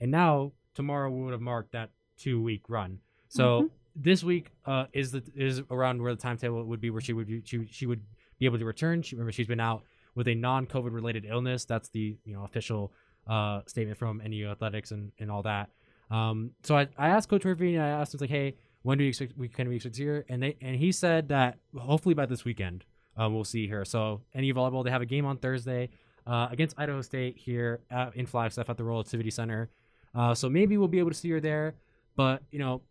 and 0.02 0.10
now 0.10 0.52
tomorrow 0.74 1.08
we 1.08 1.24
would 1.24 1.32
have 1.32 1.40
marked 1.40 1.72
that 1.72 1.88
two 2.20 2.42
week 2.42 2.62
run. 2.68 2.98
So. 3.28 3.44
Mm-hmm 3.44 3.66
this 3.96 4.22
week 4.22 4.50
uh, 4.66 4.86
is 4.92 5.12
the 5.12 5.22
is 5.34 5.62
around 5.70 6.00
where 6.00 6.14
the 6.14 6.20
timetable 6.20 6.64
would 6.64 6.80
be 6.80 6.90
where 6.90 7.00
she 7.00 7.12
would 7.12 7.26
be, 7.26 7.42
she, 7.44 7.66
she 7.70 7.86
would 7.86 8.00
be 8.38 8.46
able 8.46 8.58
to 8.58 8.64
return. 8.64 9.02
She 9.02 9.14
remember 9.14 9.32
she's 9.32 9.46
been 9.46 9.60
out 9.60 9.82
with 10.14 10.28
a 10.28 10.34
non-COVID 10.34 10.92
related 10.92 11.24
illness. 11.28 11.64
That's 11.64 11.88
the 11.90 12.16
you 12.24 12.34
know 12.34 12.44
official 12.44 12.92
uh, 13.26 13.60
statement 13.66 13.98
from 13.98 14.22
NAU 14.24 14.50
Athletics 14.50 14.90
and, 14.90 15.12
and 15.18 15.30
all 15.30 15.42
that. 15.42 15.70
Um, 16.10 16.52
so 16.62 16.76
I, 16.76 16.88
I 16.98 17.08
asked 17.08 17.28
Coach 17.28 17.44
Murphy 17.44 17.76
and 17.76 17.84
I 17.84 17.88
asked 17.88 18.14
him 18.14 18.18
like, 18.20 18.30
hey, 18.30 18.56
when 18.82 18.98
do 18.98 19.04
we 19.04 19.08
expect 19.08 19.36
we 19.36 19.48
can 19.48 19.68
we 19.68 19.76
expect 19.76 19.94
to 19.96 19.98
see 19.98 20.06
her? 20.06 20.24
And 20.28 20.42
they 20.42 20.56
and 20.60 20.76
he 20.76 20.92
said 20.92 21.28
that 21.28 21.58
hopefully 21.78 22.14
by 22.14 22.26
this 22.26 22.44
weekend 22.44 22.84
um, 23.16 23.34
we'll 23.34 23.44
see 23.44 23.66
her. 23.68 23.84
So 23.84 24.22
NAU 24.34 24.52
volleyball 24.52 24.84
they 24.84 24.90
have 24.90 25.02
a 25.02 25.06
game 25.06 25.26
on 25.26 25.36
Thursday 25.36 25.90
uh, 26.26 26.48
against 26.50 26.78
Idaho 26.78 27.02
State 27.02 27.36
here 27.36 27.80
at, 27.90 28.16
in 28.16 28.26
Flagstaff 28.26 28.70
at 28.70 28.76
the 28.76 28.84
Rolle 28.84 29.00
Activity 29.00 29.30
Center. 29.30 29.70
Uh, 30.14 30.34
so 30.34 30.48
maybe 30.48 30.76
we'll 30.76 30.88
be 30.88 30.98
able 30.98 31.10
to 31.10 31.16
see 31.16 31.30
her 31.30 31.40
there. 31.40 31.74
But 32.20 32.42
you 32.50 32.58
know, 32.58 32.82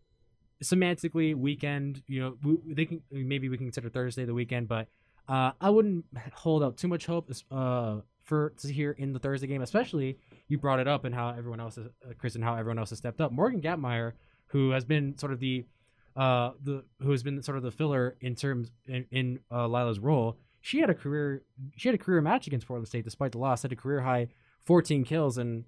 semantically 0.64 1.36
weekend 1.36 2.04
you 2.08 2.20
know 2.20 2.56
they 2.66 2.86
can 2.86 3.02
maybe 3.12 3.48
we 3.48 3.58
can 3.58 3.66
consider 3.66 3.90
thursday 3.90 4.26
the 4.26 4.34
weekend 4.34 4.68
but 4.68 4.88
uh, 5.30 5.52
i 5.62 5.70
wouldn't 5.70 6.04
hold 6.34 6.64
out 6.64 6.76
too 6.76 6.88
much 6.88 7.06
hope 7.06 7.32
uh, 7.52 7.98
for 8.24 8.50
to 8.58 8.74
hear 8.74 8.92
in 8.92 9.14
the 9.14 9.20
thursday 9.20 9.48
game 9.48 9.62
especially 9.62 10.18
you 10.48 10.58
brought 10.58 10.80
it 10.80 10.88
up 10.88 11.06
and 11.06 11.16
how 11.16 11.30
everyone 11.30 11.60
else 11.60 11.76
has, 11.76 11.86
uh, 11.86 12.14
chris 12.18 12.36
and 12.36 12.44
how 12.44 12.56
everyone 12.56 12.78
else 12.78 12.90
has 12.90 12.98
stepped 12.98 13.22
up. 13.22 13.32
Morgan 13.32 13.62
gatmeyer 13.62 14.14
who 14.48 14.72
has 14.72 14.84
been 14.84 15.18
sort 15.18 15.32
of 15.32 15.40
the 15.40 15.66
uh 16.18 16.52
the 16.62 16.84
who 17.02 17.12
has 17.12 17.24
been 17.24 17.42
sort 17.42 17.58
of 17.58 17.64
the 17.64 17.72
filler 17.72 18.18
in 18.20 18.36
terms 18.36 18.72
in, 18.86 19.06
in 19.12 19.40
uh, 19.52 19.68
lila's 19.68 20.00
role 20.00 20.38
she 20.60 20.80
had 20.80 20.90
a 20.90 20.96
career 20.96 21.44
she 21.78 21.88
had 21.88 21.96
a 21.96 22.04
career 22.04 22.20
match 22.20 22.48
against 22.48 22.68
portland 22.68 22.88
state 22.88 23.06
despite 23.06 23.32
the 23.32 23.38
loss 23.38 23.62
had 23.62 23.72
a 23.72 23.76
career 23.78 24.02
high 24.02 24.28
14 24.66 25.06
kills 25.06 25.38
and 25.38 25.64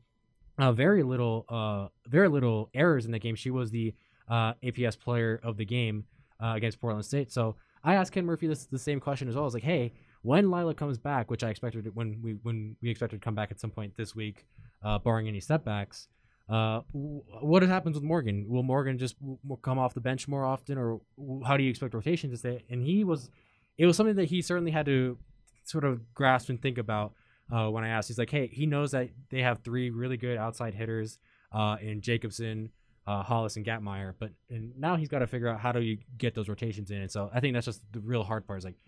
uh, 0.57 0.71
very 0.71 1.03
little 1.03 1.45
uh 1.49 1.87
very 2.07 2.27
little 2.27 2.69
errors 2.73 3.05
in 3.05 3.11
the 3.11 3.19
game 3.19 3.35
she 3.35 3.49
was 3.49 3.71
the 3.71 3.93
uh, 4.29 4.53
APS 4.63 4.97
player 4.97 5.39
of 5.43 5.57
the 5.57 5.65
game 5.65 6.05
uh, 6.41 6.53
against 6.55 6.79
Portland 6.79 7.05
State. 7.05 7.31
So 7.31 7.55
I 7.83 7.95
asked 7.95 8.13
Ken 8.13 8.25
Murphy 8.25 8.47
this 8.47 8.65
the 8.65 8.79
same 8.79 8.99
question 8.99 9.27
as 9.27 9.35
well. 9.35 9.43
I 9.43 9.45
was 9.45 9.53
like, 9.53 9.63
hey, 9.63 9.93
when 10.21 10.51
Lila 10.51 10.73
comes 10.73 10.97
back, 10.97 11.29
which 11.29 11.43
I 11.43 11.49
expected 11.49 11.93
when 11.95 12.19
we 12.21 12.33
when 12.43 12.75
we 12.81 12.89
expected 12.89 13.21
to 13.21 13.23
come 13.23 13.35
back 13.35 13.51
at 13.51 13.59
some 13.59 13.71
point 13.71 13.95
this 13.97 14.15
week, 14.15 14.45
uh, 14.83 14.99
barring 14.99 15.27
any 15.27 15.39
setbacks. 15.39 16.07
Uh, 16.49 16.81
what 16.91 17.63
happens 17.63 17.95
with 17.95 18.03
Morgan? 18.03 18.45
Will 18.47 18.63
Morgan 18.63 18.97
just 18.97 19.15
come 19.61 19.79
off 19.79 19.93
the 19.93 20.01
bench 20.01 20.27
more 20.27 20.43
often, 20.43 20.77
or 20.77 20.99
how 21.45 21.55
do 21.55 21.63
you 21.63 21.69
expect 21.69 21.93
rotation 21.93 22.29
to 22.29 22.37
stay? 22.37 22.65
And 22.69 22.83
he 22.83 23.05
was, 23.05 23.29
it 23.77 23.85
was 23.85 23.95
something 23.95 24.17
that 24.17 24.25
he 24.25 24.41
certainly 24.41 24.71
had 24.71 24.85
to 24.87 25.17
sort 25.63 25.85
of 25.85 26.13
grasp 26.13 26.49
and 26.49 26.61
think 26.61 26.77
about 26.77 27.13
uh, 27.51 27.69
when 27.69 27.83
I 27.83 27.89
asked. 27.89 28.07
He's 28.07 28.17
like, 28.17 28.29
hey, 28.29 28.47
he 28.47 28.65
knows 28.65 28.91
that 28.91 29.09
they 29.29 29.41
have 29.41 29.59
three 29.59 29.89
really 29.89 30.17
good 30.17 30.37
outside 30.37 30.73
hitters 30.73 31.19
uh, 31.51 31.77
in 31.81 32.01
Jacobson, 32.01 32.69
uh, 33.05 33.23
Hollis 33.23 33.57
and 33.57 33.65
Gatmeyer. 33.65 34.13
But 34.17 34.31
and 34.49 34.77
now 34.79 34.95
he's 34.95 35.09
got 35.09 35.19
to 35.19 35.27
figure 35.27 35.47
out 35.47 35.59
how 35.59 35.71
do 35.71 35.81
you 35.81 35.97
get 36.17 36.33
those 36.33 36.49
rotations 36.49 36.91
in. 36.91 37.01
And 37.01 37.11
so 37.11 37.29
I 37.33 37.39
think 37.39 37.53
that's 37.53 37.65
just 37.65 37.81
the 37.91 37.99
real 37.99 38.23
hard 38.23 38.47
part. 38.47 38.59
Is 38.59 38.65
like, 38.65 38.79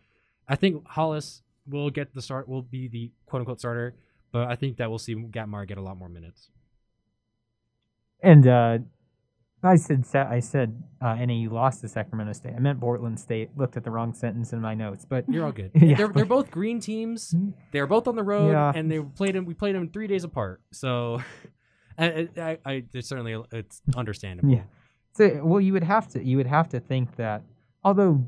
I 0.47 0.55
think 0.55 0.87
Hollis 0.87 1.41
will 1.67 1.89
get 1.89 2.13
the 2.13 2.21
start, 2.21 2.47
will 2.47 2.61
be 2.61 2.87
the 2.87 3.11
quote 3.25 3.41
unquote 3.41 3.59
starter, 3.59 3.95
but 4.31 4.47
I 4.47 4.55
think 4.55 4.77
that 4.77 4.89
we'll 4.89 4.99
see 4.99 5.15
Gatmeyer 5.15 5.67
get 5.67 5.77
a 5.77 5.81
lot 5.81 5.97
more 5.97 6.09
minutes. 6.09 6.49
And 8.21 8.47
uh, 8.47 8.77
I 9.63 9.75
said 9.75 10.05
I 10.15 10.39
said 10.39 10.83
uh, 11.01 11.15
NAU 11.15 11.49
lost 11.51 11.81
to 11.81 11.87
Sacramento 11.87 12.33
State. 12.33 12.53
I 12.55 12.59
meant 12.59 12.79
Portland 12.79 13.19
State. 13.19 13.51
Looked 13.55 13.77
at 13.77 13.83
the 13.83 13.91
wrong 13.91 14.13
sentence 14.13 14.53
in 14.53 14.61
my 14.61 14.73
notes, 14.73 15.05
but 15.05 15.25
you're 15.29 15.45
all 15.45 15.51
good. 15.51 15.71
yeah, 15.75 15.95
they're, 15.95 16.07
they're 16.09 16.25
both 16.25 16.51
green 16.51 16.79
teams. 16.79 17.33
Mm-hmm. 17.33 17.51
They're 17.71 17.87
both 17.87 18.07
on 18.07 18.15
the 18.15 18.23
road, 18.23 18.51
Yeah. 18.51 18.71
and 18.75 18.91
they 18.91 18.99
played 18.99 19.35
them. 19.35 19.45
We 19.45 19.53
played 19.53 19.75
them 19.75 19.89
three 19.89 20.07
days 20.07 20.23
apart. 20.23 20.61
So, 20.71 21.21
I, 21.97 22.27
I, 22.37 22.57
I 22.65 22.83
it's 22.93 23.07
certainly 23.07 23.41
it's 23.51 23.81
understandable. 23.95 24.49
Yeah. 24.53 24.63
So, 25.13 25.41
well, 25.43 25.61
you 25.61 25.73
would 25.73 25.83
have 25.83 26.07
to 26.09 26.23
you 26.23 26.37
would 26.37 26.47
have 26.47 26.69
to 26.69 26.79
think 26.79 27.15
that 27.17 27.43
although 27.83 28.27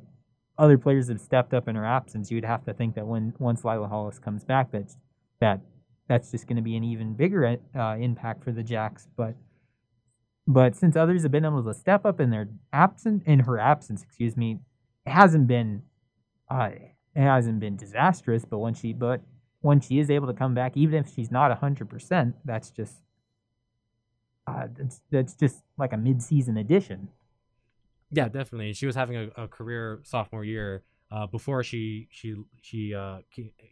other 0.57 0.77
players 0.77 1.09
have 1.09 1.19
stepped 1.19 1.53
up 1.53 1.67
in 1.67 1.75
her 1.75 1.85
absence, 1.85 2.31
you 2.31 2.37
would 2.37 2.45
have 2.45 2.63
to 2.65 2.73
think 2.73 2.95
that 2.95 3.05
when 3.07 3.33
once 3.39 3.65
Lila 3.65 3.87
Hollis 3.87 4.19
comes 4.19 4.43
back, 4.43 4.71
that 4.71 4.95
that 5.41 5.61
that's 6.07 6.31
just 6.31 6.47
going 6.47 6.57
to 6.57 6.61
be 6.61 6.75
an 6.77 6.83
even 6.83 7.13
bigger 7.13 7.57
uh, 7.75 7.95
impact 7.99 8.43
for 8.43 8.51
the 8.51 8.63
Jacks. 8.63 9.07
But 9.17 9.35
but 10.47 10.75
since 10.75 10.95
others 10.95 11.23
have 11.23 11.31
been 11.31 11.45
able 11.45 11.63
to 11.63 11.73
step 11.73 12.05
up 12.05 12.19
in 12.19 12.29
their 12.29 12.49
absent 12.71 13.23
in 13.25 13.39
her 13.39 13.59
absence, 13.59 14.03
excuse 14.03 14.37
me, 14.37 14.59
it 15.05 15.11
hasn't 15.11 15.47
been 15.47 15.83
uh, 16.49 16.69
it 17.15 17.21
hasn't 17.21 17.59
been 17.59 17.75
disastrous. 17.75 18.45
But 18.45 18.59
when 18.59 18.73
she 18.73 18.93
but 18.93 19.21
when 19.61 19.79
she 19.79 19.99
is 19.99 20.09
able 20.09 20.27
to 20.27 20.33
come 20.33 20.53
back, 20.53 20.77
even 20.77 20.99
if 20.99 21.13
she's 21.13 21.31
not 21.31 21.55
hundred 21.57 21.89
percent, 21.89 22.35
that's 22.45 22.69
just 22.69 22.95
uh, 24.47 24.67
that's 24.77 25.01
that's 25.09 25.33
just 25.33 25.63
like 25.77 25.93
a 25.93 25.97
mid-season 25.97 26.57
addition. 26.57 27.09
Yeah, 28.11 28.29
definitely. 28.29 28.73
She 28.73 28.85
was 28.85 28.95
having 28.95 29.15
a, 29.17 29.43
a 29.43 29.47
career 29.47 30.01
sophomore 30.03 30.45
year 30.45 30.83
uh, 31.11 31.25
before 31.25 31.63
she 31.63 32.07
she 32.11 32.35
she 32.61 32.93
uh, 32.93 33.19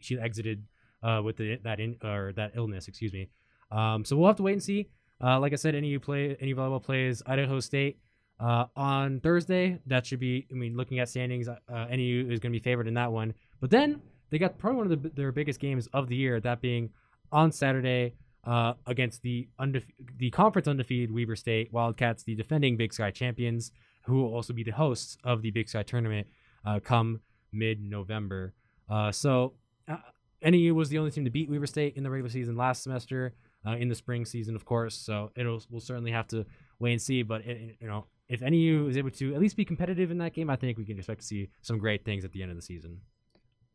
she 0.00 0.18
exited 0.18 0.64
uh, 1.02 1.20
with 1.22 1.36
the, 1.36 1.60
that 1.62 1.78
in 1.78 1.96
or 2.02 2.32
that 2.34 2.52
illness. 2.56 2.88
Excuse 2.88 3.12
me. 3.12 3.30
Um, 3.70 4.04
so 4.04 4.16
we'll 4.16 4.26
have 4.26 4.36
to 4.36 4.42
wait 4.42 4.54
and 4.54 4.62
see. 4.62 4.88
Uh, 5.22 5.38
like 5.40 5.52
I 5.52 5.56
said, 5.56 5.74
any 5.74 5.96
play 5.98 6.36
any 6.40 6.54
volleyball 6.54 6.82
plays 6.82 7.22
Idaho 7.26 7.60
State 7.60 7.98
uh, 8.40 8.66
on 8.76 9.20
Thursday. 9.20 9.80
That 9.86 10.06
should 10.06 10.20
be. 10.20 10.46
I 10.50 10.54
mean, 10.54 10.76
looking 10.76 10.98
at 10.98 11.08
standings, 11.08 11.48
uh, 11.48 11.56
NAU 11.68 12.28
is 12.30 12.40
going 12.40 12.52
to 12.52 12.58
be 12.58 12.60
favored 12.60 12.88
in 12.88 12.94
that 12.94 13.12
one. 13.12 13.34
But 13.60 13.70
then 13.70 14.00
they 14.30 14.38
got 14.38 14.58
probably 14.58 14.78
one 14.78 14.92
of 14.92 15.02
the, 15.02 15.08
their 15.10 15.32
biggest 15.32 15.60
games 15.60 15.88
of 15.92 16.08
the 16.08 16.16
year. 16.16 16.40
That 16.40 16.60
being 16.60 16.90
on 17.32 17.52
Saturday 17.52 18.14
uh, 18.44 18.74
against 18.86 19.22
the 19.22 19.48
undefe- 19.60 19.84
the 20.18 20.30
conference 20.30 20.68
undefeated 20.68 21.12
Weber 21.12 21.36
State 21.36 21.72
Wildcats, 21.72 22.24
the 22.24 22.34
defending 22.34 22.76
Big 22.76 22.92
Sky 22.92 23.10
champions, 23.10 23.70
who 24.04 24.22
will 24.22 24.34
also 24.34 24.52
be 24.52 24.62
the 24.62 24.72
hosts 24.72 25.16
of 25.24 25.42
the 25.42 25.50
Big 25.50 25.68
Sky 25.68 25.82
tournament 25.82 26.26
uh, 26.66 26.80
come 26.80 27.20
mid 27.52 27.80
November. 27.80 28.52
Uh, 28.90 29.10
so 29.10 29.54
uh, 29.88 29.96
NAU 30.42 30.74
was 30.74 30.88
the 30.88 30.98
only 30.98 31.10
team 31.10 31.24
to 31.24 31.30
beat 31.30 31.48
Weber 31.48 31.66
State 31.66 31.96
in 31.96 32.02
the 32.02 32.10
regular 32.10 32.30
season 32.30 32.56
last 32.56 32.82
semester. 32.82 33.34
Uh, 33.66 33.76
in 33.76 33.88
the 33.88 33.94
spring 33.94 34.26
season, 34.26 34.54
of 34.54 34.64
course, 34.66 34.94
so 34.94 35.30
it'll 35.36 35.62
we'll 35.70 35.80
certainly 35.80 36.10
have 36.10 36.28
to 36.28 36.44
wait 36.78 36.92
and 36.92 37.00
see. 37.00 37.22
But 37.22 37.46
it, 37.46 37.76
you 37.80 37.88
know, 37.88 38.04
if 38.28 38.42
NAU 38.42 38.88
is 38.88 38.96
able 38.96 39.10
to 39.12 39.34
at 39.34 39.40
least 39.40 39.56
be 39.56 39.64
competitive 39.64 40.10
in 40.10 40.18
that 40.18 40.34
game, 40.34 40.50
I 40.50 40.56
think 40.56 40.76
we 40.76 40.84
can 40.84 40.98
expect 40.98 41.20
to 41.20 41.26
see 41.26 41.48
some 41.62 41.78
great 41.78 42.04
things 42.04 42.24
at 42.24 42.32
the 42.32 42.42
end 42.42 42.50
of 42.50 42.56
the 42.56 42.62
season. 42.62 43.00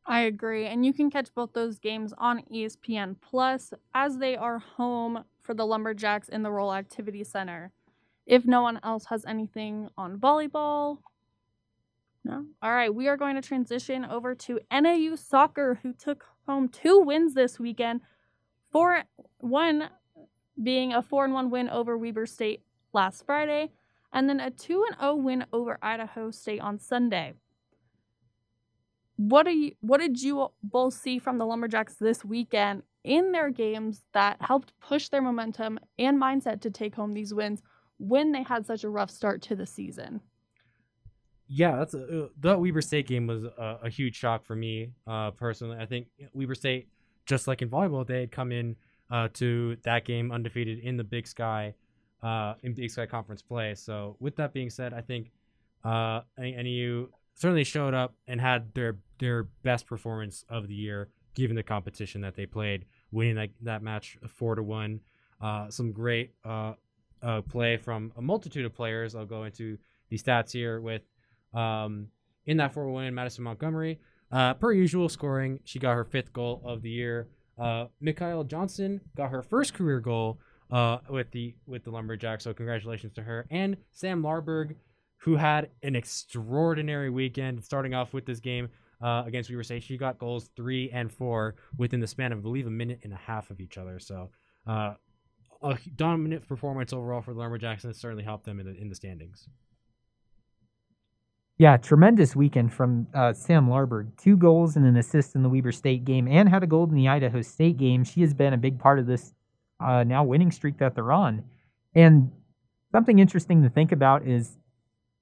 I 0.05 0.21
agree. 0.21 0.65
And 0.65 0.85
you 0.85 0.93
can 0.93 1.11
catch 1.11 1.33
both 1.35 1.53
those 1.53 1.77
games 1.77 2.13
on 2.17 2.43
ESPN 2.51 3.15
Plus 3.21 3.73
as 3.93 4.17
they 4.17 4.35
are 4.35 4.57
home 4.57 5.23
for 5.41 5.53
the 5.53 5.65
Lumberjacks 5.65 6.29
in 6.29 6.41
the 6.41 6.51
Rolle 6.51 6.73
Activity 6.73 7.23
Center. 7.23 7.71
If 8.25 8.45
no 8.45 8.61
one 8.61 8.79
else 8.83 9.05
has 9.05 9.25
anything 9.25 9.89
on 9.97 10.17
volleyball, 10.17 10.97
no? 12.23 12.45
All 12.61 12.71
right, 12.71 12.93
we 12.93 13.07
are 13.07 13.17
going 13.17 13.35
to 13.35 13.41
transition 13.41 14.03
over 14.03 14.35
to 14.35 14.59
NAU 14.71 15.15
soccer, 15.15 15.79
who 15.81 15.93
took 15.93 16.25
home 16.47 16.67
two 16.69 16.99
wins 16.99 17.33
this 17.33 17.59
weekend. 17.59 18.01
Four, 18.71 19.03
one 19.39 19.89
being 20.61 20.93
a 20.93 21.01
4 21.01 21.25
and 21.25 21.33
1 21.33 21.49
win 21.49 21.69
over 21.69 21.97
Weber 21.97 22.25
State 22.25 22.61
last 22.93 23.25
Friday, 23.25 23.71
and 24.11 24.27
then 24.27 24.39
a 24.39 24.51
2 24.51 24.85
and 24.89 24.99
0 24.99 25.15
win 25.15 25.45
over 25.53 25.77
Idaho 25.81 26.31
State 26.31 26.61
on 26.61 26.79
Sunday. 26.79 27.33
What 29.15 29.47
are 29.47 29.51
you 29.51 29.73
what 29.81 29.99
did 29.99 30.21
you 30.21 30.49
both 30.63 30.93
see 30.93 31.19
from 31.19 31.37
the 31.37 31.45
Lumberjacks 31.45 31.95
this 31.95 32.23
weekend 32.23 32.83
in 33.03 33.31
their 33.31 33.49
games 33.49 34.03
that 34.13 34.37
helped 34.41 34.73
push 34.79 35.09
their 35.09 35.21
momentum 35.21 35.79
and 35.97 36.21
mindset 36.21 36.61
to 36.61 36.69
take 36.69 36.95
home 36.95 37.13
these 37.13 37.33
wins 37.33 37.61
when 37.97 38.31
they 38.31 38.43
had 38.43 38.65
such 38.65 38.83
a 38.83 38.89
rough 38.89 39.11
start 39.11 39.41
to 39.43 39.55
the 39.55 39.65
season? 39.65 40.21
Yeah, 41.47 41.77
that's 41.77 41.95
a, 41.95 42.25
uh, 42.25 42.27
the 42.39 42.57
Weber 42.57 42.81
State 42.81 43.07
game 43.07 43.27
was 43.27 43.43
a, 43.43 43.79
a 43.83 43.89
huge 43.89 44.15
shock 44.15 44.45
for 44.45 44.55
me 44.55 44.91
uh, 45.07 45.31
personally. 45.31 45.77
I 45.79 45.85
think 45.85 46.07
Weber 46.33 46.55
State, 46.55 46.87
just 47.29 47.47
like 47.47 47.61
in 47.61 47.69
volleyball, 47.69 48.05
they 48.05 48.21
had 48.21 48.31
come 48.31 48.51
in 48.51 48.75
uh, 49.11 49.27
to 49.35 49.77
that 49.83 50.03
game 50.03 50.31
undefeated 50.31 50.79
in 50.79 50.97
the 50.97 51.03
Big 51.03 51.27
Sky, 51.27 51.75
uh, 52.23 52.55
in 52.63 52.73
Big 52.73 52.89
Sky 52.89 53.05
Conference 53.05 53.43
play. 53.43 53.75
So 53.75 54.17
with 54.19 54.35
that 54.37 54.51
being 54.51 54.71
said, 54.71 54.93
I 54.95 55.01
think 55.01 55.31
uh, 55.83 56.21
NAU 56.37 57.05
certainly 57.35 57.63
showed 57.63 57.93
up 57.93 58.15
and 58.27 58.41
had 58.41 58.73
their 58.73 58.97
their 59.19 59.43
best 59.63 59.85
performance 59.85 60.43
of 60.49 60.67
the 60.67 60.73
year, 60.73 61.09
given 61.35 61.55
the 61.55 61.63
competition 61.63 62.21
that 62.21 62.35
they 62.35 62.47
played, 62.47 62.85
winning 63.11 63.35
that, 63.35 63.49
that 63.61 63.83
match 63.83 64.17
four 64.27 64.55
to 64.55 64.63
one. 64.63 64.99
Uh, 65.39 65.69
some 65.69 65.91
great 65.91 66.33
uh, 66.43 66.73
uh, 67.21 67.41
play 67.41 67.77
from 67.77 68.11
a 68.17 68.21
multitude 68.21 68.65
of 68.65 68.73
players. 68.73 69.15
I'll 69.15 69.25
go 69.25 69.43
into 69.43 69.77
the 70.09 70.17
stats 70.17 70.51
here 70.51 70.81
with 70.81 71.03
um, 71.53 72.07
in 72.45 72.57
that 72.57 72.73
four 72.73 72.89
win, 72.89 73.13
Madison 73.13 73.43
Montgomery, 73.43 73.99
uh, 74.31 74.53
per 74.55 74.71
usual, 74.71 75.09
scoring. 75.09 75.59
She 75.63 75.79
got 75.79 75.93
her 75.93 76.03
fifth 76.05 76.33
goal 76.33 76.61
of 76.65 76.81
the 76.81 76.89
year. 76.89 77.27
Uh, 77.57 77.85
Mikhail 77.99 78.43
Johnson 78.43 79.01
got 79.15 79.31
her 79.31 79.41
first 79.41 79.73
career 79.73 79.99
goal 79.99 80.39
uh, 80.71 80.99
with 81.09 81.31
the 81.31 81.55
with 81.65 81.83
the 81.83 81.91
Lumberjacks. 81.91 82.43
So 82.43 82.53
congratulations 82.53 83.13
to 83.13 83.23
her 83.23 83.45
and 83.49 83.77
Sam 83.91 84.21
Larberg 84.21 84.75
who 85.19 85.35
had 85.35 85.69
an 85.83 85.95
extraordinary 85.95 87.09
weekend 87.09 87.63
starting 87.63 87.93
off 87.93 88.13
with 88.13 88.25
this 88.25 88.39
game 88.39 88.69
uh, 89.01 89.23
against 89.25 89.49
Weber 89.49 89.63
State. 89.63 89.83
She 89.83 89.97
got 89.97 90.17
goals 90.17 90.49
three 90.55 90.89
and 90.91 91.11
four 91.11 91.55
within 91.77 91.99
the 91.99 92.07
span 92.07 92.31
of, 92.31 92.39
I 92.39 92.41
believe, 92.41 92.67
a 92.67 92.71
minute 92.71 93.01
and 93.03 93.13
a 93.13 93.17
half 93.17 93.49
of 93.49 93.59
each 93.59 93.77
other. 93.77 93.99
So, 93.99 94.29
uh, 94.65 94.93
a 95.61 95.77
dominant 95.97 96.47
performance 96.47 96.93
overall 96.93 97.21
for 97.21 97.33
the 97.33 97.39
Lumberjacks 97.39 97.83
and 97.83 97.91
it 97.91 97.97
certainly 97.97 98.23
helped 98.23 98.45
them 98.45 98.61
in 98.61 98.65
the, 98.65 98.79
in 98.79 98.87
the 98.87 98.95
standings. 98.95 99.49
Yeah, 101.59 101.75
tremendous 101.75 102.37
weekend 102.37 102.71
from 102.71 103.07
uh, 103.13 103.33
Sam 103.33 103.67
Larberg. 103.67 104.15
Two 104.15 104.37
goals 104.37 104.77
and 104.77 104.85
an 104.85 104.95
assist 104.95 105.35
in 105.35 105.43
the 105.43 105.49
Weber 105.49 105.73
State 105.73 106.05
game, 106.05 106.25
and 106.25 106.47
had 106.47 106.63
a 106.63 106.67
goal 106.67 106.85
in 106.85 106.95
the 106.95 107.09
Idaho 107.09 107.41
State 107.41 107.75
game. 107.75 108.05
She 108.05 108.21
has 108.21 108.33
been 108.33 108.53
a 108.53 108.57
big 108.57 108.79
part 108.79 108.97
of 108.97 109.07
this 109.07 109.33
uh, 109.81 110.05
now 110.05 110.23
winning 110.23 110.51
streak 110.51 110.77
that 110.77 110.95
they're 110.95 111.11
on. 111.11 111.43
And 111.93 112.31
something 112.93 113.19
interesting 113.19 113.61
to 113.63 113.69
think 113.69 113.91
about 113.91 114.25
is 114.25 114.57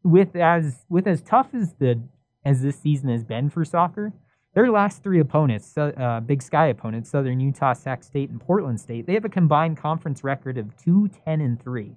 with 0.03 0.35
as 0.35 0.85
with 0.89 1.07
as 1.07 1.23
tough 1.23 1.55
as 1.55 1.73
the 1.79 1.99
as 2.45 2.61
this 2.61 2.77
season 2.79 3.09
has 3.09 3.23
been 3.23 3.49
for 3.49 3.65
soccer, 3.65 4.13
their 4.53 4.69
last 4.69 5.01
three 5.01 5.19
opponents, 5.19 5.75
uh, 5.75 6.21
Big 6.23 6.43
Sky 6.43 6.67
opponents, 6.67 7.09
Southern 7.09 7.39
Utah, 7.39 7.73
Sac 7.73 8.03
State, 8.03 8.29
and 8.29 8.39
Portland 8.39 8.79
State, 8.79 9.07
they 9.07 9.15
have 9.15 9.25
a 9.25 9.29
combined 9.29 9.77
conference 9.77 10.23
record 10.23 10.59
of 10.59 10.77
two 10.77 11.09
ten 11.25 11.41
and 11.41 11.59
3. 11.59 11.95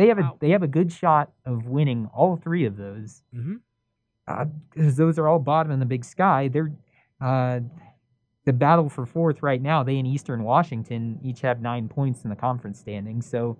They 0.00 0.06
have 0.06 0.18
a 0.18 0.22
wow. 0.22 0.36
they 0.40 0.48
have 0.48 0.62
a 0.62 0.66
good 0.66 0.90
shot 0.90 1.30
of 1.44 1.66
winning 1.66 2.08
all 2.14 2.34
three 2.34 2.64
of 2.64 2.78
those. 2.78 3.20
Mm-hmm. 3.36 3.56
Uh, 4.26 4.46
because 4.70 4.96
those 4.96 5.18
are 5.18 5.28
all 5.28 5.38
bottom 5.38 5.70
in 5.70 5.78
the 5.78 5.84
Big 5.84 6.06
Sky. 6.06 6.48
They're 6.48 6.72
uh, 7.20 7.60
the 8.46 8.54
battle 8.54 8.88
for 8.88 9.04
fourth 9.04 9.42
right 9.42 9.60
now. 9.60 9.82
They 9.82 9.98
and 9.98 10.08
Eastern 10.08 10.42
Washington 10.42 11.20
each 11.22 11.42
have 11.42 11.60
nine 11.60 11.86
points 11.86 12.24
in 12.24 12.30
the 12.30 12.36
conference 12.36 12.78
standings. 12.78 13.28
So 13.28 13.58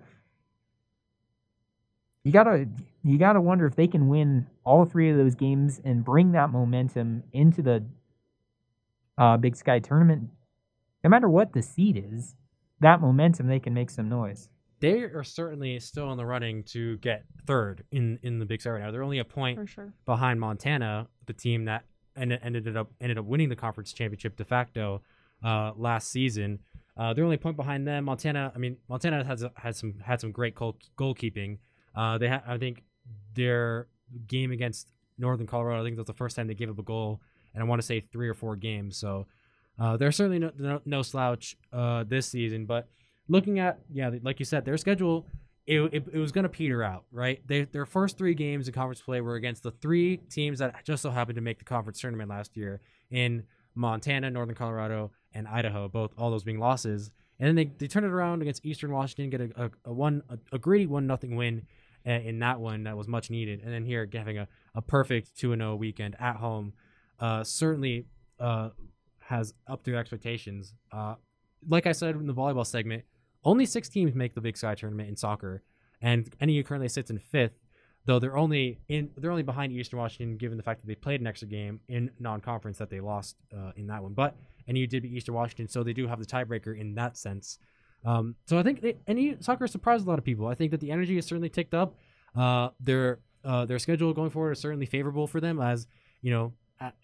you 2.23 2.31
gotta 2.31 2.67
you 3.03 3.19
gotta 3.19 3.39
wonder 3.39 3.67
if 3.67 3.75
they 3.75 3.85
can 3.85 4.07
win 4.07 4.47
all 4.63 4.85
three 4.85 5.11
of 5.11 5.17
those 5.17 5.35
games 5.35 5.79
and 5.85 6.03
bring 6.03 6.31
that 6.31 6.49
momentum 6.49 7.21
into 7.33 7.61
the 7.61 7.85
uh, 9.15 9.37
Big 9.37 9.55
Sky 9.55 9.77
tournament. 9.77 10.31
No 11.03 11.09
matter 11.11 11.29
what 11.29 11.53
the 11.53 11.61
seed 11.61 12.03
is, 12.11 12.35
that 12.79 12.99
momentum 12.99 13.45
they 13.45 13.59
can 13.59 13.75
make 13.75 13.91
some 13.91 14.09
noise. 14.09 14.49
They 14.81 15.03
are 15.03 15.23
certainly 15.23 15.79
still 15.79 16.11
in 16.11 16.17
the 16.17 16.25
running 16.25 16.63
to 16.65 16.97
get 16.97 17.23
third 17.45 17.83
in, 17.91 18.19
in 18.23 18.39
the 18.39 18.45
Big 18.45 18.61
Sky 18.61 18.71
right 18.71 18.81
now. 18.81 18.91
They're 18.91 19.03
only 19.03 19.19
a 19.19 19.25
point 19.25 19.69
sure. 19.69 19.93
behind 20.05 20.39
Montana, 20.39 21.07
the 21.27 21.33
team 21.33 21.65
that 21.65 21.85
ended, 22.17 22.39
ended 22.43 22.75
up 22.75 22.91
ended 22.99 23.17
up 23.17 23.25
winning 23.25 23.49
the 23.49 23.55
conference 23.55 23.93
championship 23.93 24.35
de 24.35 24.43
facto 24.43 25.01
uh, 25.43 25.71
last 25.77 26.09
season. 26.11 26.59
Uh, 26.97 27.13
they're 27.13 27.23
only 27.23 27.37
a 27.37 27.39
point 27.39 27.55
behind 27.55 27.87
them. 27.87 28.05
Montana, 28.05 28.51
I 28.53 28.57
mean, 28.57 28.77
Montana 28.89 29.23
has 29.23 29.45
has 29.55 29.77
some 29.77 29.95
had 30.03 30.19
some 30.19 30.31
great 30.31 30.55
goal, 30.55 30.77
goalkeeping 30.97 31.59
uh, 31.95 32.17
they 32.17 32.27
ha- 32.27 32.43
I 32.45 32.57
think 32.57 32.83
their 33.33 33.87
game 34.27 34.51
against 34.51 34.91
Northern 35.17 35.47
Colorado, 35.47 35.81
I 35.81 35.85
think 35.85 35.97
that's 35.97 36.07
the 36.07 36.13
first 36.13 36.35
time 36.35 36.47
they 36.47 36.53
gave 36.53 36.69
up 36.69 36.79
a 36.79 36.83
goal, 36.83 37.21
and 37.53 37.63
I 37.63 37.65
want 37.65 37.81
to 37.81 37.85
say 37.85 37.99
three 37.99 38.29
or 38.29 38.33
four 38.33 38.55
games. 38.55 38.97
So 38.97 39.27
uh, 39.79 39.97
they're 39.97 40.11
certainly 40.11 40.39
no, 40.39 40.51
no, 40.57 40.81
no 40.85 41.01
slouch 41.01 41.57
uh, 41.71 42.03
this 42.07 42.27
season. 42.27 42.65
But 42.65 42.87
looking 43.31 43.59
at 43.59 43.79
yeah, 43.91 44.11
like 44.21 44.39
you 44.39 44.45
said, 44.45 44.65
their 44.65 44.77
schedule 44.77 45.25
it, 45.67 45.79
it, 45.93 46.03
it 46.13 46.17
was 46.17 46.31
going 46.31 46.43
to 46.43 46.49
peter 46.49 46.83
out, 46.83 47.05
right? 47.11 47.41
They, 47.47 47.63
their 47.65 47.85
first 47.85 48.17
three 48.17 48.33
games 48.33 48.67
in 48.67 48.73
conference 48.73 49.01
play 49.01 49.21
were 49.21 49.35
against 49.35 49.63
the 49.63 49.71
three 49.71 50.17
teams 50.17 50.59
that 50.59 50.83
just 50.83 51.03
so 51.03 51.11
happened 51.11 51.35
to 51.35 51.41
make 51.41 51.59
the 51.59 51.65
conference 51.65 51.99
tournament 52.01 52.29
last 52.29 52.57
year 52.57 52.81
in 53.09 53.43
Montana, 53.75 54.29
Northern 54.31 54.55
Colorado, 54.55 55.11
and 55.33 55.47
Idaho, 55.47 55.87
both 55.87 56.11
all 56.17 56.31
those 56.31 56.43
being 56.43 56.59
losses. 56.59 57.11
And 57.39 57.47
then 57.47 57.55
they, 57.55 57.71
they 57.77 57.87
turned 57.87 58.05
it 58.05 58.11
around 58.11 58.41
against 58.41 58.65
Eastern 58.65 58.91
Washington, 58.91 59.29
get 59.29 59.41
a, 59.41 59.65
a, 59.65 59.71
a 59.85 59.93
one 59.93 60.23
a, 60.29 60.37
a 60.53 60.59
greedy 60.59 60.87
one 60.87 61.07
nothing 61.07 61.35
win 61.35 61.67
in 62.03 62.39
that 62.39 62.59
one 62.59 62.83
that 62.83 62.97
was 62.97 63.07
much 63.07 63.29
needed. 63.29 63.61
And 63.63 63.71
then 63.71 63.85
here 63.85 64.09
having 64.13 64.39
a, 64.39 64.47
a 64.73 64.81
perfect 64.81 65.37
2 65.37 65.55
0 65.55 65.75
weekend 65.75 66.15
at 66.19 66.37
home 66.37 66.73
uh, 67.19 67.43
certainly 67.43 68.07
uh, 68.39 68.69
has 69.19 69.53
up 69.67 69.83
to 69.83 69.95
expectations. 69.95 70.73
Uh, 70.91 71.15
like 71.69 71.85
I 71.85 71.91
said 71.91 72.15
in 72.15 72.25
the 72.25 72.33
volleyball 72.33 72.65
segment, 72.65 73.03
only 73.43 73.65
six 73.65 73.89
teams 73.89 74.13
make 74.13 74.33
the 74.33 74.41
Big 74.41 74.57
Sky 74.57 74.75
tournament 74.75 75.09
in 75.09 75.15
soccer, 75.15 75.63
and 76.01 76.33
NAU 76.41 76.63
currently 76.63 76.89
sits 76.89 77.09
in 77.09 77.19
fifth. 77.19 77.57
Though 78.05 78.17
they're 78.17 78.37
only 78.37 78.79
in, 78.87 79.11
they're 79.15 79.29
only 79.29 79.43
behind 79.43 79.71
Eastern 79.71 79.99
Washington, 79.99 80.37
given 80.37 80.57
the 80.57 80.63
fact 80.63 80.81
that 80.81 80.87
they 80.87 80.95
played 80.95 81.21
an 81.21 81.27
extra 81.27 81.47
game 81.47 81.81
in 81.87 82.09
non-conference 82.19 82.79
that 82.79 82.89
they 82.89 82.99
lost 82.99 83.35
uh, 83.55 83.71
in 83.75 83.87
that 83.87 84.01
one. 84.01 84.13
But 84.13 84.35
NAU 84.67 84.87
did 84.87 85.03
beat 85.03 85.11
Eastern 85.11 85.35
Washington, 85.35 85.67
so 85.67 85.83
they 85.83 85.93
do 85.93 86.07
have 86.07 86.19
the 86.19 86.25
tiebreaker 86.25 86.79
in 86.79 86.95
that 86.95 87.15
sense. 87.15 87.59
Um, 88.03 88.35
so 88.47 88.57
I 88.57 88.63
think 88.63 88.81
they, 88.81 89.37
soccer 89.39 89.67
surprised 89.67 90.07
a 90.07 90.09
lot 90.09 90.17
of 90.17 90.25
people. 90.25 90.47
I 90.47 90.55
think 90.55 90.71
that 90.71 90.79
the 90.79 90.89
energy 90.89 91.17
is 91.17 91.25
certainly 91.25 91.49
ticked 91.49 91.75
up. 91.75 91.95
Uh, 92.35 92.69
their 92.79 93.19
uh, 93.43 93.65
their 93.65 93.79
schedule 93.79 94.13
going 94.13 94.29
forward 94.29 94.53
is 94.53 94.59
certainly 94.59 94.85
favorable 94.85 95.27
for 95.27 95.39
them, 95.39 95.59
as 95.59 95.87
you 96.21 96.31
know, 96.31 96.53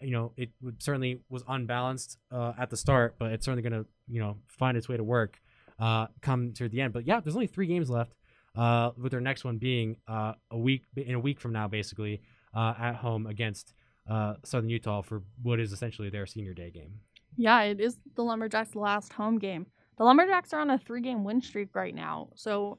you 0.00 0.10
know, 0.10 0.32
it 0.36 0.50
certainly 0.78 1.20
was 1.28 1.42
unbalanced 1.46 2.18
uh, 2.32 2.52
at 2.58 2.70
the 2.70 2.76
start, 2.76 3.16
but 3.18 3.32
it's 3.32 3.44
certainly 3.44 3.68
going 3.68 3.84
to, 3.84 3.88
you 4.08 4.20
know, 4.20 4.36
find 4.48 4.76
its 4.76 4.88
way 4.88 4.96
to 4.96 5.04
work 5.04 5.40
uh, 5.78 6.06
come 6.20 6.52
to 6.54 6.68
the 6.68 6.80
end. 6.80 6.92
But 6.92 7.06
yeah, 7.06 7.20
there's 7.20 7.36
only 7.36 7.46
three 7.46 7.66
games 7.66 7.90
left, 7.90 8.14
uh, 8.56 8.90
with 8.96 9.12
their 9.12 9.20
next 9.20 9.44
one 9.44 9.58
being 9.58 9.96
uh, 10.06 10.32
a 10.50 10.58
week 10.58 10.84
in 10.96 11.14
a 11.14 11.20
week 11.20 11.40
from 11.40 11.52
now, 11.52 11.68
basically 11.68 12.22
uh, 12.54 12.74
at 12.78 12.96
home 12.96 13.26
against 13.26 13.74
uh, 14.08 14.34
Southern 14.44 14.70
Utah 14.70 15.02
for 15.02 15.22
what 15.42 15.60
is 15.60 15.72
essentially 15.72 16.10
their 16.10 16.26
senior 16.26 16.54
day 16.54 16.70
game. 16.70 17.00
Yeah, 17.36 17.62
it 17.62 17.80
is 17.80 17.96
the 18.16 18.24
Lumberjacks' 18.24 18.74
last 18.74 19.12
home 19.12 19.38
game. 19.38 19.66
The 19.96 20.04
Lumberjacks 20.04 20.52
are 20.52 20.60
on 20.60 20.70
a 20.70 20.78
three 20.78 21.00
game 21.00 21.24
win 21.24 21.40
streak 21.40 21.74
right 21.74 21.94
now. 21.94 22.30
So 22.34 22.78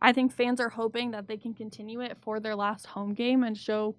I 0.00 0.12
think 0.12 0.32
fans 0.32 0.60
are 0.60 0.68
hoping 0.68 1.10
that 1.10 1.26
they 1.26 1.36
can 1.36 1.54
continue 1.54 2.00
it 2.00 2.16
for 2.22 2.40
their 2.40 2.54
last 2.54 2.86
home 2.86 3.14
game 3.14 3.42
and 3.42 3.56
show 3.56 3.96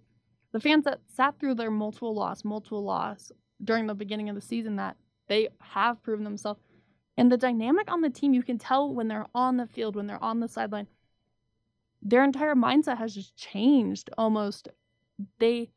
the 0.51 0.59
fans 0.59 0.85
that 0.85 0.99
sat 1.15 1.39
through 1.39 1.55
their 1.55 1.71
multiple 1.71 2.15
loss, 2.15 2.43
multiple 2.43 2.83
loss 2.83 3.31
during 3.63 3.85
the 3.85 3.93
beginning 3.93 4.29
of 4.29 4.35
the 4.35 4.41
season 4.41 4.77
that 4.77 4.95
they 5.27 5.49
have 5.61 6.01
proven 6.01 6.23
themselves. 6.23 6.59
And 7.19 7.29
the 7.29 7.35
dynamic 7.35 7.91
on 7.91 7.99
the 7.99 8.09
team, 8.09 8.33
you 8.33 8.41
can 8.41 8.57
tell 8.57 8.93
when 8.93 9.09
they're 9.09 9.25
on 9.35 9.57
the 9.57 9.67
field, 9.67 9.97
when 9.97 10.07
they're 10.07 10.23
on 10.23 10.39
the 10.39 10.47
sideline, 10.47 10.87
their 12.01 12.23
entire 12.23 12.55
mindset 12.55 12.97
has 12.97 13.13
just 13.13 13.35
changed 13.35 14.09
almost. 14.17 14.69
They, 15.37 15.69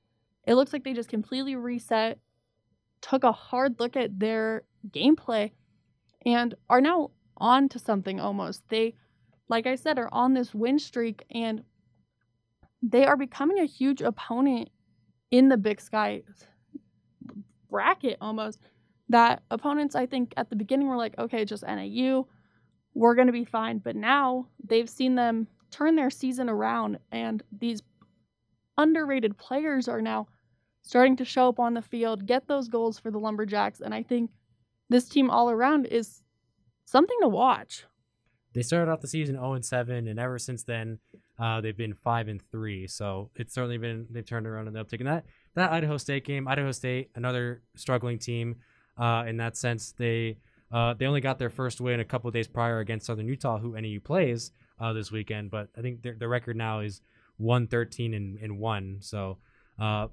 it 0.46 0.54
looks 0.54 0.72
like 0.72 0.84
they 0.84 0.92
just 0.92 1.08
completely 1.08 1.56
reset, 1.56 2.20
took 3.00 3.24
a 3.24 3.32
hard 3.32 3.80
look 3.80 3.96
at 3.96 4.20
their 4.20 4.62
gameplay, 4.90 5.50
and 6.24 6.54
are 6.70 6.80
now 6.80 7.10
on 7.36 7.68
to 7.70 7.80
something 7.80 8.20
almost. 8.20 8.62
They, 8.68 8.94
like 9.48 9.66
I 9.66 9.74
said, 9.74 9.98
are 9.98 10.10
on 10.12 10.34
this 10.34 10.54
win 10.54 10.78
streak 10.78 11.24
and 11.32 11.64
they 12.82 13.04
are 13.04 13.16
becoming 13.16 13.58
a 13.58 13.64
huge 13.64 14.00
opponent 14.00 14.70
in 15.32 15.48
the 15.48 15.56
Big 15.56 15.80
Sky 15.80 16.22
bracket 17.68 18.18
almost. 18.20 18.60
That 19.12 19.42
opponents, 19.50 19.94
I 19.94 20.06
think, 20.06 20.32
at 20.36 20.48
the 20.48 20.56
beginning 20.56 20.88
were 20.88 20.96
like, 20.96 21.18
okay, 21.18 21.44
just 21.44 21.62
NAU, 21.62 22.26
we're 22.94 23.14
going 23.14 23.26
to 23.26 23.32
be 23.32 23.44
fine. 23.44 23.78
But 23.78 23.94
now 23.94 24.46
they've 24.64 24.88
seen 24.88 25.14
them 25.14 25.46
turn 25.70 25.96
their 25.96 26.10
season 26.10 26.48
around, 26.48 26.98
and 27.10 27.42
these 27.60 27.82
underrated 28.78 29.36
players 29.36 29.86
are 29.86 30.00
now 30.00 30.28
starting 30.82 31.16
to 31.16 31.24
show 31.24 31.48
up 31.48 31.60
on 31.60 31.74
the 31.74 31.82
field, 31.82 32.26
get 32.26 32.48
those 32.48 32.68
goals 32.68 32.98
for 32.98 33.10
the 33.10 33.18
Lumberjacks. 33.18 33.80
And 33.80 33.94
I 33.94 34.02
think 34.02 34.30
this 34.88 35.08
team 35.08 35.30
all 35.30 35.50
around 35.50 35.86
is 35.86 36.22
something 36.86 37.16
to 37.20 37.28
watch. 37.28 37.84
They 38.54 38.62
started 38.62 38.90
off 38.90 39.00
the 39.00 39.08
season 39.08 39.36
0 39.36 39.54
and 39.54 39.64
7, 39.64 40.08
and 40.08 40.18
ever 40.18 40.38
since 40.38 40.64
then, 40.64 40.98
uh, 41.38 41.60
they've 41.60 41.76
been 41.76 41.94
five 41.94 42.28
and 42.28 42.40
three. 42.50 42.86
So 42.86 43.30
it's 43.36 43.54
certainly 43.54 43.78
been 43.78 44.06
they've 44.10 44.26
turned 44.26 44.46
around 44.46 44.68
in 44.68 44.74
the 44.74 44.84
uptick. 44.84 45.00
And 45.00 45.06
that 45.06 45.24
that 45.54 45.72
Idaho 45.72 45.96
State 45.96 46.24
game, 46.24 46.46
Idaho 46.48 46.72
State, 46.72 47.10
another 47.14 47.62
struggling 47.76 48.18
team 48.18 48.56
uh, 49.02 49.24
in 49.26 49.36
that 49.38 49.56
sense. 49.56 49.92
They 49.92 50.38
uh, 50.70 50.94
they 50.94 51.06
only 51.06 51.20
got 51.20 51.38
their 51.38 51.50
first 51.50 51.80
win 51.80 52.00
a 52.00 52.04
couple 52.04 52.30
days 52.30 52.46
prior 52.46 52.78
against 52.78 53.06
Southern 53.06 53.26
Utah, 53.26 53.58
who 53.58 53.78
NAU 53.78 53.98
plays 54.02 54.52
uh, 54.80 54.92
this 54.92 55.10
weekend. 55.10 55.50
But 55.50 55.68
I 55.76 55.82
think 55.82 56.02
their, 56.02 56.14
their 56.14 56.28
record 56.28 56.56
now 56.56 56.80
is 56.80 57.00
one 57.36 57.66
thirteen 57.66 58.14
and, 58.14 58.38
and 58.38 58.58
one. 58.58 58.98
So 59.00 59.38
uh, 59.78 60.06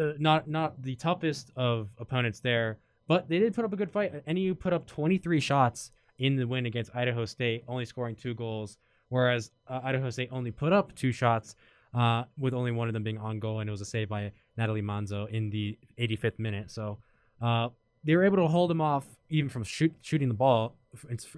uh, 0.00 0.12
not 0.18 0.48
not 0.48 0.82
the 0.82 0.96
toughest 0.96 1.50
of 1.54 1.90
opponents 1.98 2.40
there, 2.40 2.78
but 3.06 3.28
they 3.28 3.38
did 3.38 3.54
put 3.54 3.66
up 3.66 3.72
a 3.74 3.76
good 3.76 3.90
fight. 3.90 4.26
NAU 4.26 4.54
put 4.54 4.72
up 4.72 4.86
23 4.86 5.38
shots 5.40 5.90
in 6.18 6.36
the 6.36 6.46
win 6.46 6.66
against 6.66 6.94
Idaho 6.96 7.26
State, 7.26 7.62
only 7.68 7.84
scoring 7.84 8.16
two 8.16 8.34
goals, 8.34 8.78
whereas 9.10 9.50
uh, 9.68 9.80
Idaho 9.84 10.10
State 10.10 10.30
only 10.32 10.50
put 10.50 10.72
up 10.72 10.94
two 10.94 11.12
shots, 11.12 11.54
uh, 11.94 12.24
with 12.38 12.54
only 12.54 12.72
one 12.72 12.88
of 12.88 12.94
them 12.94 13.02
being 13.02 13.18
on 13.18 13.38
goal, 13.38 13.60
and 13.60 13.68
it 13.68 13.70
was 13.70 13.80
a 13.80 13.86
save 13.86 14.08
by 14.08 14.32
Natalie 14.56 14.82
Manzo 14.82 15.28
in 15.30 15.50
the 15.50 15.78
85th 15.98 16.38
minute. 16.38 16.70
So 16.70 16.98
uh, 17.40 17.68
they 18.04 18.16
were 18.16 18.24
able 18.24 18.36
to 18.36 18.46
hold 18.46 18.70
him 18.70 18.80
off 18.80 19.04
even 19.28 19.48
from 19.48 19.64
shoot, 19.64 19.92
shooting 20.00 20.28
the 20.28 20.34
ball 20.34 20.74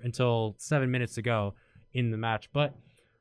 until 0.03 0.55
seven 0.59 0.91
minutes 0.91 1.15
to 1.15 1.23
go 1.23 1.55
in 1.93 2.11
the 2.11 2.17
match. 2.17 2.51
But 2.53 2.75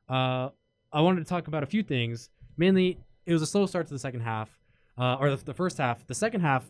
uh, 0.08 0.50
I 0.92 1.00
wanted 1.00 1.20
to 1.20 1.28
talk 1.28 1.48
about 1.48 1.62
a 1.62 1.66
few 1.66 1.82
things. 1.82 2.30
Mainly, 2.56 2.98
it 3.26 3.32
was 3.32 3.42
a 3.42 3.46
slow 3.46 3.66
start 3.66 3.86
to 3.88 3.92
the 3.92 3.98
second 3.98 4.20
half, 4.20 4.50
uh, 4.98 5.16
or 5.20 5.30
the, 5.30 5.44
the, 5.44 5.54
first 5.54 5.78
half. 5.78 6.06
The 6.06 6.14
second 6.14 6.40
half, 6.40 6.64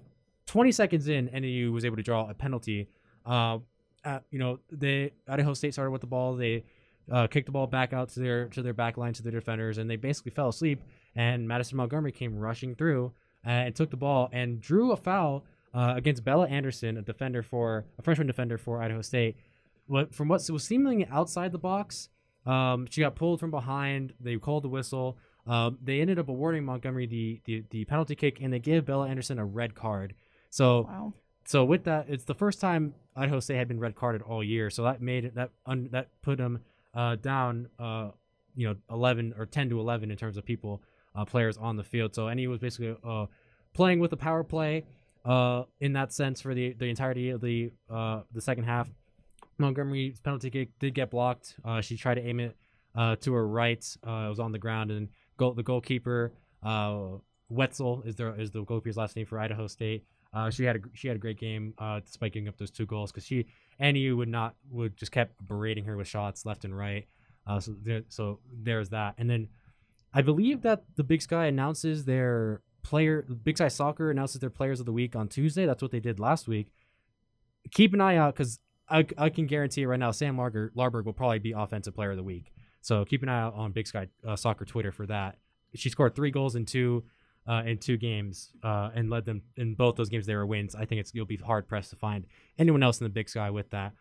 20 0.47 0.73
seconds 0.73 1.09
in, 1.09 1.31
NAU 1.33 1.73
was 1.73 1.85
able 1.85 1.97
to 1.97 2.03
draw 2.03 2.29
a 2.29 2.35
penalty. 2.35 2.89
Uh, 3.25 3.59
at, 4.05 4.25
you 4.31 4.39
know, 4.39 4.59
they 4.71 5.13
Idaho 5.29 5.55
State 5.55 5.75
started 5.75 5.91
with 5.91 6.01
the 6.01 6.07
ball. 6.07 6.35
They 6.35 6.65
uh, 7.11 7.27
kicked 7.27 7.47
the 7.47 7.53
ball 7.53 7.67
back 7.67 7.93
out 7.93 8.09
to 8.11 8.21
their 8.21 8.47
to 8.49 8.63
their 8.63 8.73
back 8.73 8.97
line 8.97 9.13
to 9.15 9.23
their 9.23 9.33
defenders, 9.33 9.79
and 9.79 9.91
they 9.91 9.97
basically 9.97 10.33
fell 10.33 10.49
asleep. 10.49 10.83
And 11.15 11.47
Madison 11.47 11.77
Montgomery 11.77 12.13
came 12.13 12.39
rushing 12.39 12.75
through 12.75 13.13
uh, 13.47 13.51
and 13.51 13.75
took 13.75 13.91
the 13.91 13.97
ball 13.97 14.29
and 14.33 14.61
drew 14.61 14.93
a 14.93 14.97
foul 14.97 15.45
uh, 15.75 15.95
against 15.97 16.25
Bella 16.25 16.47
Anderson, 16.49 16.97
a 16.97 17.03
defender 17.03 17.43
for 17.43 17.85
a 17.99 18.03
freshman 18.03 18.27
defender 18.27 18.59
for 18.59 18.83
Idaho 18.83 19.03
State. 19.03 19.37
What 19.87 20.15
from 20.15 20.29
what 20.29 20.49
was 20.51 20.65
seemingly 20.65 21.07
outside 21.11 21.53
the 21.53 21.59
box, 21.59 22.09
um, 22.47 22.87
she 22.91 23.01
got 23.01 23.15
pulled 23.17 23.41
from 23.41 23.51
behind. 23.51 24.13
They 24.21 24.37
called 24.37 24.65
the 24.65 24.69
whistle. 24.69 25.19
Um, 25.47 25.79
they 25.83 26.01
ended 26.01 26.19
up 26.19 26.29
awarding 26.29 26.65
Montgomery 26.65 27.07
the, 27.07 27.41
the 27.45 27.65
the 27.71 27.85
penalty 27.87 28.15
kick, 28.15 28.41
and 28.41 28.53
they 28.53 28.59
gave 28.59 28.85
Bella 28.85 29.09
Anderson 29.09 29.39
a 29.39 29.45
red 29.45 29.75
card. 29.75 30.15
So 30.51 30.83
Wow. 30.83 31.15
so 31.45 31.65
with 31.65 31.85
that, 31.85 32.07
it's 32.09 32.25
the 32.25 32.35
first 32.35 32.61
time 32.61 32.95
Idaho 33.17 33.41
State 33.41 33.57
had 33.57 33.69
been 33.69 33.81
red 33.81 33.95
carded 33.97 34.23
all 34.23 34.45
year. 34.45 34.71
So 34.71 34.85
that 34.85 35.01
made 35.01 35.25
it 35.25 35.35
that 35.35 35.51
un, 35.67 35.89
that 35.93 36.09
put 36.23 36.39
them 36.39 36.61
uh, 36.95 37.17
down, 37.17 37.69
uh, 37.79 38.11
you 38.55 38.69
know, 38.69 38.77
eleven 38.91 39.35
or 39.37 39.47
ten 39.47 39.69
to 39.71 39.81
eleven 39.81 40.11
in 40.11 40.17
terms 40.17 40.37
of 40.37 40.45
people, 40.45 40.83
uh, 41.17 41.25
players 41.25 41.57
on 41.57 41.77
the 41.77 41.85
field. 41.85 42.15
So 42.15 42.33
NE 42.33 42.47
was 42.47 42.59
basically 42.61 42.97
uh, 43.05 43.27
playing 43.75 43.99
with 43.99 44.11
the 44.11 44.17
power 44.17 44.45
play 44.45 44.85
uh, 45.25 45.65
in 45.81 45.93
that 45.95 46.13
sense 46.13 46.41
for 46.41 46.55
the 46.55 46.73
the 46.75 46.87
entirety 46.87 47.31
of 47.31 47.41
the 47.41 47.73
uh, 47.91 48.23
the 48.33 48.41
second 48.41 48.65
half. 48.65 48.91
Montgomery's 49.59 50.21
penalty 50.21 50.51
kick 50.51 50.71
did 50.79 50.95
get 50.95 51.11
blocked. 51.11 51.57
Uh, 51.65 51.81
she 51.83 51.97
tried 51.97 52.15
to 52.15 52.27
aim 52.27 52.41
it 52.41 52.57
uh, 52.95 53.17
to 53.17 53.35
her 53.35 53.47
right. 53.47 53.85
Uh, 54.07 54.25
it 54.27 54.29
was 54.31 54.41
on 54.41 54.53
the 54.53 54.59
ground, 54.59 54.91
and 54.91 55.09
goal, 55.37 55.53
the 55.53 55.63
goalkeeper 55.63 56.33
uh, 56.63 57.09
Wetzel 57.49 58.03
is 58.07 58.17
the 58.17 58.33
is 58.41 58.51
the 58.51 58.65
goalkeeper's 58.65 58.97
last 58.97 59.17
name 59.17 59.27
for 59.27 59.39
Idaho 59.39 59.67
State. 59.67 60.05
Uh, 60.33 60.49
she 60.49 60.65
had 60.65 60.77
a 60.77 60.81
she 60.95 61.09
had 61.09 61.17
a 61.17 61.21
great 61.21 61.39
game 61.39 61.75
despite 62.05 62.33
giving 62.33 62.49
up 62.49 62.57
those 62.57 62.71
two 62.71 62.87
goals 62.87 63.11
because 63.11 63.27
she 63.27 63.47
NAU 63.79 64.17
would 64.17 64.29
not 64.29 64.55
would 64.71 64.97
just 64.97 65.13
kept 65.13 65.45
berating 65.47 65.85
her 65.85 65.97
with 65.97 66.07
shots 66.07 66.47
left 66.47 66.65
and 66.65 66.77
right. 66.77 67.07
So 67.59 67.75
there, 67.83 68.03
so 68.09 68.39
there's 68.63 68.91
that, 68.91 69.15
and 69.19 69.29
then 69.29 69.49
I 70.15 70.23
believe 70.23 70.63
that 70.63 70.85
the 70.95 71.03
Big 71.03 71.21
Sky 71.21 71.47
announces 71.47 72.05
their 72.05 72.63
player 72.83 73.23
Big 73.23 73.57
Sky 73.59 73.69
Soccer 73.69 74.11
announces 74.11 74.41
their 74.41 74.51
players 74.51 74.81
of 74.81 74.87
the 74.87 74.93
week 74.93 75.17
on 75.17 75.29
Tuesday. 75.29 75.67
That's 75.67 75.83
what 75.83 75.91
they 75.91 76.01
did 76.01 76.19
last 76.21 76.49
week. 76.49 76.69
Keep 77.73 77.95
an 77.95 78.01
eye 78.01 78.17
out 78.17 78.35
because 78.35 78.59
I, 78.89 79.07
I 79.17 79.29
can 79.29 79.47
guarantee 79.47 79.87
right 79.87 79.99
now. 79.99 80.11
Sam 80.11 80.37
Larger, 80.37 80.73
Larberg 80.77 81.05
will 81.05 81.13
probably 81.13 81.39
be 81.39 81.53
offensive 81.53 81.95
player 81.95 82.11
of 82.11 82.17
the 82.17 82.23
week. 82.23 82.53
So 82.81 83.05
keep 83.05 83.23
an 83.23 83.29
eye 83.29 83.41
out 83.41 83.55
on 83.55 83.73
Big 83.73 83.87
Sky 83.87 84.09
uh, 84.27 84.37
Soccer 84.37 84.65
Twitter 84.65 84.93
for 84.93 85.07
that. 85.07 85.37
She 85.75 85.91
scored 85.91 86.15
three 86.15 86.31
goals 86.31 86.57
in 86.57 86.67
two 86.67 87.05
uh, 87.47 87.63
in 87.65 87.79
two 87.79 87.97
games 87.97 88.51
uh, 88.63 88.91
and 88.95 89.11
led 89.11 89.25
them 89.25 89.43
in 89.57 89.75
both 89.75 89.97
those 89.97 90.09
games. 90.09 90.27
They 90.27 90.35
were 90.35 90.47
wins. 90.47 90.75
I 90.75 90.85
think 90.85 91.01
it's 91.01 91.15
you'll 91.15 91.27
be 91.27 91.37
hard 91.37 91.69
pressed 91.69 91.91
to 91.91 91.97
find 91.97 92.27
anyone 92.59 92.83
else 92.83 93.01
in 93.01 93.05
the 93.05 93.11
Big 93.11 93.29
Sky 93.29 93.51
with 93.51 93.71
that. 93.71 93.93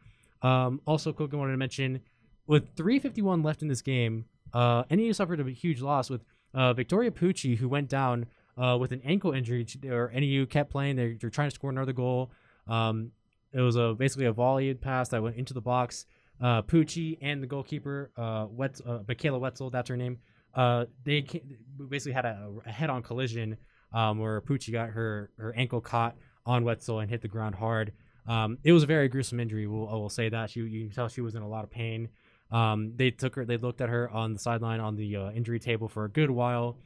Um, 0.41 0.81
also, 0.85 1.11
quick, 1.13 1.33
I 1.33 1.37
wanted 1.37 1.51
to 1.51 1.57
mention 1.57 2.01
with 2.47 2.75
351 2.75 3.43
left 3.43 3.61
in 3.61 3.67
this 3.67 3.81
game, 3.81 4.25
uh, 4.53 4.83
NAU 4.89 5.11
suffered 5.11 5.39
a 5.39 5.51
huge 5.51 5.81
loss 5.81 6.09
with 6.09 6.21
uh, 6.53 6.73
Victoria 6.73 7.11
Pucci, 7.11 7.57
who 7.57 7.69
went 7.69 7.89
down 7.89 8.25
uh, 8.61 8.77
with 8.77 8.91
an 8.91 9.01
ankle 9.03 9.31
injury. 9.31 9.65
Or 9.89 10.11
NAU 10.13 10.45
kept 10.45 10.71
playing. 10.71 10.95
They're, 10.95 11.15
they're 11.19 11.29
trying 11.29 11.49
to 11.49 11.55
score 11.55 11.69
another 11.69 11.93
goal. 11.93 12.31
Um, 12.67 13.11
it 13.51 13.61
was 13.61 13.75
a 13.75 13.95
basically 13.97 14.25
a 14.25 14.33
volleyed 14.33 14.81
pass 14.81 15.09
that 15.09 15.23
went 15.23 15.37
into 15.37 15.53
the 15.53 15.61
box. 15.61 16.05
Uh, 16.41 16.61
Pucci 16.61 17.17
and 17.21 17.43
the 17.43 17.47
goalkeeper, 17.47 18.11
uh, 18.15 18.45
Wetz, 18.47 18.81
uh, 18.87 19.03
Michaela 19.07 19.39
Wetzel, 19.39 19.69
that's 19.71 19.89
her 19.89 19.97
name. 19.97 20.19
Uh, 20.53 20.85
they 21.03 21.21
basically 21.89 22.13
had 22.13 22.25
a, 22.25 22.49
a 22.65 22.71
head-on 22.71 23.03
collision 23.03 23.57
um, 23.93 24.19
where 24.19 24.39
Pucci 24.41 24.71
got 24.71 24.89
her 24.89 25.31
her 25.37 25.53
ankle 25.55 25.81
caught 25.81 26.15
on 26.45 26.63
Wetzel 26.63 26.99
and 26.99 27.09
hit 27.09 27.21
the 27.21 27.27
ground 27.27 27.55
hard. 27.55 27.93
Um, 28.27 28.57
it 28.63 28.71
was 28.71 28.83
a 28.83 28.85
very 28.87 29.09
gruesome 29.09 29.39
injury. 29.39 29.67
We'll, 29.67 29.89
I 29.89 29.93
will 29.93 30.09
say 30.09 30.29
that 30.29 30.51
she 30.51 30.61
you 30.61 30.85
can 30.85 30.95
tell 30.95 31.07
she 31.07 31.21
was 31.21 31.35
in 31.35 31.41
a 31.41 31.47
lot 31.47 31.63
of 31.63 31.71
pain. 31.71 32.09
Um, 32.51 32.93
they 32.95 33.11
took 33.11 33.35
her. 33.35 33.45
They 33.45 33.57
looked 33.57 33.81
at 33.81 33.89
her 33.89 34.09
on 34.09 34.33
the 34.33 34.39
sideline 34.39 34.79
on 34.79 34.95
the 34.95 35.15
uh, 35.15 35.31
injury 35.31 35.59
table 35.59 35.87
for 35.87 36.05
a 36.05 36.09
good 36.09 36.31
while, 36.31 36.77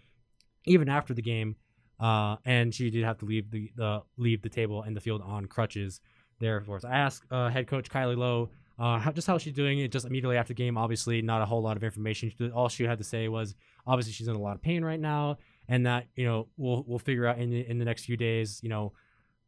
even 0.66 0.90
after 0.90 1.14
the 1.14 1.22
game, 1.22 1.56
uh, 2.00 2.38
and 2.46 2.74
she 2.74 2.90
did 2.90 3.04
have 3.04 3.18
to 3.20 3.26
leave 3.26 3.52
the, 3.52 3.72
the 3.76 4.02
leave 4.18 4.42
the 4.42 4.50
table 4.50 4.84
and 4.84 4.96
the 4.96 5.02
field 5.02 5.22
on 5.22 5.46
crutches. 5.46 6.02
There, 6.40 6.58
of 6.58 6.66
course. 6.66 6.84
I 6.84 6.98
asked 6.98 7.24
uh, 7.32 7.50
head 7.50 7.68
coach 7.68 7.90
Kylie 7.90 8.18
Louw 8.18 8.50
uh, 8.80 9.00
how, 9.00 9.12
just 9.12 9.28
how 9.28 9.38
she's 9.38 9.54
doing 9.54 9.80
it. 9.80 9.92
Just 9.92 10.06
immediately 10.06 10.38
after 10.38 10.50
the 10.50 10.58
game, 10.58 10.78
obviously 10.78 11.22
not 11.22 11.42
a 11.42 11.46
whole 11.46 11.62
lot 11.62 11.78
of 11.78 11.84
information. 11.84 12.32
All 12.54 12.70
she 12.70 12.84
had 12.84 12.98
to 12.98 13.04
say 13.04 13.28
was 13.28 13.56
obviously 13.86 14.14
she's 14.14 14.28
in 14.28 14.36
a 14.36 14.42
lot 14.42 14.56
of 14.56 14.62
pain 14.62 14.84
right 14.84 15.00
now, 15.00 15.38
and 15.68 15.86
that 15.86 16.08
you 16.16 16.26
know 16.26 16.48
we'll 16.58 16.84
we'll 16.88 17.00
figure 17.00 17.28
out 17.28 17.38
in 17.38 17.50
the, 17.52 17.70
in 17.70 17.78
the 17.78 17.86
next 17.86 18.06
few 18.06 18.18
days, 18.18 18.60
you 18.64 18.70
know, 18.70 18.94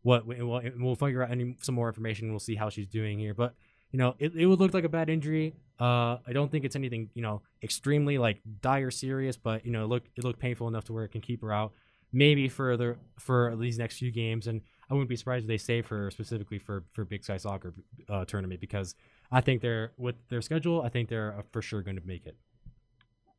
what 0.04 0.28
we'll, 0.28 0.62
we'll 0.78 0.96
figure 0.96 1.24
out 1.24 1.32
any 1.32 1.58
some 1.62 1.76
more 1.76 1.88
information. 1.88 2.30
We'll 2.30 2.40
see 2.40 2.56
how 2.56 2.70
she's 2.70 2.88
doing 2.88 3.18
here, 3.18 3.34
but 3.34 3.56
you 3.96 4.00
know 4.02 4.14
it, 4.20 4.36
it 4.36 4.46
would 4.46 4.60
look 4.60 4.74
like 4.74 4.84
a 4.84 4.90
bad 4.90 5.10
injury. 5.10 5.54
Uh, 5.80 6.18
I 6.28 6.34
don't 6.34 6.52
think 6.52 6.66
it's 6.66 6.76
anything 6.76 7.10
you 7.14 7.22
know 7.22 7.42
extremely 7.64 8.18
like 8.18 8.42
dire 8.62 8.92
serious, 8.92 9.38
but 9.38 9.66
you 9.66 9.72
know 9.72 9.86
it 9.86 9.88
looked 9.88 10.10
it 10.18 10.26
looked 10.26 10.42
painful 10.48 10.68
enough 10.68 10.84
to 10.88 10.94
where 10.94 11.06
it 11.06 11.14
can 11.16 11.22
keep 11.22 11.42
her 11.42 11.54
out. 11.54 11.72
maybe 12.12 12.48
for 12.50 12.78
the 12.78 12.96
for 13.20 13.56
these 13.58 13.78
next 13.78 13.98
few 14.00 14.12
games. 14.12 14.48
And 14.48 14.62
I 14.90 14.94
wouldn't 14.94 15.10
be 15.10 15.16
surprised 15.16 15.44
if 15.44 15.48
they 15.48 15.58
save 15.58 15.88
her 15.88 16.10
specifically 16.12 16.60
for 16.60 16.84
for 16.94 17.06
Big 17.06 17.24
Sky 17.24 17.38
Soccer 17.38 17.74
uh, 18.10 18.26
tournament 18.26 18.62
because 18.62 18.96
I 19.32 19.42
think 19.42 19.62
they're 19.62 19.92
with 19.98 20.16
their 20.30 20.42
schedule. 20.42 20.82
I 20.82 20.90
think 20.90 21.10
they're 21.10 21.36
uh, 21.40 21.44
for 21.52 21.62
sure 21.62 21.82
going 21.82 21.98
to 21.98 22.06
make 22.08 22.26
it. 22.26 22.38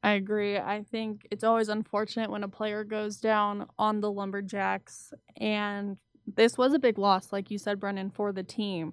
I 0.03 0.13
agree. 0.13 0.57
I 0.57 0.85
think 0.91 1.27
it's 1.31 1.43
always 1.43 1.69
unfortunate 1.69 2.31
when 2.31 2.45
a 2.45 2.49
player 2.49 2.85
goes 2.85 3.17
down 3.17 3.67
on 3.79 4.01
the 4.01 4.13
Lumberjacks, 4.13 5.13
and 5.37 5.97
this 6.37 6.57
was 6.57 6.75
a 6.75 6.79
big 6.79 6.99
loss, 6.99 7.33
like 7.33 7.51
you 7.51 7.59
said, 7.59 7.81
Brendan, 7.81 8.11
for 8.11 8.33
the 8.33 8.45
team. 8.45 8.93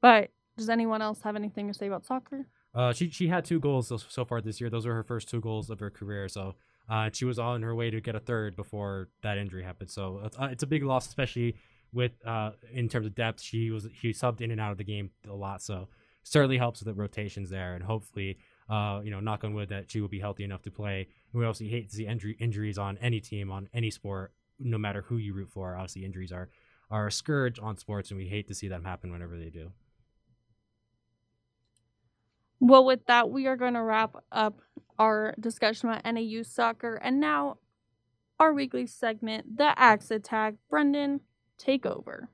But 0.00 0.30
does 0.56 0.68
anyone 0.68 1.02
else 1.02 1.20
have 1.22 1.36
anything 1.36 1.68
to 1.68 1.74
say 1.74 1.86
about 1.86 2.04
soccer? 2.04 2.46
Uh, 2.74 2.92
she 2.92 3.10
she 3.10 3.28
had 3.28 3.44
two 3.44 3.58
goals 3.58 3.92
so, 4.08 4.24
far 4.24 4.40
this 4.40 4.60
year. 4.60 4.68
Those 4.68 4.86
were 4.86 4.94
her 4.94 5.02
first 5.02 5.28
two 5.28 5.40
goals 5.40 5.70
of 5.70 5.80
her 5.80 5.90
career. 5.90 6.28
So 6.28 6.54
uh, 6.88 7.10
she 7.12 7.24
was 7.24 7.38
on 7.38 7.62
her 7.62 7.74
way 7.74 7.90
to 7.90 8.00
get 8.00 8.14
a 8.14 8.20
third 8.20 8.54
before 8.54 9.08
that 9.22 9.38
injury 9.38 9.62
happened. 9.62 9.90
So 9.90 10.20
it's, 10.24 10.38
uh, 10.38 10.48
it's 10.50 10.62
a 10.62 10.66
big 10.66 10.82
loss, 10.82 11.06
especially 11.08 11.56
with 11.92 12.12
uh, 12.26 12.50
in 12.72 12.88
terms 12.88 13.06
of 13.06 13.14
depth. 13.14 13.40
She 13.40 13.70
was 13.70 13.88
she 13.98 14.10
subbed 14.10 14.40
in 14.40 14.50
and 14.50 14.60
out 14.60 14.72
of 14.72 14.78
the 14.78 14.84
game 14.84 15.10
a 15.28 15.34
lot, 15.34 15.62
so 15.62 15.88
certainly 16.22 16.58
helps 16.58 16.80
with 16.80 16.94
the 16.94 17.00
rotations 17.00 17.50
there. 17.50 17.74
And 17.74 17.84
hopefully, 17.84 18.38
uh, 18.68 19.00
you 19.02 19.10
know, 19.10 19.20
knock 19.20 19.44
on 19.44 19.54
wood 19.54 19.70
that 19.70 19.90
she 19.90 20.00
will 20.00 20.08
be 20.08 20.20
healthy 20.20 20.44
enough 20.44 20.62
to 20.62 20.70
play. 20.70 21.08
And 21.32 21.40
we 21.40 21.46
obviously 21.46 21.68
hate 21.68 21.88
to 21.90 21.96
see 21.96 22.06
injury 22.06 22.36
injuries 22.38 22.78
on 22.78 22.98
any 22.98 23.20
team 23.20 23.50
on 23.50 23.68
any 23.72 23.90
sport, 23.90 24.32
no 24.58 24.76
matter 24.76 25.02
who 25.02 25.16
you 25.16 25.32
root 25.32 25.50
for. 25.50 25.74
Obviously, 25.74 26.04
injuries 26.04 26.32
are 26.32 26.50
are 26.90 27.06
a 27.06 27.12
scourge 27.12 27.58
on 27.58 27.76
sports, 27.78 28.10
and 28.10 28.18
we 28.18 28.28
hate 28.28 28.48
to 28.48 28.54
see 28.54 28.68
them 28.68 28.84
happen 28.84 29.10
whenever 29.10 29.38
they 29.38 29.50
do. 29.50 29.72
Well, 32.60 32.84
with 32.84 33.06
that, 33.06 33.30
we 33.30 33.46
are 33.46 33.56
going 33.56 33.74
to 33.74 33.82
wrap 33.82 34.16
up 34.32 34.60
our 34.98 35.34
discussion 35.38 35.88
about 35.88 36.04
NAU 36.04 36.42
soccer. 36.42 36.94
And 36.96 37.20
now, 37.20 37.58
our 38.40 38.52
weekly 38.52 38.86
segment, 38.86 39.56
the 39.58 39.78
Axe 39.78 40.10
Attack. 40.10 40.54
Brendan, 40.70 41.20
take 41.58 41.86
over. 41.86 42.30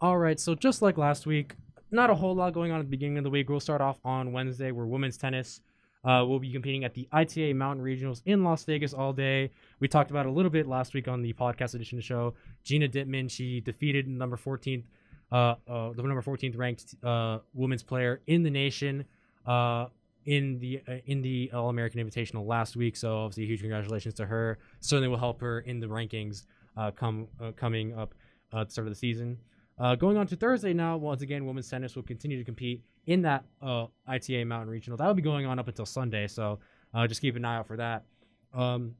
All 0.00 0.18
right, 0.18 0.38
so 0.38 0.54
just 0.54 0.82
like 0.82 0.98
last 0.98 1.26
week, 1.26 1.54
not 1.90 2.10
a 2.10 2.14
whole 2.14 2.34
lot 2.34 2.52
going 2.52 2.72
on 2.72 2.80
at 2.80 2.86
the 2.86 2.90
beginning 2.90 3.18
of 3.18 3.24
the 3.24 3.30
week. 3.30 3.48
We'll 3.48 3.60
start 3.60 3.80
off 3.80 3.98
on 4.04 4.32
Wednesday, 4.32 4.72
where 4.72 4.86
women's 4.86 5.16
tennis 5.16 5.60
uh, 6.04 6.24
will 6.26 6.38
be 6.40 6.52
competing 6.52 6.84
at 6.84 6.94
the 6.94 7.08
ITA 7.12 7.54
Mountain 7.54 7.84
Regionals 7.84 8.20
in 8.26 8.44
Las 8.44 8.64
Vegas 8.64 8.92
all 8.92 9.12
day. 9.12 9.50
We 9.80 9.88
talked 9.88 10.10
about 10.10 10.26
a 10.26 10.30
little 10.30 10.50
bit 10.50 10.66
last 10.66 10.94
week 10.94 11.08
on 11.08 11.22
the 11.22 11.32
podcast 11.32 11.74
edition 11.74 11.98
of 11.98 12.02
the 12.02 12.06
show. 12.06 12.34
Gina 12.64 12.88
Dittman, 12.88 13.30
she 13.30 13.60
defeated 13.60 14.06
number 14.06 14.36
14th, 14.36 14.84
uh, 15.32 15.54
uh, 15.66 15.92
the 15.92 16.02
number 16.02 16.22
14th 16.22 16.58
ranked 16.58 16.94
uh, 17.02 17.38
women's 17.54 17.82
player 17.82 18.20
in 18.26 18.42
the 18.42 18.50
nation 18.50 19.04
uh, 19.46 19.86
in 20.26 20.58
the 20.58 20.80
uh, 20.88 20.96
in 21.06 21.22
the 21.22 21.50
All 21.52 21.68
American 21.68 22.04
Invitational 22.04 22.46
last 22.46 22.76
week. 22.76 22.96
So 22.96 23.18
obviously, 23.18 23.46
huge 23.46 23.60
congratulations 23.60 24.14
to 24.14 24.26
her. 24.26 24.58
Certainly 24.80 25.08
will 25.08 25.18
help 25.18 25.40
her 25.40 25.60
in 25.60 25.80
the 25.80 25.86
rankings 25.86 26.44
uh, 26.76 26.90
come 26.90 27.28
uh, 27.40 27.52
coming 27.52 27.96
up 27.96 28.14
uh, 28.52 28.60
at 28.60 28.68
the 28.68 28.72
start 28.72 28.86
of 28.86 28.92
the 28.92 28.98
season. 28.98 29.38
Uh, 29.78 29.94
going 29.96 30.16
on 30.16 30.26
to 30.28 30.36
Thursday 30.36 30.72
now, 30.72 30.96
once 30.96 31.22
again, 31.22 31.44
women's 31.44 31.68
tennis 31.68 31.96
will 31.96 32.04
continue 32.04 32.38
to 32.38 32.44
compete 32.44 32.82
in 33.06 33.22
that 33.22 33.44
uh, 33.60 33.86
ITA 34.06 34.44
Mountain 34.44 34.70
Regional. 34.70 34.96
That 34.96 35.06
will 35.06 35.14
be 35.14 35.22
going 35.22 35.46
on 35.46 35.58
up 35.58 35.66
until 35.66 35.86
Sunday, 35.86 36.28
so 36.28 36.60
just 37.08 37.20
keep 37.20 37.34
an 37.34 37.44
eye 37.44 37.56
out 37.56 37.66
for 37.66 37.76
that. 37.76 38.04
Um, 38.52 38.94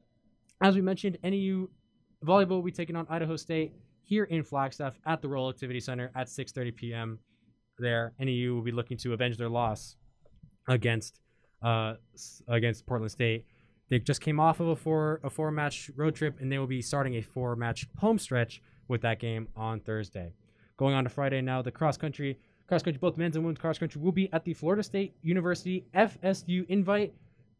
as 0.61 0.75
we 0.75 0.81
mentioned, 0.81 1.17
NAU 1.23 1.69
volleyball 2.25 2.49
will 2.49 2.61
be 2.61 2.71
taking 2.71 2.97
on 2.97 3.07
Idaho 3.09 3.37
State 3.37 3.73
here 4.03 4.25
in 4.25 4.43
Flagstaff 4.43 4.99
at 5.05 5.21
the 5.21 5.29
Rolle 5.29 5.49
Activity 5.49 5.79
Center 5.79 6.11
at 6.13 6.27
6:30 6.27 6.75
p.m. 6.75 7.19
There, 7.79 8.13
NAU 8.19 8.53
will 8.53 8.61
be 8.61 8.71
looking 8.71 8.97
to 8.97 9.13
avenge 9.13 9.37
their 9.37 9.49
loss 9.49 9.95
against 10.67 11.19
uh, 11.61 11.95
against 12.47 12.85
Portland 12.85 13.11
State. 13.11 13.45
They 13.89 13.99
just 13.99 14.21
came 14.21 14.39
off 14.39 14.59
of 14.59 14.67
a 14.67 14.75
four 14.75 15.19
a 15.23 15.29
four 15.29 15.51
match 15.51 15.91
road 15.95 16.15
trip, 16.15 16.37
and 16.39 16.51
they 16.51 16.57
will 16.57 16.67
be 16.67 16.81
starting 16.81 17.15
a 17.15 17.21
four 17.21 17.55
match 17.55 17.87
home 17.97 18.19
stretch 18.19 18.61
with 18.87 19.01
that 19.01 19.19
game 19.19 19.47
on 19.55 19.79
Thursday. 19.79 20.33
Going 20.77 20.95
on 20.95 21.03
to 21.03 21.09
Friday 21.09 21.41
now, 21.41 21.61
the 21.61 21.71
cross 21.71 21.97
country 21.97 22.39
cross 22.67 22.81
country 22.81 22.99
both 22.99 23.17
men's 23.17 23.35
and 23.35 23.45
women's 23.45 23.59
cross 23.59 23.77
country 23.77 24.01
will 24.01 24.11
be 24.11 24.31
at 24.33 24.43
the 24.43 24.53
Florida 24.53 24.83
State 24.83 25.15
University 25.21 25.85
FSU 25.93 26.65
Invite, 26.67 27.13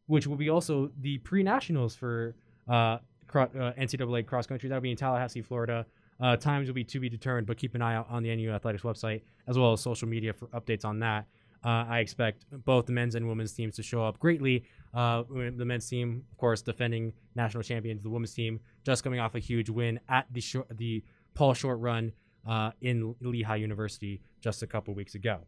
which 0.08 0.28
will 0.28 0.38
be 0.38 0.50
also 0.50 0.92
the 1.02 1.18
pre 1.20 1.44
nationals 1.44 1.96
for 1.96 2.36
uh, 2.68 2.72
uh, 2.74 2.98
NCAA 3.34 4.26
cross 4.26 4.48
country. 4.48 4.70
That'll 4.70 4.82
be 4.82 4.92
in 4.92 4.98
Tallahassee, 4.98 5.42
Florida. 5.42 5.86
Uh, 6.20 6.38
times 6.38 6.68
will 6.68 6.76
be 6.76 6.84
to 6.86 7.00
be 7.00 7.10
determined, 7.10 7.46
but 7.46 7.58
keep 7.58 7.76
an 7.76 7.82
eye 7.82 7.96
out 7.96 8.08
on 8.10 8.24
the 8.24 8.34
NAU 8.34 8.54
Athletics 8.54 8.84
website 8.84 9.22
as 9.48 9.58
well 9.58 9.74
as 9.74 9.82
social 9.82 10.08
media 10.08 10.34
for 10.34 10.48
updates 10.48 10.86
on 10.86 11.00
that. 11.00 11.28
Uh, 11.66 11.86
I 11.90 12.00
expect 12.00 12.46
both 12.64 12.86
the 12.86 12.92
men's 12.92 13.16
and 13.16 13.28
women's 13.28 13.54
teams 13.54 13.76
to 13.78 13.84
show 13.84 14.06
up 14.06 14.20
greatly. 14.20 14.66
Uh, 14.94 15.24
the 15.30 15.66
men's 15.66 15.90
team, 15.90 16.24
of 16.32 16.38
course, 16.38 16.62
defending 16.62 17.12
national 17.34 17.64
champions. 17.64 18.04
The 18.04 18.10
women's 18.10 18.34
team 18.34 18.60
just 18.86 19.04
coming 19.04 19.20
off 19.20 19.34
a 19.34 19.40
huge 19.40 19.70
win 19.70 20.00
at 20.08 20.28
the 20.32 20.42
short, 20.42 20.68
the 20.78 21.04
Paul 21.34 21.56
Short 21.56 21.80
Run 21.80 22.12
uh, 22.48 22.72
in 22.82 23.16
Lehigh 23.20 23.56
University 23.56 24.22
just 24.42 24.62
a 24.62 24.68
couple 24.68 24.94
weeks 24.94 25.16
ago. 25.16 25.40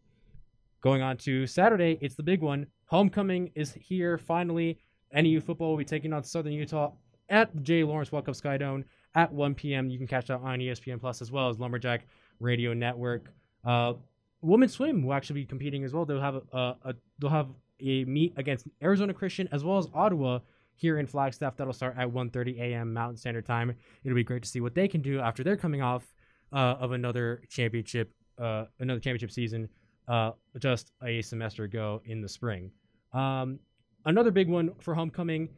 Going 0.81 1.03
on 1.03 1.17
to 1.17 1.45
Saturday, 1.45 1.99
it's 2.01 2.15
the 2.15 2.23
big 2.23 2.41
one. 2.41 2.65
Homecoming 2.85 3.51
is 3.53 3.73
here 3.73 4.17
finally. 4.17 4.79
NAU 5.13 5.39
football 5.39 5.71
will 5.71 5.77
be 5.77 5.85
taking 5.85 6.13
on 6.13 6.23
Southern 6.23 6.53
Utah 6.53 6.91
at 7.29 7.55
J. 7.61 7.83
Lawrence 7.83 8.09
Walkup 8.09 8.39
Skydome 8.41 8.83
at 9.15 9.31
1 9.31 9.53
p.m. 9.55 9.89
You 9.89 9.97
can 9.97 10.07
catch 10.07 10.27
that 10.27 10.39
on 10.39 10.59
ESPN 10.59 10.99
Plus 10.99 11.21
as 11.21 11.31
well 11.31 11.49
as 11.49 11.59
Lumberjack 11.59 12.07
Radio 12.39 12.73
Network. 12.73 13.31
Uh, 13.63 13.93
women's 14.41 14.73
swim 14.73 15.03
will 15.03 15.13
actually 15.13 15.41
be 15.41 15.45
competing 15.45 15.83
as 15.83 15.93
well. 15.93 16.05
They'll 16.05 16.21
have 16.21 16.35
a, 16.35 16.75
a, 16.83 16.95
they'll 17.19 17.29
have 17.29 17.49
a 17.79 18.05
meet 18.05 18.33
against 18.37 18.67
Arizona 18.81 19.13
Christian 19.13 19.47
as 19.51 19.63
well 19.63 19.77
as 19.77 19.87
Ottawa 19.93 20.39
here 20.75 20.99
in 20.99 21.07
Flagstaff. 21.07 21.57
That'll 21.57 21.73
start 21.73 21.95
at 21.97 22.07
1:30 22.07 22.59
a.m. 22.59 22.93
Mountain 22.93 23.17
Standard 23.17 23.45
Time. 23.45 23.75
It'll 24.03 24.15
be 24.15 24.23
great 24.23 24.43
to 24.43 24.49
see 24.49 24.61
what 24.61 24.75
they 24.75 24.87
can 24.87 25.01
do 25.01 25.19
after 25.19 25.43
they're 25.43 25.57
coming 25.57 25.81
off 25.81 26.13
uh, 26.53 26.75
of 26.79 26.91
another 26.91 27.41
championship, 27.49 28.11
uh, 28.39 28.65
another 28.79 28.99
championship 28.99 29.31
season, 29.31 29.67
uh, 30.07 30.31
just 30.59 30.91
a 31.03 31.21
semester 31.21 31.63
ago 31.63 32.01
in 32.05 32.21
the 32.21 32.29
spring. 32.29 32.71
Um, 33.13 33.59
another 34.05 34.31
big 34.31 34.49
one 34.49 34.71
for 34.79 34.93
homecoming. 34.93 35.49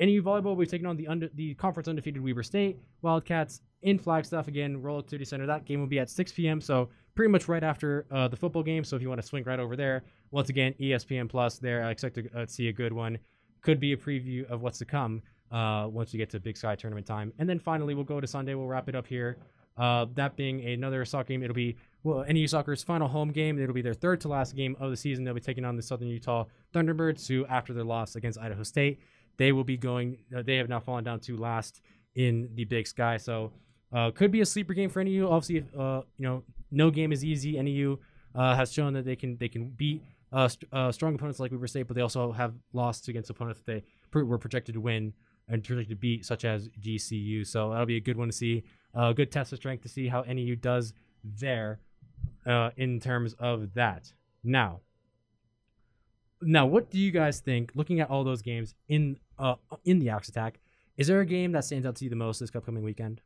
NAU 0.00 0.20
volleyball 0.20 0.44
will 0.44 0.56
be 0.56 0.66
taking 0.66 0.86
on 0.86 0.96
the 0.96 1.06
under, 1.06 1.28
the 1.34 1.54
conference 1.54 1.86
undefeated 1.88 2.22
Weber 2.22 2.42
State 2.42 2.78
Wildcats 3.02 3.60
in 3.82 3.98
Flagstaff 3.98 4.48
again, 4.48 4.80
Rolle 4.80 5.00
Activity 5.00 5.24
Center. 5.24 5.46
That 5.46 5.64
game 5.64 5.80
will 5.80 5.86
be 5.86 5.98
at 5.98 6.08
6 6.10 6.32
p.m. 6.32 6.60
So 6.60 6.88
pretty 7.14 7.30
much 7.30 7.48
right 7.48 7.62
after 7.62 8.06
uh, 8.10 8.28
the 8.28 8.36
football 8.36 8.62
game. 8.62 8.84
So 8.84 8.96
if 8.96 9.02
you 9.02 9.08
want 9.08 9.20
to 9.20 9.26
swing 9.26 9.44
right 9.44 9.60
over 9.60 9.76
there, 9.76 10.02
once 10.30 10.48
again 10.48 10.74
ESPN 10.80 11.28
Plus 11.28 11.58
there. 11.58 11.84
I 11.84 11.90
expect 11.90 12.16
to 12.16 12.28
uh, 12.36 12.46
see 12.46 12.68
a 12.68 12.72
good 12.72 12.92
one. 12.92 13.18
Could 13.60 13.80
be 13.80 13.92
a 13.92 13.96
preview 13.96 14.44
of 14.50 14.62
what's 14.62 14.78
to 14.78 14.84
come 14.84 15.22
uh, 15.50 15.86
once 15.90 16.12
we 16.12 16.18
get 16.18 16.30
to 16.30 16.40
Big 16.40 16.56
Sky 16.56 16.74
tournament 16.74 17.06
time. 17.06 17.32
And 17.38 17.48
then 17.48 17.58
finally, 17.58 17.94
we'll 17.94 18.04
go 18.04 18.20
to 18.20 18.26
Sunday. 18.26 18.54
We'll 18.54 18.66
wrap 18.66 18.88
it 18.88 18.94
up 18.94 19.06
here. 19.06 19.38
Uh, 19.76 20.06
that 20.14 20.36
being 20.36 20.60
another 20.66 21.04
soccer 21.04 21.28
game, 21.28 21.42
it'll 21.42 21.54
be 21.54 21.76
well 22.02 22.24
NAU 22.28 22.46
Soccer's 22.46 22.82
final 22.82 23.08
home 23.08 23.30
game. 23.30 23.58
It'll 23.58 23.74
be 23.74 23.82
their 23.82 23.94
third 23.94 24.20
to 24.22 24.28
last 24.28 24.54
game 24.54 24.76
of 24.80 24.90
the 24.90 24.96
season. 24.96 25.24
They'll 25.24 25.34
be 25.34 25.40
taking 25.40 25.64
on 25.64 25.76
the 25.76 25.82
Southern 25.82 26.08
Utah 26.08 26.44
Thunderbirds, 26.74 27.26
who 27.26 27.46
after 27.46 27.72
their 27.72 27.84
loss 27.84 28.16
against 28.16 28.38
Idaho 28.38 28.62
State, 28.64 29.00
they 29.38 29.52
will 29.52 29.64
be 29.64 29.76
going. 29.76 30.18
Uh, 30.36 30.42
they 30.42 30.56
have 30.56 30.68
now 30.68 30.80
fallen 30.80 31.04
down 31.04 31.20
to 31.20 31.36
last 31.36 31.80
in 32.14 32.50
the 32.54 32.64
Big 32.64 32.86
Sky. 32.86 33.16
So 33.16 33.52
uh, 33.92 34.10
could 34.10 34.30
be 34.30 34.40
a 34.40 34.46
sleeper 34.46 34.74
game 34.74 34.90
for 34.90 35.02
NAU. 35.02 35.28
Obviously, 35.28 35.64
uh, 35.78 36.02
you 36.18 36.26
know, 36.26 36.42
no 36.70 36.90
game 36.90 37.12
is 37.12 37.24
easy. 37.24 37.60
NAU 37.60 37.98
uh, 38.34 38.54
has 38.56 38.72
shown 38.72 38.92
that 38.94 39.04
they 39.04 39.16
can 39.16 39.36
they 39.38 39.48
can 39.48 39.68
beat 39.68 40.02
uh, 40.32 40.48
st- 40.48 40.72
uh, 40.72 40.90
strong 40.90 41.14
opponents 41.14 41.38
like 41.38 41.52
Weber 41.52 41.66
State, 41.66 41.86
but 41.86 41.94
they 41.94 42.02
also 42.02 42.32
have 42.32 42.54
lost 42.72 43.08
against 43.08 43.30
opponents 43.30 43.60
that 43.60 43.66
they 43.66 43.82
pr- 44.10 44.24
were 44.24 44.38
projected 44.38 44.74
to 44.74 44.80
win 44.80 45.12
and 45.48 45.62
projected 45.62 45.90
to 45.90 45.96
beat, 45.96 46.24
such 46.24 46.44
as 46.44 46.68
GCU. 46.80 47.46
So 47.46 47.70
that'll 47.70 47.86
be 47.86 47.96
a 47.96 48.00
good 48.00 48.16
one 48.16 48.28
to 48.28 48.32
see. 48.32 48.62
A 48.94 49.14
good 49.14 49.30
test 49.30 49.52
of 49.52 49.58
strength 49.58 49.82
to 49.82 49.88
see 49.88 50.08
how 50.08 50.22
NAU 50.22 50.54
does 50.54 50.92
there 51.24 51.80
uh, 52.46 52.70
in 52.76 53.00
terms 53.00 53.34
of 53.38 53.74
that. 53.74 54.12
Now, 54.44 54.80
now, 56.42 56.66
what 56.66 56.90
do 56.90 56.98
you 56.98 57.10
guys 57.10 57.40
think? 57.40 57.72
Looking 57.74 58.00
at 58.00 58.10
all 58.10 58.24
those 58.24 58.42
games 58.42 58.74
in 58.88 59.18
uh, 59.38 59.54
in 59.84 59.98
the 59.98 60.10
Axe 60.10 60.28
Attack, 60.28 60.58
is 60.96 61.06
there 61.06 61.20
a 61.20 61.26
game 61.26 61.52
that 61.52 61.64
stands 61.64 61.86
out 61.86 61.96
to 61.96 62.04
you 62.04 62.10
the 62.10 62.16
most 62.16 62.40
this 62.40 62.54
upcoming 62.54 62.82
weekend? 62.82 63.20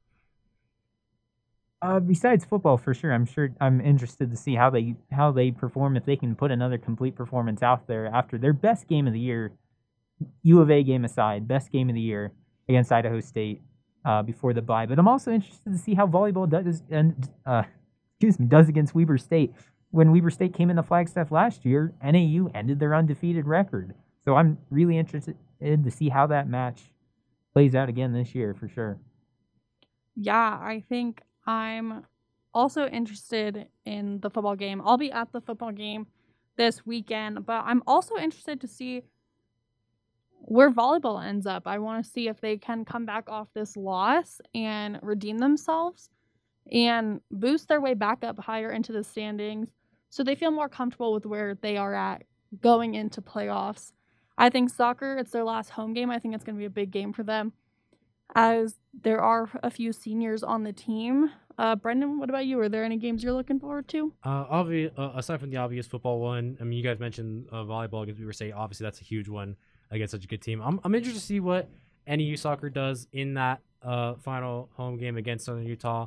Uh, 1.87 2.01
besides 2.01 2.45
football, 2.45 2.76
for 2.76 2.93
sure, 2.93 3.12
I'm 3.12 3.24
sure 3.24 3.51
I'm 3.61 3.80
interested 3.80 4.28
to 4.32 4.37
see 4.37 4.57
how 4.57 4.70
they 4.70 4.97
how 5.12 5.30
they 5.30 5.53
perform 5.53 5.97
if 5.97 6.05
they 6.05 6.16
can 6.16 6.34
put 6.34 6.51
another 6.51 6.78
complete 6.78 7.14
performance 7.14 7.62
out 7.62 7.87
there 7.87 8.07
after 8.07 8.39
their 8.39 8.53
best 8.53 8.89
game 8.89 9.07
of 9.07 9.12
the 9.12 9.20
year, 9.20 9.53
U 10.43 10.61
of 10.61 10.68
A 10.68 10.82
game 10.82 11.05
aside, 11.05 11.47
best 11.47 11.70
game 11.70 11.89
of 11.89 11.95
the 11.95 12.01
year 12.01 12.32
against 12.68 12.91
Idaho 12.91 13.20
State 13.20 13.62
uh, 14.05 14.20
before 14.24 14.53
the 14.53 14.62
bye. 14.62 14.87
But 14.87 14.99
I'm 14.99 15.07
also 15.07 15.30
interested 15.30 15.70
to 15.72 15.78
see 15.78 15.95
how 15.95 16.09
volleyball 16.09 16.51
does 16.51 16.82
and 16.91 17.30
uh, 17.47 17.62
excuse 18.14 18.41
me 18.41 18.47
does 18.47 18.68
against 18.68 18.93
Weber 18.93 19.16
State. 19.16 19.53
When 19.93 20.11
Weber 20.11 20.30
State 20.30 20.55
came 20.55 20.70
into 20.70 20.82
Flagstaff 20.82 21.30
last 21.30 21.64
year, 21.64 21.95
NAU 22.03 22.51
ended 22.53 22.80
their 22.80 22.97
undefeated 22.97 23.47
record. 23.47 23.95
So 24.24 24.34
I'm 24.34 24.59
really 24.70 24.99
interested 24.99 25.37
to 25.61 25.91
see 25.93 26.09
how 26.09 26.26
that 26.26 26.49
match 26.49 26.82
plays 27.53 27.76
out 27.76 27.89
again 27.89 28.12
this 28.12 28.34
year 28.34 28.55
for 28.55 28.66
sure. 28.66 28.99
Yeah, 30.16 30.59
I 30.61 30.82
think 30.89 31.22
I'm 31.47 32.05
also 32.53 32.86
interested 32.86 33.68
in 33.84 34.20
the 34.20 34.30
football 34.30 34.57
game. 34.57 34.82
I'll 34.84 34.97
be 34.97 35.12
at 35.12 35.32
the 35.32 35.40
football 35.40 35.72
game 35.72 36.07
this 36.57 36.84
weekend, 36.84 37.44
but 37.47 37.64
I'm 37.66 37.82
also 37.86 38.16
interested 38.16 38.61
to 38.62 38.66
see 38.66 39.03
where 40.40 40.70
volleyball 40.70 41.24
ends 41.24 41.47
up. 41.47 41.66
I 41.66 41.78
want 41.78 42.05
to 42.05 42.11
see 42.11 42.28
if 42.28 42.40
they 42.40 42.57
can 42.57 42.84
come 42.84 43.05
back 43.05 43.28
off 43.28 43.49
this 43.55 43.76
loss 43.76 44.40
and 44.55 44.99
redeem 45.03 45.38
themselves 45.38 46.09
and 46.72 47.20
boost 47.30 47.68
their 47.68 47.80
way 47.80 47.94
back 47.94 48.24
up 48.24 48.38
higher 48.40 48.70
into 48.70 48.92
the 48.92 49.05
standings 49.05 49.70
so 50.09 50.24
they 50.24 50.34
feel 50.34 50.51
more 50.51 50.68
comfortable 50.68 51.12
with 51.12 51.26
where 51.26 51.57
they 51.61 51.76
are 51.76 51.94
at 51.94 52.22
going 52.61 52.94
into 52.94 53.20
playoffs. 53.20 53.92
I 54.38 54.51
think 54.51 54.70
soccer, 54.70 55.16
it's 55.16 55.30
their 55.30 55.44
last 55.44 55.70
home 55.70 55.94
game. 55.94 56.11
I 56.11 56.18
think 56.18 56.34
it's 56.34 56.44
going 56.44 56.57
to 56.57 56.61
be 56.61 56.66
a 56.66 56.70
big 56.70 56.90
game 56.90 57.12
for 57.12 57.22
them 57.22 57.53
as 58.35 58.77
there 59.03 59.20
are 59.20 59.49
a 59.62 59.70
few 59.70 59.93
seniors 59.93 60.43
on 60.43 60.64
the 60.64 60.72
team. 60.72 61.31
Uh, 61.59 61.74
Brendan, 61.74 62.18
what 62.18 62.29
about 62.29 62.45
you? 62.47 62.61
Are 62.61 62.68
there 62.68 62.85
any 62.85 62.97
games 62.97 63.22
you're 63.22 63.33
looking 63.33 63.59
forward 63.59 63.89
to? 63.89 64.12
Uh, 64.24 64.45
obvious, 64.51 64.93
uh, 64.99 65.12
aside 65.14 65.41
from 65.41 65.51
the 65.51 65.57
obvious 65.57 65.87
football 65.87 66.20
one, 66.20 66.59
I 66.61 66.64
mean, 66.64 66.77
you 66.79 66.85
guys 66.85 66.99
mentioned 66.99 67.47
uh, 67.51 67.57
volleyball 67.64 68.03
against 68.03 68.20
Weber 68.20 68.33
State. 68.33 68.53
Obviously, 68.53 68.85
that's 68.85 69.01
a 69.01 69.05
huge 69.05 69.29
one 69.29 69.57
against 69.91 70.12
such 70.12 70.24
a 70.24 70.27
good 70.27 70.43
team. 70.43 70.61
I'm, 70.61 70.81
I'm 70.85 70.95
interested 70.95 71.20
to 71.20 71.27
see 71.27 71.41
what 71.41 71.70
NAU 72.07 72.37
soccer 72.37 72.68
does 72.68 73.07
in 73.12 73.35
that 73.35 73.61
uh, 73.83 74.14
final 74.16 74.68
home 74.77 74.99
game 74.99 75.16
against 75.16 75.47
Southern 75.47 75.64
Utah. 75.64 76.07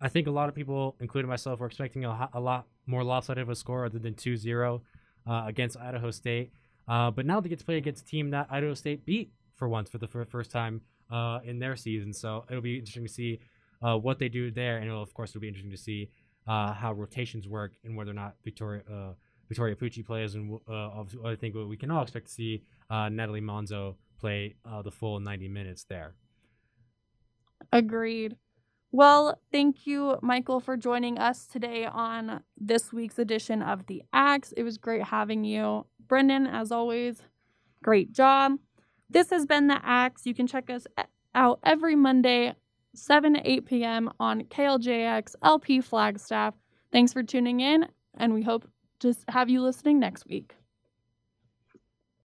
I 0.00 0.08
think 0.08 0.26
a 0.26 0.30
lot 0.30 0.48
of 0.48 0.54
people, 0.54 0.96
including 1.00 1.28
myself, 1.28 1.60
were 1.60 1.66
expecting 1.66 2.04
a, 2.04 2.30
a 2.32 2.40
lot 2.40 2.66
more 2.86 3.04
lopsided 3.04 3.42
of 3.42 3.48
a 3.48 3.54
score 3.54 3.84
other 3.84 3.98
than 3.98 4.14
2 4.14 4.36
0 4.36 4.82
uh, 5.26 5.44
against 5.46 5.76
Idaho 5.76 6.10
State. 6.10 6.52
Uh, 6.86 7.10
but 7.10 7.26
now 7.26 7.40
they 7.40 7.48
get 7.48 7.58
to 7.58 7.64
play 7.64 7.76
against 7.76 8.04
a 8.04 8.06
team 8.06 8.30
that 8.30 8.46
Idaho 8.50 8.74
State 8.74 9.04
beat 9.04 9.30
for 9.54 9.68
once 9.68 9.90
for 9.90 9.98
the 9.98 10.06
first 10.06 10.50
time 10.50 10.80
uh, 11.10 11.40
in 11.44 11.58
their 11.58 11.76
season. 11.76 12.12
So 12.12 12.44
it'll 12.48 12.62
be 12.62 12.78
interesting 12.78 13.06
to 13.06 13.12
see 13.12 13.40
uh, 13.82 13.96
what 13.96 14.18
they 14.18 14.28
do 14.28 14.50
there, 14.50 14.78
and 14.78 14.90
of 14.90 15.12
course 15.14 15.30
it'll 15.30 15.40
be 15.40 15.48
interesting 15.48 15.70
to 15.70 15.76
see 15.76 16.10
uh, 16.46 16.72
how 16.72 16.92
rotations 16.92 17.46
work 17.46 17.72
and 17.84 17.96
whether 17.96 18.10
or 18.10 18.14
not 18.14 18.34
Victoria 18.44 18.82
uh, 18.90 19.12
Victoria 19.48 19.76
Pucci 19.76 20.04
plays. 20.04 20.34
And 20.34 20.58
uh, 20.68 21.04
I 21.24 21.36
think 21.36 21.54
we 21.54 21.76
can 21.76 21.90
all 21.90 22.02
expect 22.02 22.26
to 22.26 22.32
see 22.32 22.62
uh, 22.90 23.08
Natalie 23.08 23.40
Monzo 23.40 23.96
play 24.20 24.56
the 24.84 24.90
full 24.90 25.20
90 25.20 25.48
minutes 25.48 25.84
there. 25.84 26.14
Agreed. 27.72 28.36
Well, 28.90 29.38
thank 29.52 29.86
you, 29.86 30.18
Michael, 30.22 30.60
for 30.60 30.76
joining 30.76 31.18
us 31.18 31.46
today 31.46 31.84
on 31.84 32.42
this 32.56 32.90
week's 32.92 33.18
edition 33.18 33.62
of 33.62 33.86
The 33.86 34.02
Axe. 34.14 34.52
It 34.56 34.62
was 34.62 34.78
great 34.78 35.04
having 35.04 35.44
you. 35.44 35.84
Brendan, 36.08 36.46
as 36.46 36.72
always, 36.72 37.22
great 37.82 38.12
job. 38.12 38.52
This 39.10 39.30
has 39.30 39.46
been 39.46 39.68
The 39.68 39.80
Axe. 39.82 40.26
You 40.26 40.34
can 40.34 40.46
check 40.46 40.68
us 40.68 40.86
out 41.34 41.60
every 41.64 41.96
Monday, 41.96 42.52
7 42.94 43.34
to 43.34 43.50
8 43.50 43.64
p.m. 43.64 44.10
on 44.20 44.42
KLJX 44.42 45.34
LP 45.42 45.80
Flagstaff. 45.80 46.54
Thanks 46.92 47.14
for 47.14 47.22
tuning 47.22 47.60
in, 47.60 47.88
and 48.18 48.34
we 48.34 48.42
hope 48.42 48.68
to 49.00 49.14
have 49.28 49.48
you 49.48 49.62
listening 49.62 49.98
next 49.98 50.26
week. 50.26 50.57